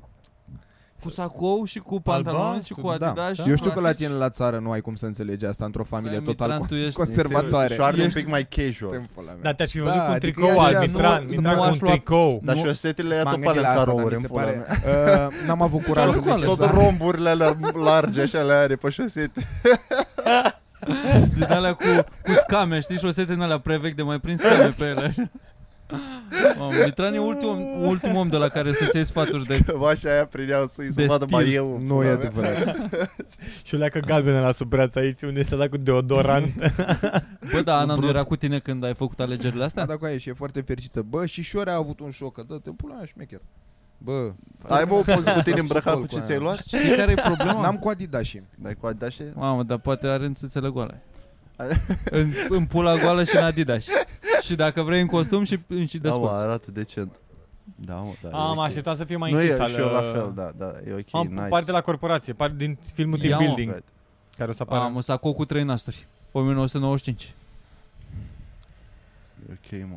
[1.05, 3.07] Cu sacou și cu pantaloni și cu da.
[3.07, 4.07] Adidas și Eu știu că la clasici.
[4.07, 6.69] tine la țară nu ai cum să înțelegi asta într-o familie Băi, total Mitran, con-
[6.69, 7.75] tu ești- conservatoare.
[7.75, 8.91] Șoarde un Ești- pic mai casual.
[8.91, 9.41] Tempul ăla meu.
[9.43, 11.55] Dar te-aș fi Da, văzut cu un adică tricou e alb, așa, Mitran, nu- Mitran
[11.55, 12.41] nu cu aș un lua- tricou.
[12.45, 12.61] Dar Nu.
[12.61, 14.65] și osetele ia tot Mamele pe în asta, dar carouri mi în se pula pare.
[14.85, 15.27] mea.
[15.27, 16.75] Uh, n-am avut curajul Tot- Tot necesar.
[16.75, 19.47] romburile alea largi așa le are pe șosete.
[21.35, 21.85] Din alea cu,
[22.25, 25.31] cu scame, știi, șosete în alea prevechi de mai prins scame pe ele.
[25.91, 26.55] Așa.
[26.59, 29.61] Mamă, Mitran e ultimul, ultimul om de la care să-ți iei sfaturi de...
[29.67, 31.37] Cămașa aia prindeau să-i se De vadă stil.
[31.37, 31.79] mai eu.
[31.79, 32.77] Nu e adevărat.
[33.65, 36.55] Și o leacă galbenă la sub braț aici, unde s-a dat cu deodorant.
[37.53, 38.11] Bă, da, Ana nu brut.
[38.11, 39.85] era cu tine când ai făcut alegerile Da, astea?
[39.87, 41.03] dacă aia și e foarte fericită.
[41.03, 43.41] Bă, și Șoare a avut un șoc, că dă-te în pula mea șmecher.
[43.99, 44.33] Bă,
[44.69, 46.25] Ai mă o poză cu tine îmbrăcat Scol cu cu ce aia.
[46.25, 46.57] ți-ai luat?
[46.59, 47.61] Știi care e problema?
[47.61, 51.03] n-am cu Adidas Dai cu Adidas Mamă, dar poate are înțețele goale.
[52.11, 53.87] în, în pula goală și în Adidas.
[54.41, 56.41] și dacă vrei în costum și, și de Da, mă, sport.
[56.41, 57.21] arată decent.
[57.77, 58.29] Da, mă, da.
[58.29, 58.65] e Am ok.
[58.65, 59.69] așteptat să fie mai Nu închis e al...
[59.69, 61.49] și eu la uh, fel, da, da, e ok, Am nice.
[61.49, 63.45] parte la corporație, parte din filmul Team Ia, mă.
[63.45, 63.89] Building, Right.
[64.37, 64.83] care o să apară.
[64.85, 66.07] Am saco cu trei nasturi.
[66.33, 67.35] 1995.
[69.49, 69.97] E ok, mă.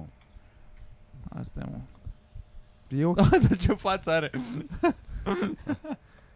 [1.40, 1.78] Asta e, mă.
[3.00, 3.16] E ok.
[3.48, 4.32] Dar ce față are?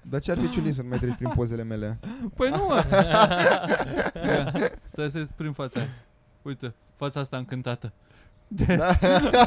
[0.02, 2.00] Dar ce ar fi ciulin să nu mai treci prin pozele mele?
[2.36, 2.84] Păi nu, mă.
[4.28, 5.90] Ia, Stai să-ți prin fața aia.
[6.42, 7.94] Uite, fața asta încântată.
[8.48, 8.76] De...
[8.76, 8.94] Da.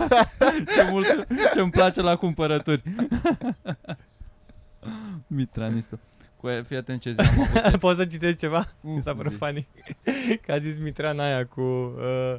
[0.75, 2.83] ce mult ce-mi place la cumpărături.
[5.27, 5.99] Mitranistul.
[6.45, 7.77] Cu aia, fii atent ce zi am avut.
[7.85, 8.69] Poți să citești ceva?
[8.81, 9.17] Mi s-a zi.
[9.17, 9.67] părut funny.
[10.47, 11.61] Că a zis Mitran aia cu...
[11.61, 12.35] Uh,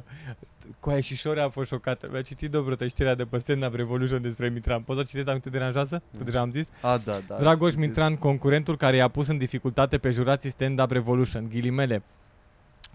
[0.80, 2.08] cu aia și Șorea a fost șocată.
[2.10, 4.80] Mi-a citit Dobrotă știrea de pe Stand Up Revolution despre Mitran.
[4.82, 6.02] Poți să citești dacă te deranjează?
[6.18, 6.70] Că deja am zis.
[6.80, 7.36] A, da, da.
[7.36, 11.48] Dragoș Mitran, concurentul care i-a pus în dificultate pe jurații Stand Up Revolution.
[11.48, 12.02] Ghilimele.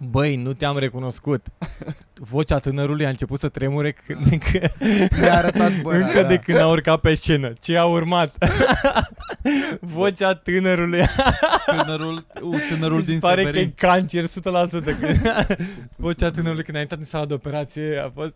[0.10, 1.48] Băi, nu te-am recunoscut.
[2.14, 4.74] Vocea tânărului a început să tremure când, încă,
[5.20, 6.28] Mi-a arătat bă, încă da.
[6.28, 7.54] de când a urcat pe scenă.
[7.62, 8.36] Ce a urmat?
[9.80, 11.02] Vocea tânărului
[11.66, 13.74] Tânărul, uh, tânărul Mi se din pare că e Severin.
[13.76, 14.30] cancer 100%.
[15.00, 15.22] Când...
[15.96, 18.36] Vocea tânărului când a intrat în sala de operație a fost...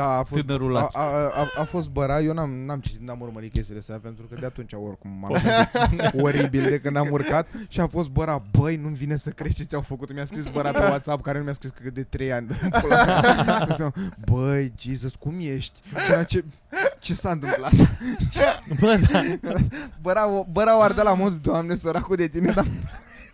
[0.00, 0.96] Da, a fost, Tânărul a, lac.
[0.96, 1.00] a,
[1.34, 4.46] a, a fost băra, eu n-am, n-am citit, n-am urmărit chestiile astea pentru că de
[4.46, 5.32] atunci oricum m-am
[5.90, 9.54] gândit oribil de când am urcat și a fost băra, băi, nu-mi vine să crezi
[9.54, 10.12] ce ți-au făcut.
[10.12, 12.46] Mi-a scris băra pe WhatsApp care nu mi-a scris că de 3 ani.
[14.30, 15.78] băi, Jesus, cum ești?
[16.04, 16.44] Și eram, Ce,
[16.98, 17.72] ce s-a întâmplat?
[18.80, 19.54] Bă, da.
[20.02, 22.66] Băra, o- băra o ardea la mod, doamne, săracul de tine, dar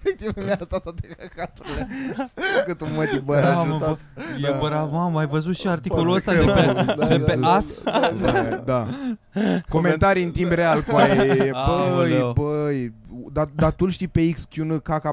[0.06, 1.88] efectiv mi-a arătat toate căcaturile.
[2.66, 3.40] Cât un mătii băra.
[3.40, 3.96] Da, mă, bă,
[4.38, 7.82] e bravo, mamă, ai văzut și articolul ăsta de pe, Da, de pe da, AS?
[8.20, 8.88] Da, da.
[9.68, 11.14] Comentarii în timp real cu aia.
[11.24, 12.32] Băi, Aoleu.
[12.32, 12.92] băi,
[13.32, 15.08] dar da, tu știi pe XQ KK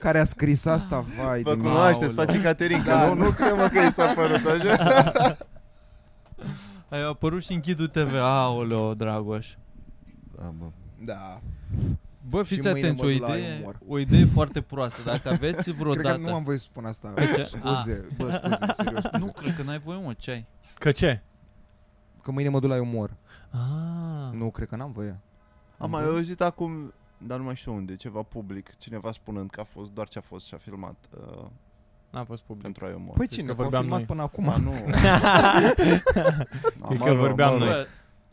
[0.00, 1.68] care a scris asta, vai Vă de mine.
[1.68, 2.24] cunoașteți, Aoleu.
[2.24, 3.06] face Caterinca, Da.
[3.06, 3.14] nu?
[3.24, 5.36] Nu cred mă că i s-a părut așa.
[6.88, 8.14] Ai apărut și în Chidu TV.
[8.20, 9.48] Aoleo, Dragoș.
[10.36, 10.64] Da, bă.
[11.04, 11.40] Da.
[12.32, 13.78] Bă, fiți mâine atenți, mă o duc la idee, umor.
[13.88, 15.00] o idee foarte proastă.
[15.04, 16.16] Dacă aveți Cred că vreodată...
[16.18, 17.12] nu am voie să spun asta.
[17.14, 17.44] De ce?
[17.44, 19.02] Scuze, bă, scuze, serios.
[19.24, 20.46] Nu, cred că n-ai voie, mă, ce ai?
[20.78, 21.22] Că ce?
[22.22, 23.16] Că mâine mă duc la umor.
[23.50, 24.32] Ah.
[24.38, 25.20] Nu, cred că n-am voie.
[25.78, 29.64] Am mai auzit acum, dar nu mai știu unde, ceva public, cineva spunând că a
[29.64, 31.44] fost doar ce a fost și a filmat uh,
[32.10, 32.62] N-a fost public.
[32.62, 33.16] pentru a-i omor.
[33.16, 33.46] Păi că cine?
[33.46, 34.06] Că vorbeam filmat noi.
[34.06, 34.44] până acum.
[34.44, 34.70] Ma, nu.
[36.88, 37.68] Cred că vorbeam noi.
[37.68, 37.86] Bă,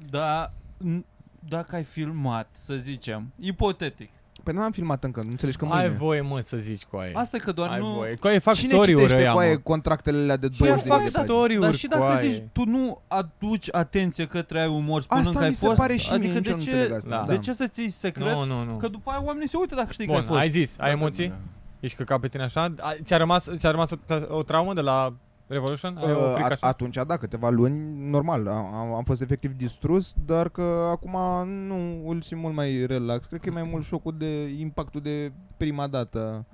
[0.09, 0.53] da,
[0.85, 1.05] n-
[1.47, 4.09] dacă ai filmat, să zicem, ipotetic.
[4.43, 5.81] Păi nu am filmat încă, nu înțelegi că mâine.
[5.81, 7.11] Ai voie, mă, să zici cu aia.
[7.19, 7.85] Asta e că doar Ai nu...
[7.87, 8.15] voie.
[8.15, 9.57] Cu aia fac Cine story-uri citește ăia, cu aia mă.
[9.57, 11.27] contractele alea de Ce 20 de fac detalii?
[11.29, 12.43] story-uri Dar și dacă cu zici, aia.
[12.51, 15.95] tu nu aduci atenție către ai umor spunând Asta că ai mi se fost, pare
[15.95, 17.09] și adică mie, de nici eu nu ce, înțeleg asta.
[17.27, 17.33] Da.
[17.33, 18.33] de ce să ții secret?
[18.33, 18.77] Nu, nu, nu.
[18.77, 20.39] Că după aia oamenii se uită dacă știi că ai Bun, fost.
[20.39, 21.27] ai zis, ai Da, emoții?
[21.27, 21.35] da,
[21.79, 22.73] Ești căcat pe tine așa?
[22.79, 23.95] A- Ți-a rămas, ți-a rămas o,
[24.35, 25.13] o traumă de la
[25.49, 25.97] Revolution?
[25.97, 26.67] Ai o Uh, frică a- așa?
[26.67, 32.09] atunci, da, câteva luni, normal, am, am- am fost efectiv distrus, dar că acum nu,
[32.09, 33.25] îl simt mult mai relax.
[33.25, 36.45] Cred că e mai mult șocul de impactul de prima dată.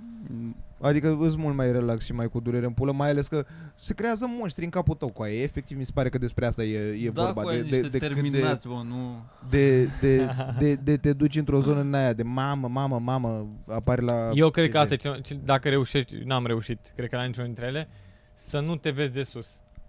[0.82, 3.93] Adică îs mult mai relax și mai cu durere în pulă, mai ales că se
[3.93, 5.41] creează monștri în capul tău cu aia.
[5.41, 7.41] Efectiv, mi se pare că despre asta e, e da, vorba.
[7.41, 9.24] cu de, aia de, niște de, cât de, terminați, bă, nu...
[9.50, 10.28] de, de,
[10.60, 14.30] de, de, te duci într-o zonă în aia de mamă, mamă, mamă, apare la...
[14.34, 14.82] Eu cred că TV.
[14.82, 17.88] asta e cel, cel- dacă reușești, n-am reușit, cred că la niciunul dintre ele,
[18.36, 19.48] să nu te vezi de sus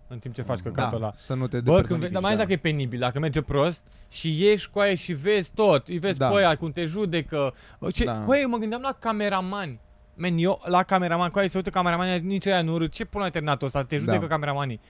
[0.08, 1.06] în timp ce faci căcatul ăla.
[1.06, 3.18] da, să nu te Bă, când, ve- depersonifici, dar mai ales dacă e penibil, dacă
[3.18, 6.28] merge prost și ieși cu aia și vezi tot, îi vezi Da.
[6.28, 7.54] pe aia cum te judecă.
[7.92, 8.24] Ce, Da.
[8.24, 9.80] Cu aia mă gândeam la cameramani.
[10.14, 12.92] Man, eu la cameraman, cu aia se uită cameramanii, nici aia nu urât.
[12.92, 13.82] Ce până ai terminat ăsta?
[13.84, 14.26] Te judecă Da.
[14.26, 14.80] cameramanii.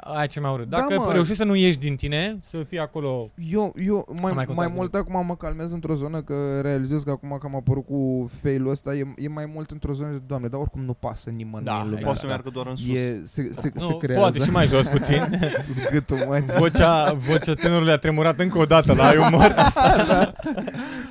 [0.00, 0.68] Aia ce mai urât.
[0.68, 1.12] Da, Dacă mă.
[1.12, 3.30] reușești să nu ieși din tine, să fii acolo...
[3.50, 7.10] Eu, eu mai, mai mai, contează mult acum mă calmez într-o zonă că realizez că
[7.10, 10.48] acum că am apărut cu fail-ul ăsta e, e mai mult într-o zonă de doamne,
[10.48, 12.20] dar oricum nu pasă nimănui Da, în lumea Poate asta.
[12.20, 12.94] să meargă doar în sus.
[12.94, 15.22] E, se, se, nu, se creează poate și mai jos puțin.
[15.86, 16.40] zgâtul, mă.
[16.58, 19.54] vocea, vocea tânărului a tremurat încă o dată la ai umor.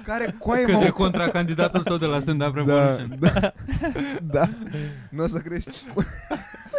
[0.05, 0.91] Care coaie, Cât de mă?
[0.91, 3.15] contra candidatul său de la Stand Up Da, Revolution.
[3.19, 3.51] da,
[4.31, 4.49] da.
[5.09, 5.69] Nu o să crești.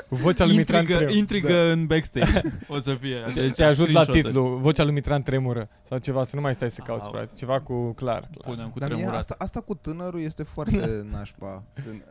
[0.09, 1.18] Vocea lui Mitran Intrigă, tremură.
[1.18, 2.40] intrigă în backstage.
[2.68, 3.22] O să fie.
[3.34, 4.22] Te, te ajut la screenshot-uri.
[4.22, 7.11] titlu, vocea lui Mitran tremură Sau ceva, să nu mai stai să cauți, Au.
[7.11, 8.54] frate Ceva cu clar, clar.
[8.54, 9.20] Punem cu Dar mie tremurat.
[9.20, 11.62] asta, asta cu tânărul este foarte nașpa.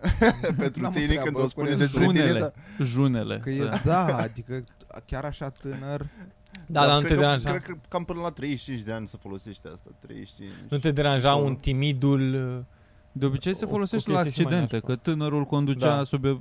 [0.58, 1.78] Pentru N-am o tine treabă când o cu spune el.
[1.78, 2.39] despre tine, Junele.
[2.39, 2.52] da.
[2.84, 3.38] Junele.
[3.43, 4.64] Că să- e, da, adică
[5.06, 6.06] chiar așa tânăr.
[6.66, 9.08] Da, dar nu cred te că- deranja Cred că cam până la 35 de ani
[9.08, 9.89] să folosești asta.
[10.00, 10.50] 35.
[10.70, 11.43] Nu te deranja Oh.
[11.46, 12.32] un timidul
[13.12, 15.04] De obicei se O- folosește o la chestie și mai accidente, nașpa.
[15.04, 16.04] că tânărul conducea Da.
[16.04, 16.39] sub e-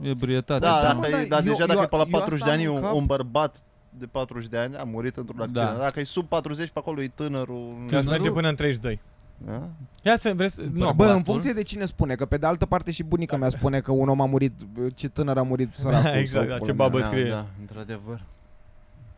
[0.00, 0.60] ebrietate.
[0.60, 2.08] Da, Da, da, mă, dar, dar dar eu- deja dacă eu- e pe la eu
[2.10, 2.94] 40 asta de ani, am în un, cap.
[2.94, 3.56] un bărbat
[3.98, 5.66] de 40 de ani a murit într-un accident.
[5.68, 5.78] Da.
[5.78, 7.74] Dacă e sub 40, pe acolo e tânărul.
[7.88, 9.00] Că aș Tânărul- merge până în 32
[9.46, 9.68] Da?
[10.02, 11.24] Ia să vreți, nu, Bă, acum, Bă, în Bărbatul?
[11.32, 14.08] funcție de cine spune, că pe de altă parte și bunica mea spune că un
[14.08, 14.52] om a murit,
[14.94, 16.10] ce tânăr a murit săracul.
[16.20, 16.86] Exact, sau da, pula ce mea.
[16.86, 17.28] babă da, scrie.
[17.28, 18.22] Da, într-adevăr.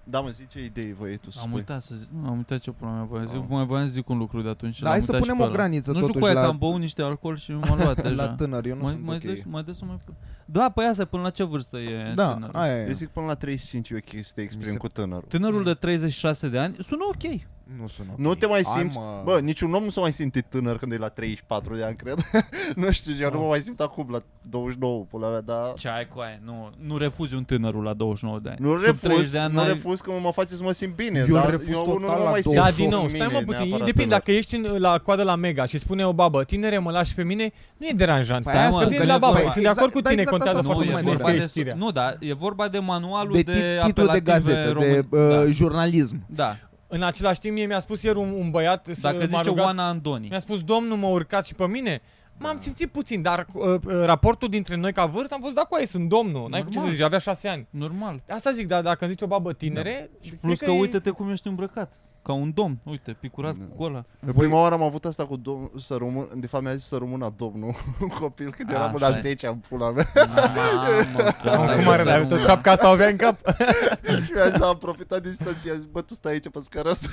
[0.07, 1.59] Da, mă, zici ce idei voi tu să Am spui.
[1.59, 3.49] uitat să zic, nu, am uitat ce pula mea voiam să zic, Oh.
[3.51, 4.79] mai voiam să zic un lucru de atunci.
[4.79, 5.55] Da, l-am hai să uitat și punem pe o ăla.
[5.65, 8.03] graniță Nu știu totuși cu aia la- că am băut niște alcool și m-am luat
[8.09, 8.15] deja.
[8.15, 9.23] La tânăr, eu nu mai, sunt mai, ok.
[9.23, 10.15] des, mai des să mai pun.
[10.45, 12.57] Da, păi asta, până la ce vârstă e Da, tânărul?
[12.57, 12.93] aia Eu e.
[12.93, 15.25] zic până la 35 e ok să te exprimi se- cu tânărul.
[15.29, 17.41] Tânărul de 36 de ani sună ok.
[17.81, 18.19] Nu sunt ok.
[18.19, 19.23] Nu te mai Hai, simți, mă.
[19.25, 22.19] bă, niciun om nu se mai simte tânăr când e la 34 de ani, cred.
[22.83, 25.73] nu știu, eu nu mă mai simt acum la 29, pula mea, dar...
[25.77, 26.39] Ce ai cu aia?
[26.45, 28.59] Nu, nu refuzi un tânărul la 29 de ani.
[28.61, 30.95] Nu Sub 30 refuz, de ani nu n-ai- refuz că mă face să mă simt
[30.95, 33.03] bine, Eu dar refuz eu total nu mă la mai simt Da, 28 din nou,
[33.07, 34.19] mine stai mă puțin, neapărat depinde, tânăr.
[34.19, 37.23] dacă ești în, la coadă la Mega și spune o babă, tinere, mă lași pe
[37.23, 38.45] mine, nu e deranjant.
[38.45, 39.51] Păi Stai, aia mă, spun că că vin la e babă, vorba.
[39.51, 41.31] sunt de acord cu Exact, tine, exact contează asta foarte nu, fost e mult mai
[41.31, 41.75] vorba cine de, scrie știrea.
[41.85, 44.89] nu, da, e vorba de manualul De de, tit- titlu de apelative gazetă, român.
[44.91, 45.51] de uh, da.
[45.51, 46.25] jurnalism.
[46.27, 46.57] da.
[46.87, 49.65] În același timp, mie mi-a spus ieri un, un băiat, să Dacă m-a zice rugat,
[49.65, 50.29] Oana Andoni.
[50.29, 52.03] mi-a spus, domnul, mă urcat și pe mine.
[52.39, 55.75] M-am simțit puțin, dar uh, uh, raportul dintre noi ca vârstă am fost, da, cu
[55.75, 56.95] aia sunt domnul, n-ai cu ce să Normal.
[56.95, 57.67] zici, avea șase ani.
[57.71, 58.23] Normal.
[58.29, 61.31] Asta zic, dar dacă îmi zici o babă tinere, cred Plus că e- uite-te cum
[61.31, 61.95] ești îmbrăcat.
[62.25, 62.79] Ca un domn.
[62.85, 63.65] Uite, picurat Da.
[63.77, 64.05] cu ăla.
[64.37, 67.33] Prima oară am avut asta cu domnul, să rămân, de fapt mi-a zis să rămână
[67.37, 69.21] domnul, un copil, când eram Asta la e.
[69.21, 70.07] 10 în pula mea.
[70.15, 73.09] Mamă, că Am asta cum e are, dar să tot nu- șapca asta o avea
[73.09, 73.39] în cap.
[74.25, 76.59] și mi-a zis, am profitat de situație și a zis, bă, tu stai aici pe
[76.63, 77.07] scara asta.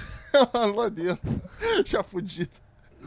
[0.64, 1.20] am luat de el
[1.84, 2.52] și a fugit.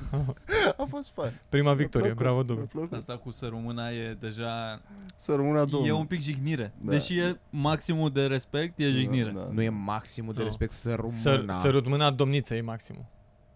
[0.76, 1.32] a fost fain.
[1.48, 2.66] Prima Mi-a victorie, plăcut, bravo, mi-a domnul.
[2.72, 2.92] plăcut.
[2.92, 4.80] Asta cu să rămâna e deja...
[5.16, 5.88] Să rămână domnul.
[5.88, 6.72] E un pic jignire.
[6.80, 6.90] Da.
[6.90, 9.30] Deși e maximul de respect, e jignire.
[9.30, 9.48] Da, da.
[9.52, 10.44] Nu e maximul de Nu.
[10.44, 11.58] respect să Să, rămână.
[11.62, 13.04] sărut mâna domniță e maximul.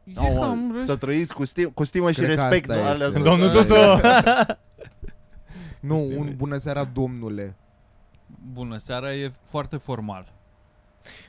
[0.05, 0.99] E Oh, cam să respect.
[1.01, 2.71] trăiți cu, stim, cu stimă și Cred că respect.
[2.71, 3.11] asta alea este.
[3.11, 4.65] sunt- Domnul alea- Tutu!
[5.81, 7.57] Nu, Este- un bună seara, domnule.
[8.53, 10.33] Bună seara e foarte formal.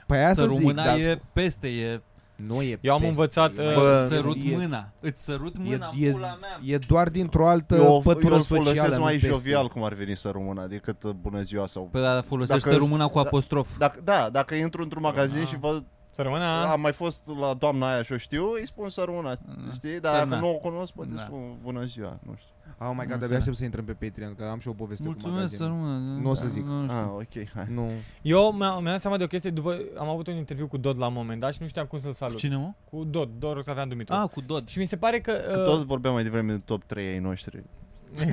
[0.08, 2.02] Păi aia Să să zic, rămâna dar e peste, e
[2.48, 4.92] nu e Eu am peste, învățat, e uh, Bă, sărut e, mâna.
[5.00, 6.60] Îți sărut mâna e, în pula mea.
[6.66, 9.28] e doar dintr-o altă Eu, pătură eu îl socială, folosesc nu mai peste.
[9.28, 11.84] jovial cum ar veni să rămână decât uh, bună ziua sau...
[11.92, 13.78] Păi da, folosește Dacă- româna cu da- apostrof.
[13.78, 15.48] Dacă, da, dacă intru într-un magazin Ah.
[15.48, 16.46] și văd Să rămână...
[16.46, 19.38] Am mai fost la doamna aia și o știu, îi spun să rămână,
[19.74, 20.00] știi?
[20.00, 20.36] Dar Semna.
[20.36, 21.24] dacă nu o cunosc, poate Da.
[21.26, 22.54] spun bună ziua, nu știu.
[22.78, 24.72] Oh my Nu god, abia se- aștept să intrăm pe Patreon, că am și o
[24.74, 25.94] poveste cu Mulțumesc să magazinul.
[25.94, 26.20] rămână.
[26.22, 26.66] Nu o să zic.
[26.66, 27.16] Nu Ah, știu.
[27.16, 27.66] ok, hai.
[27.74, 27.90] Nu.
[28.22, 31.00] Eu mi-am mi-am dat seama de o chestie, după, am avut un interviu cu Dod
[31.00, 32.38] la un moment dat și nu știam cum să-l Cu salut.
[32.38, 32.72] cine, mă?
[32.92, 34.18] Cu Dod, Dor că aveam dumitor.
[34.18, 34.68] Ah, cu Dod.
[34.68, 35.32] Și mi se pare că...
[35.32, 37.64] Că uh, tot vorbeam mai devreme de top 3 ai noștri.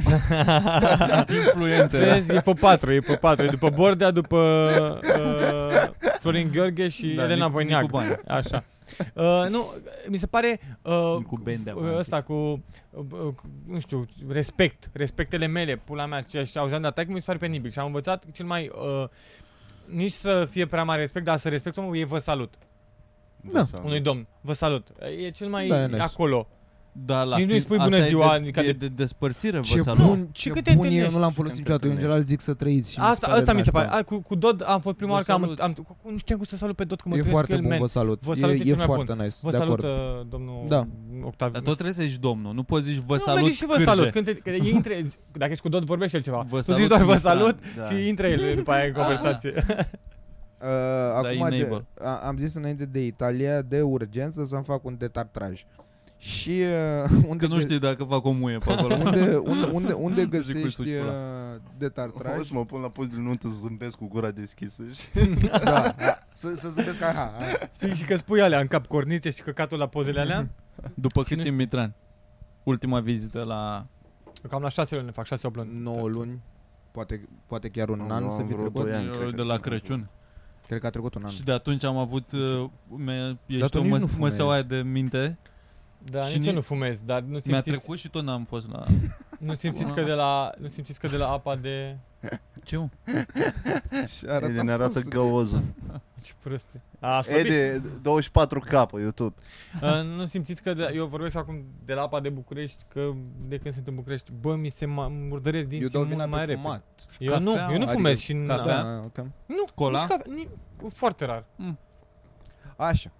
[1.36, 1.98] Influențe.
[1.98, 3.44] Vezi, e pe patru, e pe patru.
[3.44, 4.68] E după Bordea, după
[5.02, 7.80] uh, Florin Gheorghe și Da, Elena Nicu- Voiniac.
[7.80, 8.16] Nicu Bani.
[8.26, 8.64] Așa.
[9.14, 9.72] Uh, nu,
[10.08, 14.06] mi se pare uh, Cu Bendea, uh, mă, ăsta cu, uh, uh, cu, nu știu,
[14.28, 17.78] respect, respectele mele, pula mea, ce și auzeam de atac, mi se pare penibil și
[17.78, 19.08] am învățat cel mai, uh,
[19.86, 22.54] nici să fie prea mare respect, dar să respect omul, e vă salut,
[23.52, 23.64] Da.
[23.64, 24.88] Sau- unui domn, vă salut,
[25.24, 26.00] e cel mai Da, e nice.
[26.00, 26.48] acolo.
[27.04, 28.88] Da, la Nici nu-i fi- spui asta bună e ziua, de, adică e de- de
[28.88, 30.06] despărțire, vă Ce salut.
[30.06, 31.14] bun, Și ce cât te bun e, întâlnești?
[31.14, 31.86] nu l-am folosit Când te niciodată.
[31.86, 32.92] Eu în general zic să trăiți.
[32.92, 33.98] și mi se Asta, pare asta mi se pare, nașpa.
[34.00, 35.58] a, cu, cu Dod am fost prima Vă oară că am, salut.
[35.58, 37.52] am, cu- nu știam cum să salut pe Dod, că mă E întâlnesc cu foarte
[37.52, 37.78] el, bun, man.
[37.78, 38.20] vă salut.
[38.22, 39.84] Vă salut, e E, cel e mai foarte nice, Vă de salut, acord.
[40.20, 40.86] uh, domnul Da.
[41.24, 41.52] Octaviu.
[41.52, 43.72] Dar tot trebuie să zici domnul, nu poți zici vă nu, salut merge și vă
[43.72, 43.84] cârje.
[43.84, 44.10] salut.
[44.10, 46.46] Când te, că e intre, dacă ești cu Dod, vorbește el ceva.
[46.48, 47.38] Vă tu salut, zici doar vă Mitran.
[47.38, 47.84] salut Da.
[47.84, 49.52] și intră el după aia în conversație.
[50.62, 50.68] Uh,
[51.14, 51.86] acum de, enable.
[52.04, 55.64] a, am zis înainte de Italia de urgență să-mi fac un detartraj.
[56.18, 56.50] Și
[57.04, 58.94] uh, unde, Că nu știi dacă fac o muie pe acolo.
[58.94, 61.12] unde, unde, unde, unde Zic, găsești uite-ți pula.
[61.12, 62.42] uh, O detartraj?
[62.46, 65.02] să mă pun la post de nuntă să zâmbesc cu gura deschisă și...
[65.48, 65.58] da,
[65.98, 67.68] da, să, să zâmbesc ca ha, ha.
[67.74, 70.48] Știi, și că spui alea în cap cornițe și căcatul la pozele alea.
[70.94, 71.94] După Cine cât timp, Mitran?
[72.62, 73.86] Ultima vizită la...
[74.48, 75.78] Cam la șase luni ne fac, șase, opt luni.
[75.78, 76.40] 9 luni,
[76.90, 78.84] poate, poate chiar un Am- an am să fi vreo trecut.
[78.84, 79.08] doi ani.
[79.08, 80.10] cred Eu că de la am Crăciun.
[80.66, 81.30] Cred că a trecut un an.
[81.30, 82.32] Și de atunci am avut...
[82.32, 84.20] Uh, mi-a, ești tu o nici măs- nu fumezi.
[84.20, 85.38] măseaua aia de minte.
[86.10, 87.68] Da, Și nici eu ni- nu fumez, dar nu Mi-a simțiți.
[87.68, 88.84] trecut și tot n-am fost la...
[89.38, 91.96] Nu simțiți că de la, nu simțiți că de la apa de...
[92.64, 92.88] Ce mă?
[94.16, 95.08] Și arăta Edi ne arată prost.
[95.08, 95.60] găozul.
[96.22, 96.82] Ce proste.
[97.00, 97.50] A, slăbit.
[97.52, 99.34] Edi, 24K pe YouTube.
[99.82, 103.10] Uh, nu simțiți că de, eu vorbesc acum de la apa de București, că
[103.48, 106.26] de când sunt în București, bă, mi se ma- murdăresc Eu dinții dau mult vina
[106.26, 106.60] mai pe repede.
[106.62, 106.82] fumat.
[107.18, 108.82] Eu nu, Cafea, eu nu adică fumez și n- cafea?
[108.82, 109.16] Da, ok.
[109.46, 109.98] Nu, Cola?
[110.00, 110.48] nici cafea, ni,
[110.94, 111.44] foarte rar.
[112.76, 113.10] Așa.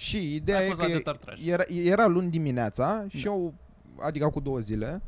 [0.00, 1.40] Și ideea Ai e fost că la de tartraș.
[1.46, 3.54] era, era luni dimineața și eu,
[3.98, 5.02] adică cu două zile,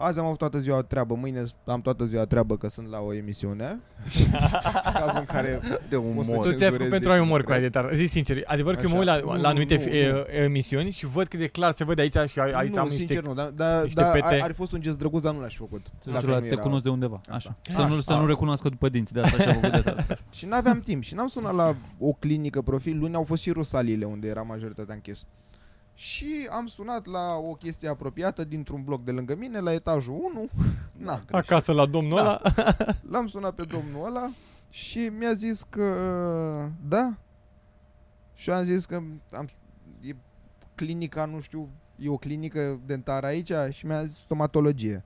[0.00, 3.14] azi am avut toată ziua treabă, mâine am toată ziua treabă că sunt la o
[3.14, 3.78] emisiune.
[4.94, 6.24] cazul în care De O să umor.
[6.24, 7.58] Tu ți-ai cenzurezi făcut pentru de ai umor cu cred.
[7.58, 7.94] aia de tar.
[7.94, 8.88] Zi sincer, adevăr că Așa.
[8.88, 9.94] mă uit la, Nu, la anumite nu, fi- nu.
[9.94, 13.08] e- emisiuni și văd cât de clar se văd aici și aici nu, am sincer
[13.16, 13.28] niște...
[13.28, 14.24] nu, dar da, niște da, pete.
[14.26, 15.86] ar, ar fi fost un gest drăguț, dar nu l-aș fi făcut.
[15.98, 17.20] Să Dacă zici la nu te era- cunosc de undeva.
[17.28, 17.32] Asta.
[17.34, 17.56] Așa.
[17.68, 17.88] Așa.
[17.88, 20.18] Să nu, să nu recunoască după dinți, de asta și-a făcut de tartraș.
[20.36, 22.98] Și n-aveam timp și n-am sunat la o clinică profil.
[22.98, 25.26] Luni au fost și rusaliile unde era majoritatea închis.
[26.00, 30.48] Și am sunat la o chestie apropiată dintr-un bloc de lângă mine, la etajul 1.
[31.06, 31.34] Na, greșit.
[31.34, 32.22] Acasă la domnul Da.
[32.24, 32.40] ăla.
[33.12, 34.28] L-am sunat pe domnul ăla
[34.70, 35.84] și mi-a zis că
[36.88, 37.14] da.
[38.34, 38.94] Și eu am zis că
[39.30, 39.48] am,
[40.00, 40.14] e
[40.74, 45.04] clinica, nu știu, e o clinică dentară aici și mi-a zis stomatologie.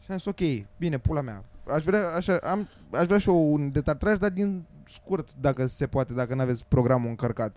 [0.00, 0.40] Și am zis, ok,
[0.78, 1.44] bine, pula mea.
[1.74, 5.86] Aș vrea, așa, am, aș vrea și eu un detartraj, dar din scurt, dacă se
[5.86, 7.56] poate, dacă nu aveți programul încărcat.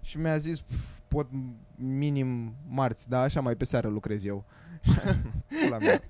[0.00, 1.28] Și mi-a zis, "Pf, pot
[1.76, 4.44] minim marți, dar așa mai pe seară lucrez eu.
[5.64, 6.00] pula mea.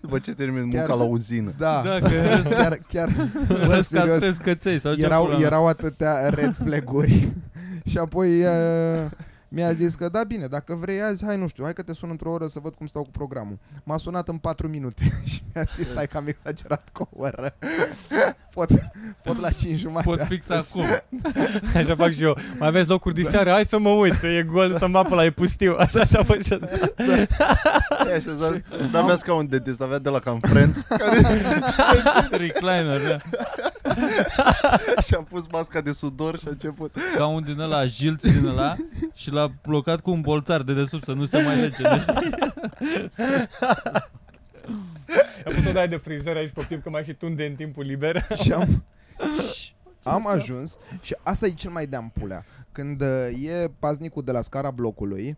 [0.00, 1.52] După ce termin Chiar- munca la uzină.
[1.58, 2.08] Da, Da, că
[2.48, 3.10] chiar, chiar,
[3.48, 5.46] bă, Răscați serios, pe scăței sau ce erau, pula mea.
[5.46, 7.28] erau atâtea red flag-uri
[7.90, 9.10] și apoi uh,
[9.48, 12.10] mi-a zis că da bine, dacă vrei azi, hai nu știu, hai că te sun
[12.10, 13.58] într-o oră să văd cum stau cu programul.
[13.84, 17.56] M-a sunat în 4 minute și mi-a zis hai că am exagerat cu o oră.
[18.56, 18.70] Pot,
[19.22, 20.86] pot la 5 jumate Pot fix astăzi.
[20.86, 21.20] acum.
[21.80, 22.36] Așa fac și eu.
[22.58, 23.50] Mai aveți locuri de seară?
[23.50, 25.76] Hai să mă uit, să e gol, să mă apă la e pustiu.
[25.86, 26.68] Așa, așa fac și asta.
[28.10, 30.86] E așezat, dar avea scaun de dentist, avea de la cam Friends
[32.40, 33.16] Recliner, da.
[35.02, 36.96] și am pus masca de sudor și a început.
[37.16, 38.74] Ca un din ăla, jilțe din ăla
[39.14, 41.82] și l-a blocat cu un bolțar de desubt să nu se mai lege.
[45.06, 47.54] Deci, Am pus o daie de frizer aici pe piept, că mai și tunde în
[47.54, 48.26] timpul liber.
[48.42, 48.84] și am,
[49.54, 52.44] și am ajuns și asta e cel mai de pulea.
[52.72, 55.36] Când uh, e paznicul de la scara blocului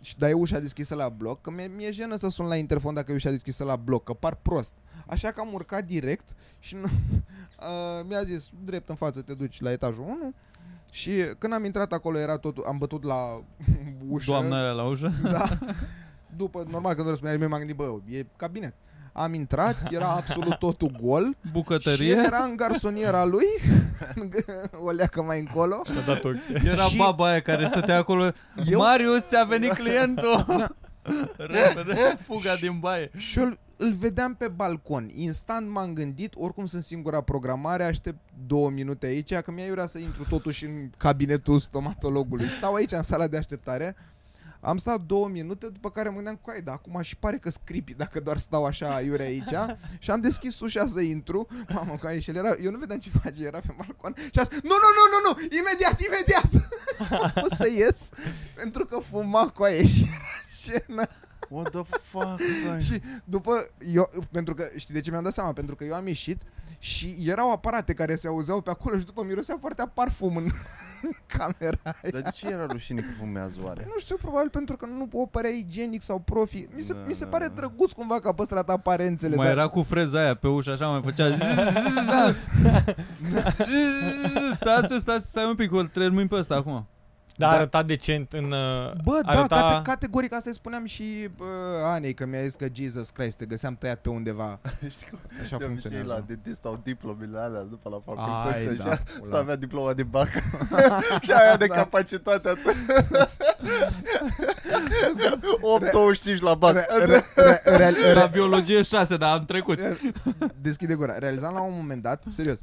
[0.00, 3.12] și dai ușa deschisă la bloc, că mi-e, mi-e jenă să sun la interfon dacă
[3.12, 4.72] e ușa deschisă la bloc, că par prost.
[5.06, 6.28] Așa că am urcat direct
[6.58, 10.34] și nu, uh, mi-a zis, drept în față te duci la etajul 1
[10.90, 13.42] și când am intrat acolo era totul, am bătut la
[14.08, 14.30] ușă.
[14.30, 15.12] doamna aia la ușă.
[15.22, 15.58] Da.
[16.36, 18.74] După, normal, când nu răspundea nimeni, m-am gândit, bă, e cabinet.
[19.18, 22.12] Am intrat, era absolut totul gol și el Bucătărie.
[22.26, 23.44] era în garsoniera lui,
[24.86, 25.82] o leacă mai încolo.
[25.92, 26.36] Și-a dat ochi.
[26.64, 28.24] Era Și- baba aia care stătea acolo.
[28.70, 30.76] Eu- Marius, ți-a venit clientul.
[31.36, 33.10] Repede, fuga din baie.
[33.16, 35.08] Și eu îl- îl vedeam pe balcon.
[35.14, 39.98] Instant m-am gândit, oricum sunt singura programare, aștept două minute aici, că mi-a iurea să
[39.98, 42.46] intru totuși în cabinetul stomatologului.
[42.46, 43.96] Stau aici în sala de așteptare.
[44.60, 47.50] Am stat două minute, după care mă gândeam cu ai, dar acum și pare că
[47.50, 49.54] scripi dacă doar stau așa iure aici
[49.98, 53.10] și am deschis ușa să intru, mamă, că aici el era, eu nu vedeam ce
[53.22, 56.70] face, era pe balcon și a zis, nu, nu, nu, nu, nu, imediat, imediat,
[57.50, 58.08] o să ies,
[58.54, 61.08] pentru că fuma cu aia și era scenă.
[61.48, 62.40] What the fuck?
[62.66, 62.82] băi?
[62.82, 65.52] Și după, eu, pentru că, știi de ce mi-am dat seama?
[65.52, 66.42] Pentru că eu am ieșit
[66.78, 70.50] și erau aparate care se auzeau pe acolo și după mirosea foarte a parfum în
[71.26, 71.94] camera aia.
[72.12, 73.84] Dar de ce era rușine că fumează oare?
[73.86, 76.66] Nu știu, probabil pentru că nu o părea igienic sau profi.
[76.74, 77.54] Mi se, Da, mi se da, pare da.
[77.54, 79.36] drăguț cumva că a păstrat aparențele.
[79.36, 81.38] Mai dar- era cu freza aia pe ușă, așa mai făcea zzz,
[83.58, 86.86] zzz, Stați, stați, stai un pic, îl termin pe ăsta acum.
[87.38, 87.54] Dar Da.
[87.54, 88.44] a arătat decent în...
[88.44, 89.56] uh, Bă, da, arăta...
[89.56, 91.44] cate- categoric asta îi spuneam și bă,
[91.84, 94.58] Anei, că mi-a zis că Jesus Christ, te găseam tăiat pe undeva.
[94.88, 95.18] Știi cum?
[95.42, 96.24] Așa De obicei la funcționează.
[96.26, 99.02] dentist au diplomele alea după la Ai, facultăți și da, așa.
[99.18, 99.24] pula.
[99.24, 100.28] Asta avea diploma de bac.
[101.24, 101.74] și aia de Da.
[101.74, 102.72] capacitatea ta.
[106.36, 106.72] 8,25 la bac.
[106.72, 109.78] Re- re- re- real- Era re- biologie 6, dar am trecut.
[110.60, 111.18] Deschide gura.
[111.18, 112.58] Realizam la un moment dat, serios,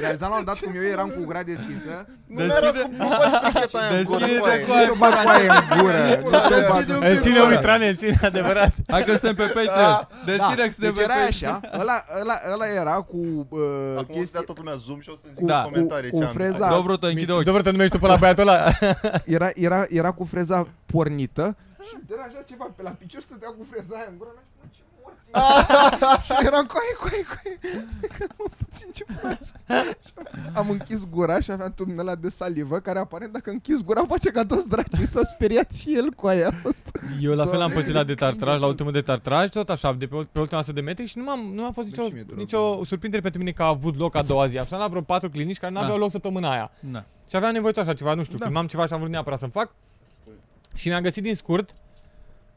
[0.00, 1.92] realizam la un moment dat cum eu eram cu gura deschisă
[2.26, 4.18] Nu mi-a răs cum nu faci pricheta aia în gură.
[4.18, 4.86] Deschide nu mai- cu aia.
[4.86, 6.02] Nu bag coaie în gură.
[6.24, 7.44] Nu te bag în Îl ține gură.
[7.52, 8.72] Omitrane, îl ține adevărat.
[8.94, 10.08] Hai că suntem pe Patreon.
[10.24, 11.52] Deschide că suntem Deci pe era Patreon.
[11.54, 13.16] așa, ăla, ăla, ăla era cu
[13.48, 13.60] uh,
[13.98, 15.60] Acum o să chestii, dea toată lumea zoom și o să zic cu, în Da.
[15.62, 16.34] comentarii cu, ce cu am.
[16.34, 17.44] freza, Dobro, te închide ochii.
[17.44, 18.58] Dobro, te numești tu pe la băiatul ăla.
[19.36, 20.58] era, era, era cu freza
[20.92, 21.56] pornită
[21.88, 24.30] și deranja ceva pe la picior, stătea cu freza aia în gură.
[25.34, 27.58] N-am știut, Ce și eram coaie, coaie, coaie.
[28.18, 29.46] Că nu puțin ce faci.
[30.04, 30.12] Și
[30.54, 34.30] Am închis gura și aveam tubul ăla de salivă care aparent dacă închis gura face
[34.30, 36.90] ca toți dracii s-a speriat și el cu aia a fost.
[37.20, 38.68] Eu la fel am Doamne, pățit la detartraj, la incredibil.
[38.68, 41.64] ultimul detartraj, tot așa, de pe, pe ultima 100 de metri și nu, m-am, nu
[41.66, 44.14] a fost Bă, nicio, și mie dură nicio surprindere pentru mine că a avut loc
[44.16, 44.58] a doua zi.
[44.58, 46.00] Am sunat la vreo patru clinici care nu aveau Ah.
[46.00, 46.70] loc săptămâna aia.
[46.80, 47.04] Da.
[47.28, 48.44] Și aveam nevoie tot așa ceva, nu știu, Da.
[48.44, 49.70] filmam ceva și am vrut neapărat să-mi fac.
[50.74, 51.74] Și mi-am găsit din scurt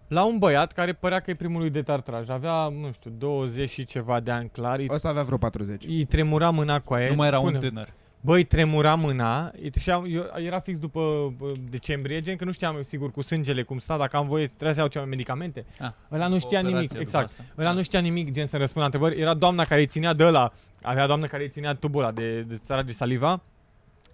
[0.07, 2.29] la un băiat care părea că e primul lui de tartraj.
[2.29, 4.79] Avea, nu știu, 20 și ceva de ani clar.
[4.79, 5.85] Îi, Ăsta avea vreo 40.
[5.85, 7.09] îi tremura mâna cu aia.
[7.09, 7.93] Nu mai era un Pune- tânăr.
[8.21, 12.51] Băi, tremura mâna îi- și am, eu, era fix după bă, decembrie, gen că nu
[12.51, 15.65] știam sigur cu sângele cum sta, dacă am voie trebuia să iau ceva medicamente.
[15.79, 17.25] Ah, Ăla nu știa Operație nimic, după exact.
[17.29, 17.43] asta.
[17.57, 19.21] Ăla nu știa nimic, gen să răspundă la întrebări.
[19.21, 22.41] Era doamna care îi ținea de ăla, avea doamna care îi ținea tubul ăla de,
[22.41, 23.41] de țara de saliva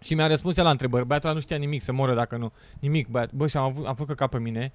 [0.01, 1.05] și mi-a răspuns ea la întrebări.
[1.05, 2.51] Băiatul ăla nu știa nimic, să moră dacă nu.
[2.79, 3.31] Nimic, băiat.
[3.31, 4.71] Bă, și am, avut, am făcut ca pe mine.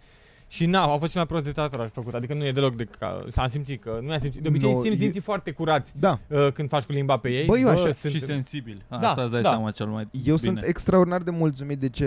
[0.51, 2.85] Și na, a fost cel mai prost de tataraj făcut, adică nu e deloc de
[2.99, 4.43] ca, s-am simțit că nu am simțit.
[4.43, 7.29] De obicei Nu, simți e- dinții foarte curați Da, uh, când faci cu limba pe
[7.31, 7.45] ei.
[7.47, 8.83] Bă, eu așa- sunt, Și sensibil.
[8.89, 9.49] Da, Asta îți dai da.
[9.49, 10.37] seama cel mai eu bine.
[10.37, 12.05] sunt extraordinar de mulțumit de ce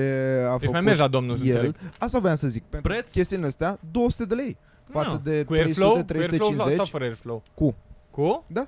[0.47, 1.51] a Deci făcut mai mergi la domnul, să el.
[1.53, 1.75] înțeleg.
[1.97, 2.63] Asta voiam să zic.
[2.69, 3.11] Pentru Preț?
[3.11, 4.57] chestiile astea, 200 de lei.
[4.91, 5.31] Față Nu.
[5.31, 6.75] de cu Airflow, 300, cu Airflow 350.
[6.75, 7.43] sau fără Airflow?
[7.53, 7.75] Cu.
[8.11, 8.43] Cu?
[8.47, 8.67] Da.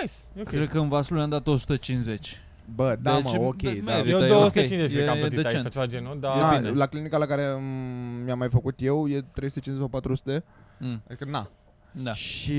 [0.00, 0.48] Nice, e ok.
[0.48, 2.36] Cred că în Vaslui am dat 150.Ă,
[2.74, 3.92] Bă, da, Deci, mă, ok, de- da.
[3.94, 4.16] merită.
[4.16, 5.62] Eu e 250 ok, cred că am e plătit aici decent.
[5.62, 6.36] sau ceva genul, E dar...
[6.36, 6.70] Na, bine.
[6.70, 10.44] la clinica la care mm, mi-am mai făcut eu e 350 sau 400.
[10.78, 11.02] Mm.
[11.06, 11.50] Adică na.
[11.92, 12.12] Da.
[12.12, 12.52] Și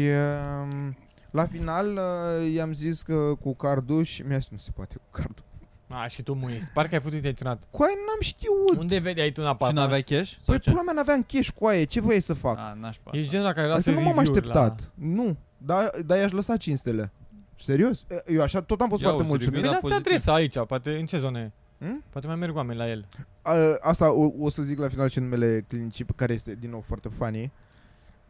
[0.64, 0.98] um,
[1.32, 5.04] la final uh, i-am zis că cu cardul și mi-a zis nu se poate cu
[5.12, 5.44] cardul.
[5.88, 6.70] A, și tu muis.
[6.74, 7.64] Parcă ai fost intenționat.
[7.72, 8.78] Cu aia n-am știut.
[8.78, 9.78] Unde vedeai tu în Și apartament?
[9.86, 10.30] n-aveai cash?
[10.32, 10.70] Sau Păi ce?
[10.70, 12.58] pula mea n-aveam cash cu aia, ce voiai să fac?
[12.58, 13.10] A, nașpa.
[13.14, 13.32] Ești asta.
[13.32, 14.92] genul la care era Adică să nu m-am review-uri așteptat.
[14.96, 15.38] Nu.
[15.58, 17.12] Dar da, i-aș lăsa cinstele.
[17.56, 18.06] Serios?
[18.28, 19.60] Eu așa tot am fost Ia foarte uzi, mulțumit.
[19.60, 20.06] Păi Da, lasă pozitiv.
[20.06, 21.54] adresa aici, poate în ce zone?
[21.80, 22.04] Hmm?
[22.10, 23.06] Poate mai merg oameni la el.
[23.42, 26.84] A, Asta o, o să zic la final și numele clinicii, care este din nou
[26.88, 27.52] foarte funny.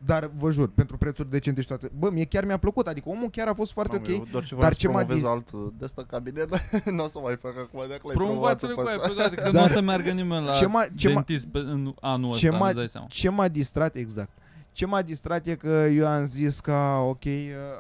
[0.06, 1.90] Dar vă jur, pentru prețuri decente și toate.
[1.98, 4.18] Bă, mie chiar mi-a plăcut, adică omul chiar a fost foarte Mamă, ok.
[4.18, 6.50] eu doar ce dar vreau ce să m-a promovez dis- alt uh, de ăsta cabinet,
[6.50, 6.62] dar
[6.94, 8.14] nu o să mai fac acum de acolo.
[8.14, 9.60] Promovați-le cu aia, pe toate, că Da.
[9.60, 12.48] nu o să meargă nimeni la Ce m-a- ce m-a- dentist pe, în anul ce
[12.48, 13.08] ăsta, m-a- îți dai seama.
[13.10, 14.30] Ce m-a distrat, exact.
[14.74, 17.24] Ce m-a distrat e că eu am zis că, ok,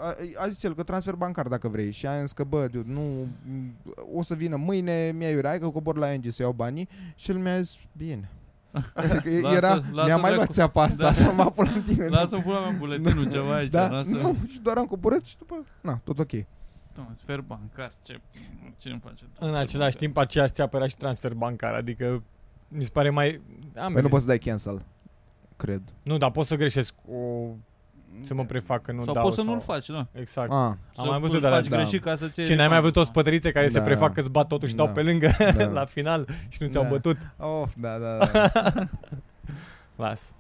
[0.04, 2.91] a, a zis el că transfer bancar dacă vrei și am zis că, bă, dude,
[2.94, 3.28] nu,
[4.16, 7.38] o să vină mâine, mi-a iurai că cobor la NG să iau banii și el
[7.38, 8.30] mi-a zis, bine.
[8.94, 10.36] Adică Lasă- era, lasă mi-a mai dracu.
[10.36, 11.12] luat țeapa asta Da.
[11.12, 12.08] să mă apă în tine.
[12.08, 13.70] Lasă-mi pula mea buletinul ceva aici.
[13.70, 16.32] da, lasă nu, și doar am coborât și după, na, tot ok.
[16.94, 18.22] Transfer bancar, ce,
[18.78, 19.24] ce îmi face?
[19.39, 22.24] În același timp, aceeași țeapă era și transfer bancar, adică
[22.68, 23.41] mi se pare mai...
[23.78, 24.86] Am Păi nu poți să dai cancel,
[25.66, 25.82] cred.
[26.03, 27.14] Nu, dar pot să greșesc cu...
[28.22, 29.51] Să mă prefac că nu Sau dau poți să sau...
[29.51, 30.07] nu-l faci, da.
[30.11, 30.51] Exact.
[30.51, 31.76] Ah, Am Să mai văzut îl de alea, faci da.
[31.78, 32.91] greșit ca să-ți iei Ce n-ai mai bani.
[32.91, 33.84] văzut o spătărițe care se Da.
[33.86, 34.91] prefac că îți bat totul și dau Da.
[34.91, 35.64] pe lângă Da.
[35.80, 36.89] la final și nu ți-au Da.
[36.89, 37.18] bătut?
[37.38, 38.49] of, da, da, da.
[40.05, 40.32] Las.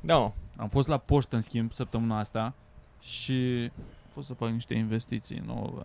[0.00, 0.32] Da, mă.
[0.56, 2.54] Am fost la poștă, în schimb, săptămâna asta
[3.00, 5.82] și am fost să fac niște investiții nouă.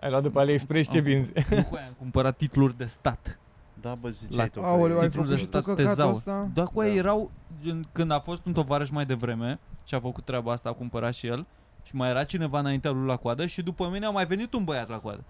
[0.00, 1.32] Ai luat după AliExpress ce Am vinzi?
[1.50, 3.38] Nu cu aia, am cumpărat titluri de stat.
[3.80, 4.60] Da, bă, ziceai La- tu.
[4.60, 6.10] că Aoleu, e- ai Titlul făcut de și tu stat căcatul tezau.
[6.10, 6.50] ăsta?
[6.54, 6.96] Da, cu aia Da.
[6.96, 7.30] erau,
[7.62, 11.14] gen, când a fost un tovarăș mai devreme și a făcut treaba asta, a cumpărat
[11.14, 11.46] și el
[11.82, 14.64] și mai era cineva înaintea lui la coadă și după mine a mai venit un
[14.64, 15.24] băiat la coadă.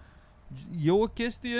[0.83, 1.59] E o chestie,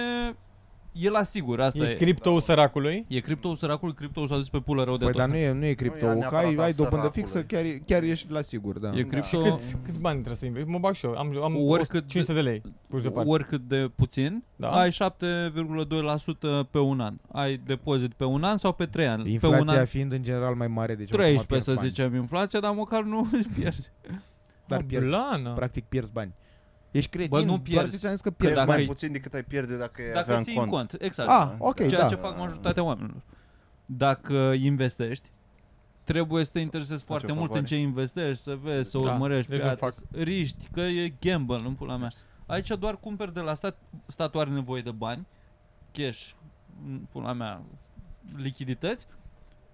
[0.91, 1.93] e la sigur, asta E e.
[1.93, 3.05] criptou săracului?
[3.07, 5.21] E criptou săracul, criptou s-a dus pe pulă rău de Păi tot.
[5.21, 7.21] dar nu e, nu e cripto, Nu e că neapărat ai, al ai dobândă săracului.
[7.21, 8.87] fixă, chiar, e- chiar ești la sigur, da.
[8.95, 9.07] E Da.
[9.07, 10.69] cripto, Câți, câți bani trebuie să investi?
[10.69, 11.11] Mă bag și eu.
[11.17, 12.61] Am, am Oricât 500 de lei.
[12.87, 13.29] Puși deoparte.
[13.29, 14.69] oricât de puțin, Da?
[14.69, 17.15] ai 7,2% pe un an.
[17.31, 19.17] Ai depozit pe un an sau pe 3 ani.
[19.23, 21.87] pe un Inflația an fiind în general mai mare, deci 13 acum să pierzi bani.
[21.89, 23.91] zicem inflația, dar măcar nu îți pierzi.
[24.67, 25.07] Dar Ah, pierzi.
[25.07, 25.53] Blană.
[25.53, 26.33] Practic pierzi bani.
[26.91, 27.97] Ești cretin, Bă, nu doar pierzi.
[27.97, 30.07] ți-am zis că Că pierzi Pierzi dacă mai e- puțin decât ai pierde dacă, ai
[30.07, 30.67] Dacă avea în ții cont.
[30.67, 31.29] în cont, exact.
[31.29, 32.07] Ah, ok, Ceea da.
[32.07, 33.21] ce fac majoritatea oamenilor.
[33.85, 35.29] Dacă investești,
[36.03, 37.59] trebuie să te interesezi foarte mult favoare.
[37.59, 39.93] în ce investești, să vezi, să Da, urmărești deci nu piața, fac.
[39.93, 42.11] să riști, că e gamble în pula mea.
[42.45, 43.77] Aici doar cumperi de la stat,
[44.07, 45.27] statul are nevoie de bani,
[45.91, 46.29] cash,
[46.87, 47.61] în pula mea,
[48.37, 49.07] lichidități,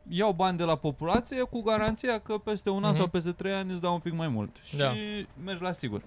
[0.08, 3.00] iau bani de la populație cu garanția că peste un an Mhm.
[3.00, 4.56] sau peste trei ani îți dau un pic mai mult.
[4.64, 4.94] Și Da.
[5.44, 6.02] mergi la sigur.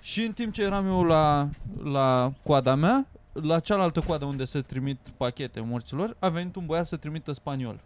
[0.00, 1.48] Și în timp ce eram eu la,
[1.82, 6.86] la coada mea, la cealaltă coadă unde se trimit pachete morților, a venit un băiat
[6.86, 7.80] să trimită spaniol.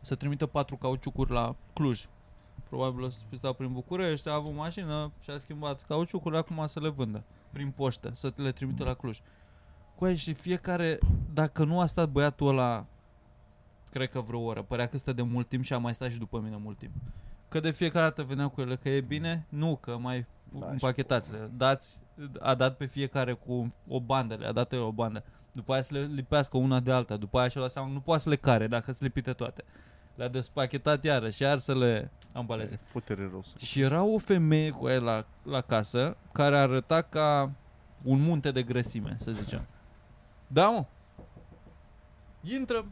[0.00, 2.04] Să trimită patru cauciucuri la Cluj.
[2.68, 6.66] Probabil o să fi stat prin București, a avut mașină și a schimbat cauciucurile, acum
[6.66, 7.22] să le vândă
[7.52, 9.20] prin poștă, să le trimită la Cluj.
[9.94, 10.98] Cu aia și fiecare,
[11.32, 12.86] dacă nu a stat băiatul ăla,
[13.90, 16.18] cred că vreo oră, părea că stă de mult timp și a mai stat și
[16.18, 16.92] după mine mult timp.
[17.48, 20.72] Că de fiecare dată venea cu ele, că e bine, nu, că mai Da, și
[20.72, 21.50] împachetați-le.
[21.56, 22.00] Dați,
[22.40, 25.24] a dat pe fiecare cu o bandă, le-a dat el o bandă.
[25.52, 28.22] După aia să le lipească una de alta, după aia și-a dat seama, nu poate
[28.22, 29.64] să le care dacă sunt lipite toate.
[30.14, 32.80] Le-a despachetat iară și iar să le ambaleze.
[32.82, 33.44] Futere rău.
[33.56, 37.52] Și era o femeie cu el la, la casă care arăta ca
[38.02, 39.66] un munte de grăsime, să zicem.
[40.46, 40.84] Da, mă.
[42.42, 42.84] Intră.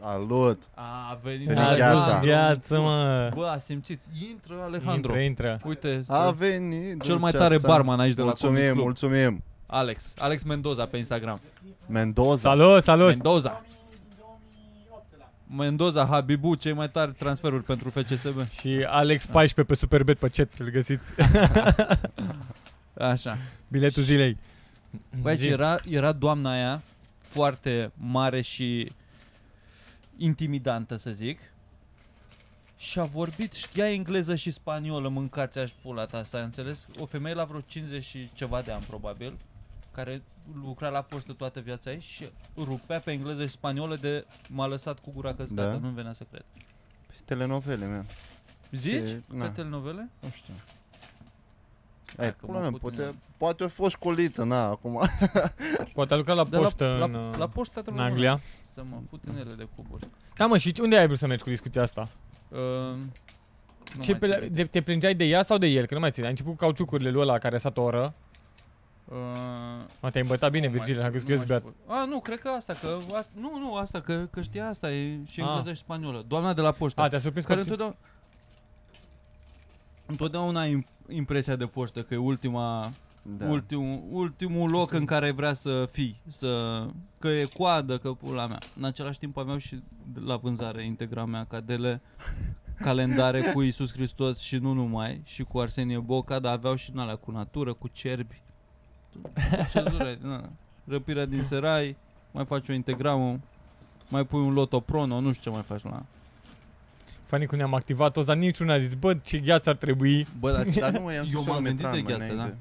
[0.00, 0.62] Salut!
[0.74, 1.98] A, a venit Veni Alejandro.
[2.04, 2.20] gheața.
[2.24, 3.30] Gheață, mă.
[3.34, 4.00] Bă, a simțit.
[4.30, 4.94] Intră Alejandro.
[4.94, 5.58] Intră, intră.
[5.68, 7.38] Uite, A venit cel mai dulceața.
[7.38, 8.84] tare barman aici de la Comics Mulțumim, Club.
[8.84, 9.42] mulțumim.
[9.66, 10.14] Alex.
[10.18, 11.40] Alex Mendoza pe Instagram.
[11.86, 12.48] Mendoza.
[12.48, 13.08] Salut, salut.
[13.08, 13.62] Mendoza.
[15.56, 18.48] Mendoza, Habibu, cei mai tari transferuri pentru FCSB.
[18.50, 21.14] Și Alex 14 pe Superbet pe chat, îl găsiți.
[23.12, 23.36] Așa.
[23.68, 24.36] Biletul zilei.
[25.22, 25.42] Băi, Zi.
[25.44, 26.82] și era, era doamna aia
[27.28, 28.92] foarte mare și
[30.18, 31.40] intimidantă, să zic.
[32.76, 36.88] Și a vorbit, știa engleză și spaniolă, mâncați aș pula ta, s-a înțeles?
[36.98, 39.36] O femeie la vreo 50 și ceva de ani, probabil,
[39.92, 40.22] care
[40.62, 44.98] lucra la poștă toată viața ei și rupea pe engleză și spaniolă de m-a lăsat
[44.98, 45.78] cu gura căscată, Da?
[45.78, 46.44] nu-mi venea să cred.
[47.06, 48.04] Pe telenovele, mea.
[48.70, 49.08] Zici?
[49.08, 49.44] Ce- na.
[49.44, 50.08] Pe telenovele?
[50.20, 50.54] Nu știu.
[52.18, 53.14] Hai Ai, că pula mă mea, fut în poate, el.
[53.36, 55.00] poate a fost școlită, na, acum.
[55.94, 58.04] Poate a lucrat la De la, poștă la, în, la, uh, la poștă în Anglia.
[58.30, 58.40] Anglia.
[58.62, 60.08] Să mă fut în ele de cuburi.
[60.36, 62.08] Da, mă, și unde ai vrut să mergi cu discuția asta?
[62.48, 63.02] Uh, nu
[63.88, 64.48] Ce mai țin pe, minte.
[64.48, 65.86] de, te plângeai de ea sau de el?
[65.86, 66.24] Că nu mai țin.
[66.24, 68.14] Ai început cu cauciucurile lui ăla care a stat o oră.
[69.04, 69.16] Uh,
[70.00, 71.74] Mă, te-ai îmbătat bine, nu mai Virgil, știu, am crezut nu că ești mai beat.
[71.84, 71.94] știu.
[71.94, 75.18] A, nu, cred că asta, că asta, nu, nu, asta, că, că știa asta, e
[75.26, 75.46] și Ah.
[75.48, 76.24] engleză și spaniolă.
[76.28, 77.00] Doamna de la poștă.
[77.00, 77.64] A, te-a surprins care că...
[77.70, 77.96] întotdeauna,
[80.06, 82.90] întotdeauna ai im- impresia de poștă că e ultima,
[83.22, 83.46] Da.
[83.48, 86.84] ultimul, ultimul loc în care vrea să fii, să,
[87.18, 88.58] că e coadă, că pula mea.
[88.76, 89.82] În același timp aveau și
[90.12, 92.00] de- la vânzare Instagram cadele,
[92.80, 96.98] calendare cu Isus Hristos și nu numai, și cu Arsenie Boca, dar aveau și în
[96.98, 98.40] alea cu natură, cu cerbi.
[99.50, 100.50] Procedura, din alea.
[100.84, 101.96] Răpirea din serai,
[102.30, 103.40] mai faci o Instagramă,
[104.08, 106.02] mai pui un loto prono, nu știu ce mai faci la...
[107.28, 110.26] Fanii cum ne-am activat toți, dar niciunul a zis, bă, ce gheață ar trebui.
[110.38, 112.56] Bă, dar Dar nu, i-am Eu spus m-am lui gândit Metran de mai gheață, înainte.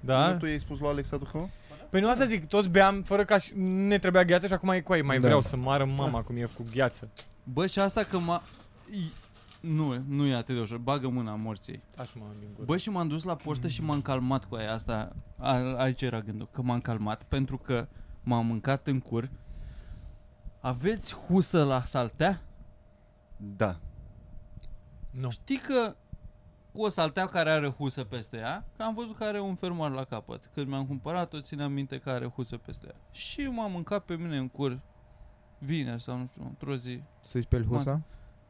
[0.00, 0.32] Da?
[0.32, 1.48] Nu tu i-ai spus lui Alex să aducă?
[1.90, 4.80] Păi nu asta zic, toți beam fără ca și ne trebuia gheață și acum e
[4.80, 5.02] cu ei.
[5.02, 5.22] Mai Da.
[5.22, 7.08] vreau să mară mama cum e cu gheață.
[7.44, 8.42] Bă, și asta că m-a...
[8.90, 9.12] I-
[9.60, 11.82] Nu, nu e atât de ușor, bagă mâna morții.
[11.96, 12.66] Așa mă din gură.
[12.66, 16.20] Bă, și m-am dus la poștă și m-am calmat cu aia, asta, a, aici era
[16.20, 17.86] gândul, că m-am calmat pentru că
[18.22, 19.28] m-am mâncat în cur.
[20.60, 22.40] Aveți husă la saltea?
[23.56, 23.76] Da.
[25.10, 25.30] nu.
[25.30, 25.94] Știi că
[26.72, 29.90] cu o saltea care are husă peste ea, că am văzut că are un fermoar
[29.90, 30.50] la capăt.
[30.54, 32.94] Când mi-am cumpărat-o, țineam minte că are husă peste ea.
[33.10, 34.80] Și m-am mâncat pe mine în cur
[35.58, 37.02] vineri sau nu știu, într-o zi.
[37.24, 38.00] Să-i speli husa?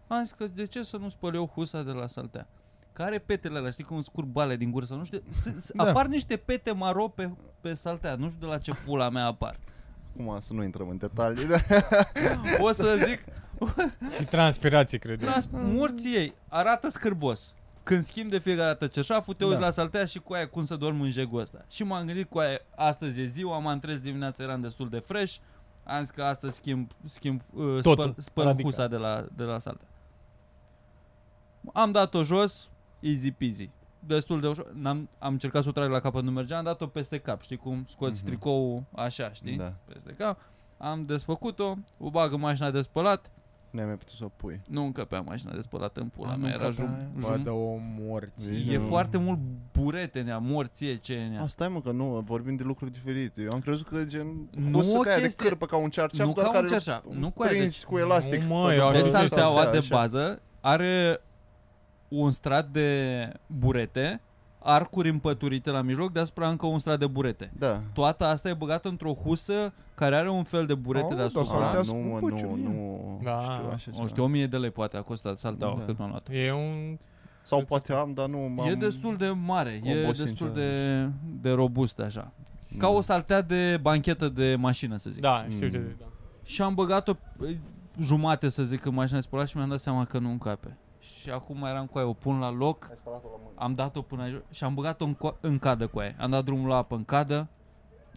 [0.07, 2.49] Am zis că de ce să nu spăl eu husa de la saltea?
[2.93, 5.70] Care petele alea, știi cum îți scurg bale din gură sau nu știu, s- s-
[5.74, 5.84] Da.
[5.88, 7.30] apar niște pete maro pe,
[7.61, 9.59] pe saltea, nu știu de la ce pula mea apar.
[10.12, 11.57] Acum să nu intrăm în detalii, da?
[12.61, 13.24] O să zic,
[14.18, 15.28] Și transpirație, cred eu.
[15.28, 17.54] trans- morții ei arată scârbos.
[17.82, 19.64] Când schimb de fiecare dată ceșaful, te uiți Da.
[19.66, 21.62] la saltea și cu aia cum să dorm în jegul ăsta.
[21.70, 25.36] Și m-am gândit cu aia, astăzi e ziua, m-am trezit dimineața, eram destul de fresh,
[25.84, 28.70] am zis că astăzi schimb, schimb uh, Totul, spăl, spăl radical.
[28.70, 29.86] husa de la, de la saltea.
[31.72, 32.68] Am dat-o jos,
[33.00, 33.70] easy peasy.
[34.06, 34.72] Destul de ușor.
[34.74, 37.56] N-am, am încercat să o trag la capăt, nu mergea, am dat-o peste cap, știi
[37.56, 38.26] cum scoți Mhm.
[38.30, 39.56] tricoul așa, știi?
[39.56, 39.72] Da.
[39.92, 40.38] Peste cap.
[40.78, 43.30] Am desfăcut-o, o bag în mașina de spălat,
[43.73, 44.61] Nu ai mai putut să o pui.
[44.68, 47.09] nu încăpea mașina de spălat în pula A, nu mea, era încăpea jum, aia?
[47.14, 48.51] Bă, jum, de o morți.
[48.70, 48.87] E Nu.
[48.87, 49.39] foarte mult
[49.73, 51.43] burete nea, morție ce e nea.
[51.43, 53.43] A, stai mă că nu, vorbim de lucruri diferite.
[53.43, 55.91] Eu am crezut că gen Nu husă o ca aia de chestie- cârpă ca un
[55.91, 58.41] cearceaf, Nu doar ca care un cearceaf, nu cu aia, prins deci- cu elastic.
[58.41, 59.97] Nu, mă, pe eu am de Deci văzut bord, salteaua da, de așa.
[59.97, 61.20] bază are
[62.09, 64.20] un strat de burete,
[64.64, 67.52] arcuri împăturite la mijloc, deasupra încă un strat de burete.
[67.58, 67.80] Da.
[67.92, 71.42] Toată asta e băgată într-o husă care are un fel de burete Au, deasupra.
[71.42, 72.64] dar saltea A, nu, mă, scumpă, nu, Ciulie.
[72.68, 73.40] nu, Da.
[73.42, 74.06] știu așa O ceva.
[74.06, 75.84] știu, 1000 de lei poate a costat salteaua Da.
[75.84, 76.28] cât m-am luat.
[76.32, 76.98] E un...
[77.44, 78.68] Sau poate am, dar nu m-am...
[78.68, 80.60] E destul de mare, e obosit destul niciodată.
[81.40, 82.32] de, de robust așa.
[82.78, 85.22] Ca o saltea de banchetă de mașină, să zic.
[85.22, 85.72] Da, știu Mm.
[85.72, 86.04] ce zic, da.
[86.44, 87.12] Și am băgat-o
[87.46, 87.56] e,
[88.00, 90.76] jumate, să zic, în mașina de spălat și mi-am dat seama că nu încape.
[91.03, 93.55] Și acum mai eram cu aia, o pun la loc, Ai spălat-o la mână.
[93.55, 96.14] am dat-o până jos și am băgat-o în, co- în cadă cu aia.
[96.18, 97.48] Am dat drumul la apă în cadă,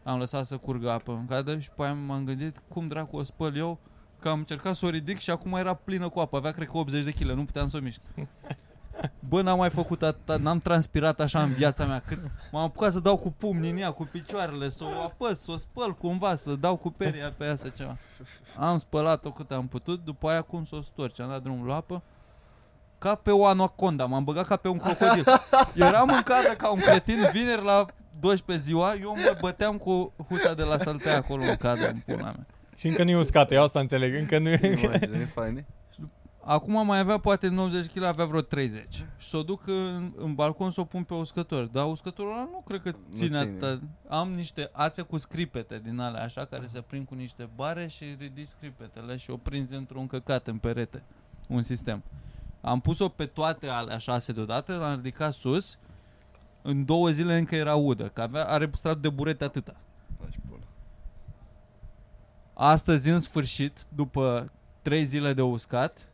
[0.03, 3.23] am lăsat să curgă apă în cadă și pe aia m-am gândit cum dracu o
[3.23, 3.79] spăl eu,
[4.19, 6.77] că am încercat să o ridic și acum era plină cu apă, avea cred că
[6.77, 8.01] 80 de kg, nu puteam să o mișc.
[9.29, 12.19] Bă, n-am mai făcut atâta, n-am transpirat așa în viața mea cât
[12.51, 15.57] m-am apucat să dau cu pumnii în ea, cu picioarele, să o apăs, să o
[15.57, 17.97] spăl cumva, să dau cu peria pe ea să ceva.
[18.57, 21.75] Am spălat-o cât am putut, după aia cum să o storci, am dat drumul la
[21.75, 22.01] apă,
[22.97, 25.23] ca pe o anaconda, m-am băgat ca pe un crocodil.
[25.75, 27.85] Eram în cadă ca un cretin, vineri la
[28.19, 32.21] 12 ziua, eu mă băteam cu husa de la saltea acolo în cadă, în pula
[32.31, 32.45] mea.
[32.75, 34.13] Și încă nu e uscată, eu asta înțeleg.
[34.13, 34.77] Încă nu e...
[34.83, 35.65] Imagine, e fain.
[36.47, 39.05] Acum mai avea poate în 80 kg avea vreo 30.
[39.17, 41.65] Și să o duc în, în balcon să o pun pe uscător.
[41.65, 43.37] Dar uscătorul ăla nu cred că Nu ține, ține.
[43.39, 43.79] atâta.
[44.07, 48.15] Am niște ațe cu scripete din alea așa care se prind cu niște bare și
[48.19, 51.03] ridici scripetele și o prinzi într-un căcat în perete.
[51.47, 52.03] Un sistem.
[52.65, 55.77] Am pus-o pe toate alea șase deodată, l-am ridicat sus.
[56.61, 59.75] În două zile încă era udă, că avea, are strat de burete atâta.
[60.19, 60.63] Da, și bună.
[62.53, 64.51] Astăzi, în sfârșit, după
[64.81, 66.09] trei zile de uscat,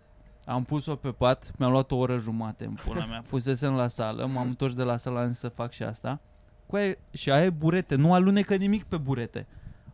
[0.46, 3.22] am pus-o pe pat, mi-a luat o oră jumate în pula mea.
[3.26, 6.20] Fusesem la sală, m-am întors de la sală, am zis să fac și asta.
[6.66, 9.48] Cu aia, și aia e burete, nu alunecă nimic pe burete.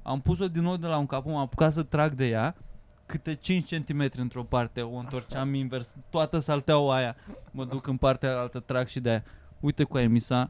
[0.04, 2.56] Am pus-o din nou de la un cap, m-am apucat să trag de ea,
[3.08, 7.16] câte 5 cm într-o parte, o întorceam invers, toată salteaua aia,
[7.52, 9.24] mă duc în partea altă, trag și de aia.
[9.60, 10.50] Uite cu aia, Misa,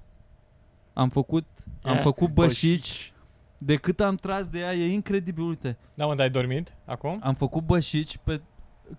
[0.93, 1.45] am făcut,
[1.81, 3.13] am Eh, făcut bășici,
[3.57, 5.77] de cât am tras de ea, e incredibil, uite.
[5.95, 7.19] Da, mă, dar ai dormit acum?
[7.23, 8.41] Am făcut bășici pe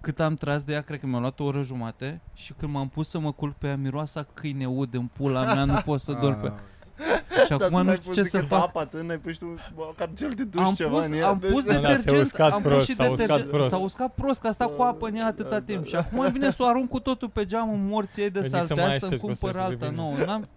[0.00, 2.88] cât am tras de ea, cred că mi-a luat o oră jumate și când m-am
[2.88, 6.12] pus să mă culc pe ea, miroasa câine ud în pula mea, nu pot să
[6.12, 6.52] dorm pe Ah.
[7.46, 8.62] Și acum nu știu ce să fac.
[8.62, 11.28] Apa, tu n-ai pus tu măcar cel de duș Am ceva pus, în ea.
[11.28, 13.50] am pus deci- Da, da, s-a detergent, uscat am pus prost, și s-a uscat detergent,
[13.50, 13.68] prost.
[13.68, 16.30] s-a uscat prost, că a stat cu apă în ea atâta timp și acum îmi
[16.30, 18.66] vine să o arunc cu totul pe geam în morții ei de Îmi zic să
[18.66, 20.02] saltea mai și să-mi aștept că o cumpăr să alta revină.
[20.02, 20.16] nouă.
[20.26, 20.48] N-am...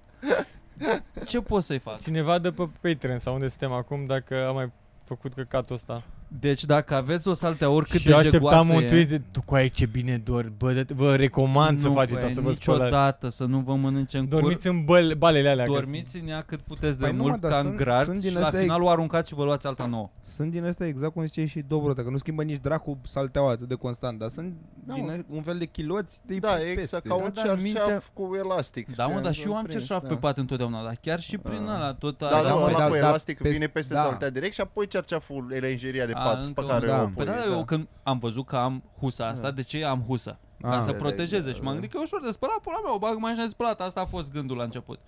[1.26, 2.00] Ce pot să-i fac?
[2.00, 4.72] Cineva de pe Patreon sau unde suntem acum dacă a mai
[5.06, 6.04] făcut căcatul ăsta.
[6.40, 9.22] Deci dacă aveți o saltea oricât și eu de așteptam jegoasă un e, tweet de
[9.32, 10.52] tu cu aia ce bine dormi.
[10.58, 12.84] Bă, de- vă recomand să nu, faceți băi, asta, să vă spălați.
[12.84, 14.40] Niciodată să nu vă mănânce în cur.
[14.40, 15.66] Dormiți în băl, balele alea.
[15.66, 17.76] că Dormiți în ea cât puteți de Păi nu, mult, mă, dar ca în sunt-
[17.78, 20.10] grad sunt din și la astea- final o aruncați și vă luați alta nouă.
[20.24, 23.68] Sunt din astea exact cum zice și Dobrota, că nu schimbă nici dracu salteaua atât
[23.68, 24.54] de constant, dar sunt
[24.86, 25.12] Da, din mă.
[25.12, 26.70] a- un fel de chiloți de Da, peste.
[26.70, 28.96] exact, ca un Da, dar cerșaf mintea- cu elastic.
[28.96, 30.08] Da, mă, știi, dar și eu am prins, cerșaf da.
[30.10, 31.76] pe pat întotdeauna, dar chiar și prin Ah.
[31.76, 34.00] ăla, tot Da, alea, nu, mă, ăla dar- cu dar elastic peste- vine peste da.
[34.02, 37.04] saltea direct și apoi cerceaful, elenjeria de A, pat încă pe care un- o da.
[37.04, 37.14] pui.
[37.14, 39.52] Păi da, eu când am văzut că am husa asta, Da.
[39.52, 40.40] de ce am husa?
[40.62, 40.82] Ca Ah.
[40.86, 41.72] să Da, protejeze da, și m-am da.
[41.72, 44.02] gândit că e ușor de spălat, pula mea, o bag în mașina de spălat, asta
[44.02, 45.00] a fost gândul la început.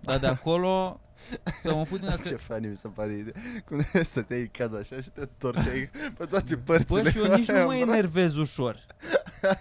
[0.00, 1.00] Dar de acolo
[1.60, 3.42] să mă pun din Ce funny mi se pare ideea.
[3.68, 7.02] Cum stăteai cad așa și te întorceai pe toate părțile.
[7.02, 7.90] Bă, și eu nici nu mă Aia, bă.
[7.92, 8.78] enervez ușor.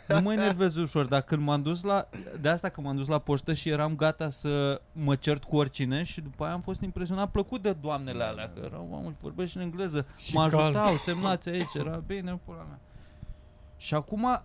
[0.07, 2.09] Nu mă enervez ușor, dar când m-am dus la...
[2.41, 6.03] De asta că m-am dus la poștă și eram gata să mă cert cu oricine
[6.03, 9.57] și după aia am fost impresionat plăcut de doamnele alea, că erau, mamă, vorbesc și
[9.57, 10.05] în engleză.
[10.17, 10.63] Și mă calm.
[10.63, 12.79] ajutau, semnați aici, era bine, pula mea.
[13.77, 14.41] Și acum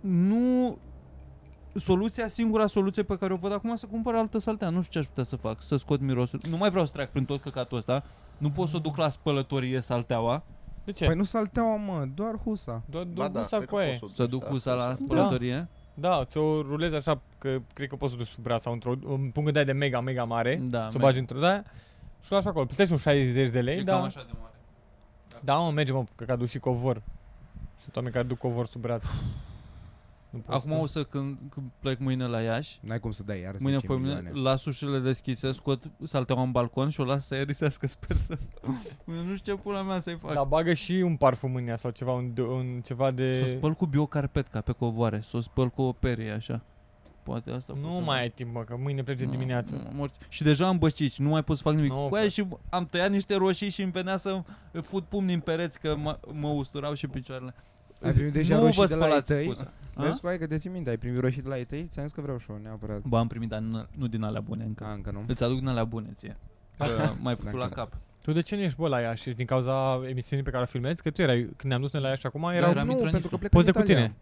[0.00, 0.78] nu
[1.74, 4.68] soluția, singura soluție pe care o văd acum să cumpăr altă saltea.
[4.68, 6.40] Nu știu ce aș putea să fac, să scot mirosul.
[6.50, 8.04] Nu mai vreau să trec prin tot căcatul ăsta.
[8.38, 10.42] Nu pot să o duc la spălătorie salteaua.
[10.86, 11.06] De ce?
[11.06, 12.82] Păi nu salteaua, mă, doar husa.
[12.90, 13.96] Doar Ba doar da, gusa cred cu că aia.
[14.00, 15.68] poți Să duc da, husa la poți să- spălătorie.
[15.94, 18.94] Da, ți-o rulezi așa, că cred că poți să o duci sub braț sau într-o
[19.06, 20.54] un pungă de aia de mega, mega mare.
[20.64, 20.98] Da, să o merge.
[20.98, 21.64] bagi într-o de aia
[22.22, 22.64] și o lași acolo.
[22.64, 23.92] Plătești un 60 de lei, E da.
[23.92, 24.54] cam așa de mare.
[25.40, 27.02] Da, mă, merge, mă, că aduc și covor.
[27.82, 29.04] Sunt oameni care duc covor sub braț.
[30.30, 33.22] Nu pot Acum să- o să când, când plec mâine la Iași, N-ai cum să
[33.22, 34.40] dai iar mâine 10 pe mine, milioane.
[34.40, 38.38] las ușile deschise, scot salteaua în balcon și o las să aerisească, sper să...
[39.04, 40.32] nu știu ce pula mea să-i fac.
[40.34, 43.34] Da, bagă și un parfum în ea sau ceva, un, un ceva de...
[43.38, 46.62] Să o spăl cu biocarpetca pe covoare, să o spăl cu o perie așa.
[47.22, 49.74] Poate asta pot Nu să mai ai timp, mă, că mâine pleci de Nu, dimineață.
[49.74, 50.18] nu, morți.
[50.28, 51.90] Și deja am bășici, nu mai pot să fac nimic.
[51.90, 54.42] Nu, cu aia și am tăiat niște roșii și îmi venea să
[54.82, 57.54] fut pumni în pereți că mă, mă usturau și picioarele.
[58.02, 59.44] Ai primit deja nu roșii vă de la ei spălați tăi?
[59.44, 59.70] scuza.
[59.94, 61.88] Vezi, hai că te ții minte, ai primit roșii de la ei tăi?
[61.92, 63.00] Ți-am zis că vreau și eu, neapărat.
[63.02, 64.84] Ba, am primit, dar nu, nu din alea bune încă.
[64.84, 65.22] A, încă nu.
[65.26, 66.36] Îți aduc din alea bune ție.
[66.78, 66.86] Că
[67.20, 67.92] mai făcut la Dacă- cap.
[68.24, 69.22] Tu de ce nu ești, bă, la Iași?
[69.28, 71.02] Ești din cauza emisiunii pe care o filmezi?
[71.02, 73.10] Că tu erai, când ne-am dus noi la Iași acum, erau era nu, Mitronicu.
[73.10, 74.02] pentru că plec poze în cu Italia.
[74.02, 74.14] tine.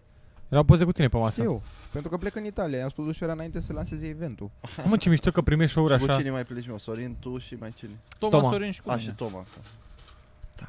[0.49, 1.43] Erau poze cu tine pe masă.
[1.43, 1.63] Eu,
[1.93, 4.51] pentru că plec în Italia, i-am spus ușoara înainte să lanseze eventul.
[4.87, 6.19] Mă, ce mișto că primești show-uri Și cu așa.
[6.19, 6.79] cine mai pleci, mă?
[6.79, 7.91] Sorin, tu și mai cine?
[8.19, 8.51] Toma, Toma.
[8.51, 9.09] Sorin și cu A, mine.
[9.09, 9.45] și Toma.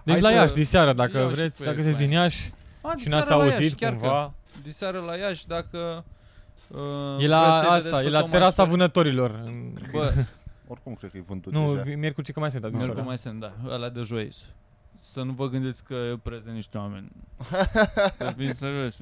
[0.04, 2.08] Deci Hai la să- Iași, diseară, dacă Iau și vreți, pe dacă el, sunteți mai.
[2.08, 2.52] din Iași
[2.88, 6.04] A, și n-ați diseară la auzit Iași, chiar cumva, Că, diseară la Iași, dacă...
[6.68, 6.78] Uh,
[7.24, 9.42] e la vreți să-i asta, vedeți e pe la Toma terasa Sorin- vânătorilor.
[9.46, 10.14] în- Bă,
[10.68, 11.82] Oricum cred că e vândut Nu, deja.
[11.82, 13.08] vi- miercuri că mai sunt azi Miercuri seara.
[13.10, 14.32] mai sunt, da, ăla de joi.
[15.12, 17.12] Să nu vă gândiți că eu preț de niște oameni.
[18.18, 18.96] să fiți serios.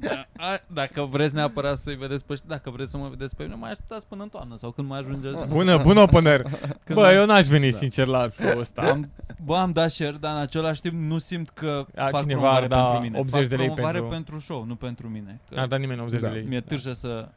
[0.00, 3.42] Da, a, dacă vreți neapărat să-i vedeți pe ăștia, dacă vreți să mă vedeți pe
[3.42, 5.52] mine, mai așteptați până în toamnă sau când mai ajungeți.
[5.52, 6.42] Bună, bun opener.
[6.84, 7.76] Când Bă, mai- eu n-aș veni Da.
[7.76, 8.82] sincer la show-ul ăsta.
[8.82, 9.10] Am,
[9.44, 12.62] bă, am dat share, dar în același timp nu simt că A, fac cineva promovare
[12.62, 13.18] ar da pentru mine.
[13.18, 15.40] 80 fac de lei promovare pentru- pentru show, nu pentru mine.
[15.48, 16.28] Că N-ar da nimeni 80 Da.
[16.28, 16.44] de lei.
[16.44, 17.28] mi-e târșă să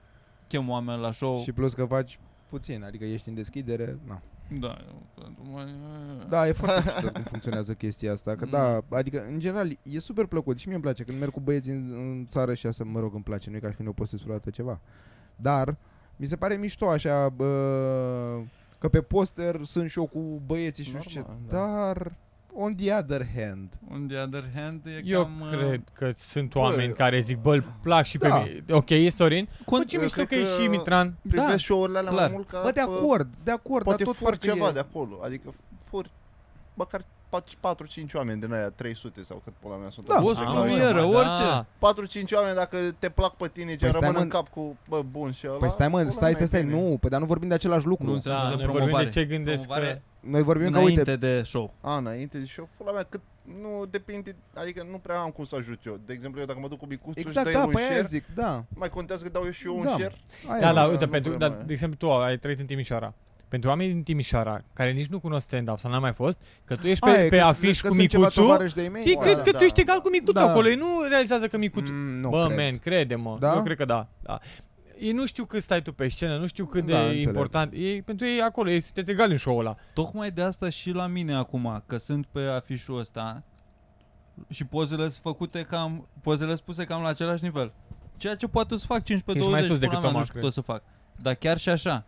[0.48, 1.42] chem oameni la show.
[1.42, 2.20] Și plus că faci
[2.50, 4.22] puțin, adică ești în deschidere, na.
[4.60, 5.72] Da, eu, pentru mine...
[6.30, 10.26] Da, e foarte mișto cum funcționează chestia asta, că da, adică în general e super
[10.26, 13.00] plăcut și mie îmi place când merg cu băieții în, în țară și asta, mă
[13.00, 14.80] rog, îmi place, nu e ca și când eu postez vreodată ceva.
[15.36, 15.78] Dar
[16.16, 18.42] mi se pare mișto așa, bă,
[18.80, 21.58] că pe poster sunt și eu cu băieții și nu știu ce, Normal, da.
[21.58, 22.12] dar
[22.56, 23.70] On the other hand.
[23.92, 25.42] On the other hand, e Eu cam...
[25.42, 28.38] uh, cred că sunt Bă, oameni care zic, bă, îl plac și pe Da.
[28.40, 28.64] mine.
[28.72, 29.48] Ok, e Sorin?
[29.70, 31.16] Bă, ce eu mișto cred că e că- și Mitran.
[31.28, 32.26] Privesc Da, show-urile alea clar.
[32.28, 34.68] mai mult ca Bă, de pe- acord, de acord, Poate dar tot furi parcă ceva
[34.68, 34.72] e...
[34.72, 35.20] de acolo.
[35.24, 36.12] Adică furi
[36.74, 37.06] măcar
[37.60, 40.08] 4-5 oameni din aia 300 sau cât pula mea sunt.
[40.08, 40.14] Da.
[40.16, 40.30] acolo.
[40.30, 41.68] O Cred că scumieră, la- orice.
[42.26, 44.78] 4-5 oameni dacă te plac pe tine, ce Păi stai, rămân mă, în cap cu,
[44.90, 45.58] bă, bun și ăla.
[45.58, 46.90] Păi stai mă, pula stai, mea stai, stai, e bine.
[46.90, 48.06] nu, păi dar nu vorbim de același lucru.
[48.06, 49.10] Nu înseamnă Da, de noi vorbim promovare.
[49.10, 49.98] de ce gândesc că...
[50.24, 51.74] Promovare Noi vorbim că, înainte uite, de show.
[51.82, 53.22] A, înainte de show, pula mea, cât
[53.62, 56.00] nu depinde, adică nu prea am cum să ajut eu.
[56.06, 57.88] De exemplu, eu dacă mă duc cu bicuțul exact, și dai da, un pe aia
[57.90, 58.64] share, zic, da.
[58.76, 59.90] mai contează că dau eu și eu un Da.
[59.90, 60.16] share?
[60.48, 60.76] Aia Da, zic.
[60.76, 61.68] da, nu uite, nu pentru, problema dar, aia.
[61.68, 63.14] de exemplu, tu ai trăit în Timișoara.
[63.48, 66.88] Pentru oamenii din Timișoara, care nici nu cunosc stand-up sau n-a mai fost, că tu
[66.88, 69.04] ești pe, Aia e, pe că- afiș că cu sunt ceva micuțul, tovarăși de-ai mei.
[69.06, 69.82] ei Bă, cred da, că da, tu ești da.
[69.82, 70.50] egal cu micuțul Da.
[70.52, 71.96] acolo, ei nu realizează că micuțul...
[71.96, 72.58] Mm, nu Bă, cred.
[72.58, 73.54] man, crede-mă, Da?
[73.56, 74.40] eu cred că da, da.
[75.04, 77.28] Ei nu știu cât stai tu pe scenă, nu știu cât Da, de înțeleg.
[77.28, 77.74] important.
[77.74, 79.76] Ei, pentru ei acolo, ei sunteți egali în show-ul ăla.
[79.94, 83.44] Tocmai de asta și la mine acum, că sunt pe afișul ăsta
[84.50, 87.74] și pozele sunt făcute cam, pozele sunt puse cam la același nivel.
[88.18, 90.32] Ceea ce poate să fac 15-20, Ești mai sus pula decât mea, Toma, nu știu
[90.32, 90.44] cred.
[90.44, 90.84] tot să fac.
[91.22, 92.06] Dar chiar și așa,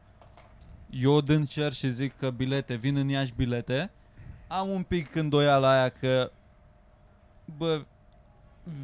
[0.89, 3.91] eu dând cer și zic că bilete, vin în Iași bilete,
[4.47, 6.31] am un pic îndoială aia că,
[7.57, 7.85] bă,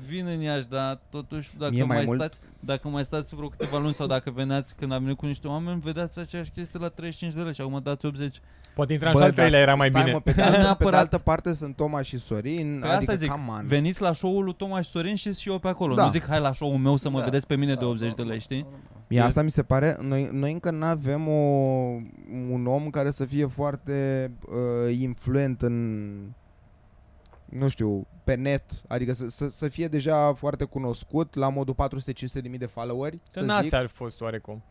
[0.07, 3.47] vin în Iași, dar totuși dacă Mie mai mai, mult- stați, dacă mai stați vreo
[3.47, 6.87] câteva luni sau dacă veneați când am venit cu niște oameni, vedeați aceeași chestie la
[6.87, 8.39] 35 de lei și acum dați 80.
[8.75, 10.13] Poate intra în Bă, și al dar treilea, era mai stai, bine.
[10.13, 10.99] Mă, pe, de altă, pe de Neapărat.
[10.99, 13.67] altă parte sunt Toma și Sorin, Pe adică asta zic, come on.
[13.67, 15.95] veniți la show-ul lui Toma și Sorin și și eu pe acolo.
[15.95, 16.05] Da.
[16.05, 17.23] Nu zic hai la show-ul meu să mă Da.
[17.23, 18.61] vedeți pe mine de Da, 80 de normal, lei, știi?
[18.61, 18.79] normal.
[19.07, 21.31] Mie asta mi se pare, noi, noi încă nu avem o,
[22.51, 26.11] un om care să fie foarte uh, influent în,
[27.45, 32.41] nu știu, pe net, adică să, să, să fie deja foarte cunoscut la modul 400-500
[32.41, 33.47] de mii de followeri, să zic.
[33.49, 34.63] Tănase ar fost oarecum.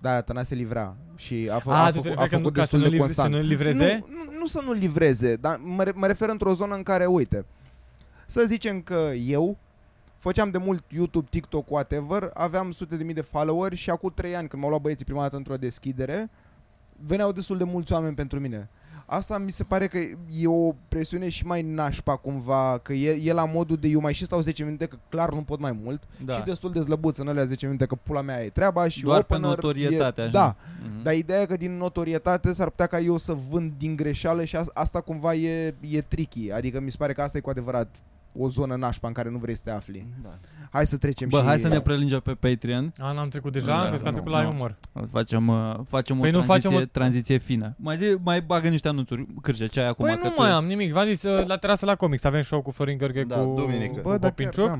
[0.00, 2.42] Da, Tănase livra și a, fă, A, a, tu te făcut, a referi că nu,
[2.42, 3.34] făcut ca să destul nu, de liv- să constant.
[3.34, 4.04] nu livreze?
[4.08, 7.06] Nu, nu, nu să nu livreze, dar mă, re- mă refer într-o zonă în care,
[7.06, 7.44] uite,
[8.26, 9.56] să zicem că eu
[10.16, 14.36] făceam de mult YouTube, TikTok, whatever, aveam sute de mii de followeri și acum trei
[14.36, 16.30] ani, când m-au luat băieții prima dată într-o deschidere,
[16.96, 18.68] veneau destul de mulți oameni pentru mine.
[19.10, 19.98] Asta mi se pare că
[20.40, 24.12] e o presiune și mai nașpa cumva, că e, e la modul de eu mai
[24.12, 26.34] și stau 10 minute, că clar nu pot mai mult, Da.
[26.34, 29.22] și destul de slăbuț în alea 10 minute, că pula mea e treaba și Doar
[29.22, 30.32] pe opener notorietate, e, așa.
[30.32, 30.56] Da,
[30.88, 31.02] Mhm.
[31.02, 34.56] dar ideea e că din notorietate s-ar putea ca eu să vând din greșeală și
[34.56, 36.50] as- asta cumva e, e tricky.
[36.52, 37.88] Adică mi se pare că asta e cu adevărat
[38.38, 40.06] o zonă nașpa în care nu vrei să te afli.
[40.22, 40.28] Da.
[40.70, 41.44] Hai să trecem Bă, și...
[41.44, 42.92] hai să ne prelingem pe Patreon.
[42.98, 43.66] A, n-am trecut deja?
[43.66, 44.50] Da, Da, Crezi că am nu, trecut la nu.
[44.54, 44.76] umor.
[45.10, 47.74] Facem, uh, facem Păi o nu tranziție, facem o- tranziție fină.
[47.76, 49.26] Mai, zi, mai bagă niște anunțuri.
[49.42, 50.06] Cârge, ce ai acum?
[50.06, 50.92] Păi că nu tu- mai am nimic.
[50.92, 54.00] V-am zis, uh, la terasă la comics avem show cu Florin Gheorghe Da, cu, duminică.
[54.00, 54.66] cu Bă, dar chiar, Popinciuc.
[54.66, 54.78] da.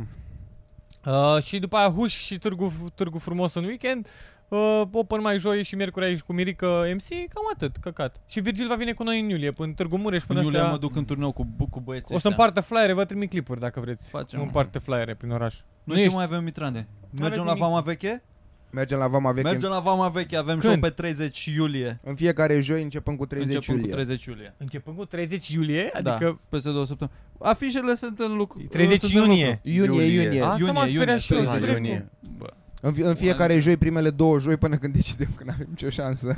[1.12, 4.08] Uh, și după aia Huș și Târgu, Târgu Frumos în weekend.
[4.48, 8.16] Uh, open mai joi și miercuri aici cu Mirica MC, cam atât, căcat.
[8.28, 10.58] Și Virgil va vine cu noi în iulie, până în Târgu Mureș, În până iulie
[10.58, 10.72] astea...
[10.72, 12.30] mă duc în turneu cu, bu- cu băieții O să ăștia.
[12.44, 14.08] împartă flyere, vă trimit clipuri dacă vreți.
[14.08, 14.40] Facem.
[14.40, 15.54] Împarte flyere prin oraș.
[15.54, 16.88] Nu, Nu ce ești- mai avem, Mitrane?
[17.00, 17.58] Mergem aveți la nimic.
[17.62, 18.22] Vama Veche?
[18.70, 20.62] Mergem la Vama Veche Mergem la Vama Veche, avem Când?
[20.72, 22.00] show pe 30 iulie.
[22.04, 23.94] în fiecare joi începem cu 30 Începând iulie.
[23.94, 24.54] cu 30 iulie.
[24.58, 27.16] Începând cu 30 iulie, Da, adică peste două săptămâni.
[27.38, 28.62] Afișele sunt în lucru.
[28.70, 29.60] 30 sunt în iunie.
[29.62, 30.22] Iunie, Iulie.
[30.22, 30.40] iunie.
[30.42, 31.38] Asta Iunie, m-a speriat iunie, și eu.
[31.38, 31.76] 30 ce dracu?
[31.82, 32.08] iunie.
[32.38, 32.46] Bă.
[32.80, 35.88] În, fie- în fiecare joi, primele două joi, până când decidem că nu avem nicio
[35.90, 36.34] șansă.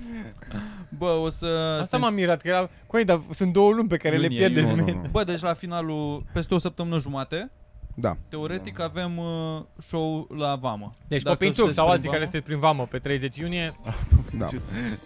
[0.98, 1.46] Bă, o să...
[1.80, 2.68] Asta se- m-a mirat, că era...
[2.86, 4.92] Coi, dar sunt două luni pe care le Iunie, pierdeți, iunie.
[4.92, 5.08] man.
[5.10, 7.50] Bă, deci la finalul, peste o săptămână jumate,
[7.94, 8.16] da.
[8.28, 10.92] teoretic avem uh, show la Vamă.
[11.08, 13.74] Deci Dacă Popinciuc sunteți sau prin alții care Vamă- sunteți prin vamă pe 30 iunie,
[14.38, 14.46] da.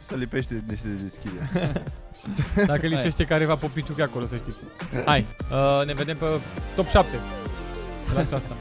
[0.00, 1.72] Să lipește niște de deschidere.
[2.66, 4.56] dacă lipsește careva Popinciuc e acolo, să știți.
[5.04, 6.26] Hai, uh, ne vedem pe
[6.76, 7.08] top 7.
[8.06, 8.56] Să las și asta.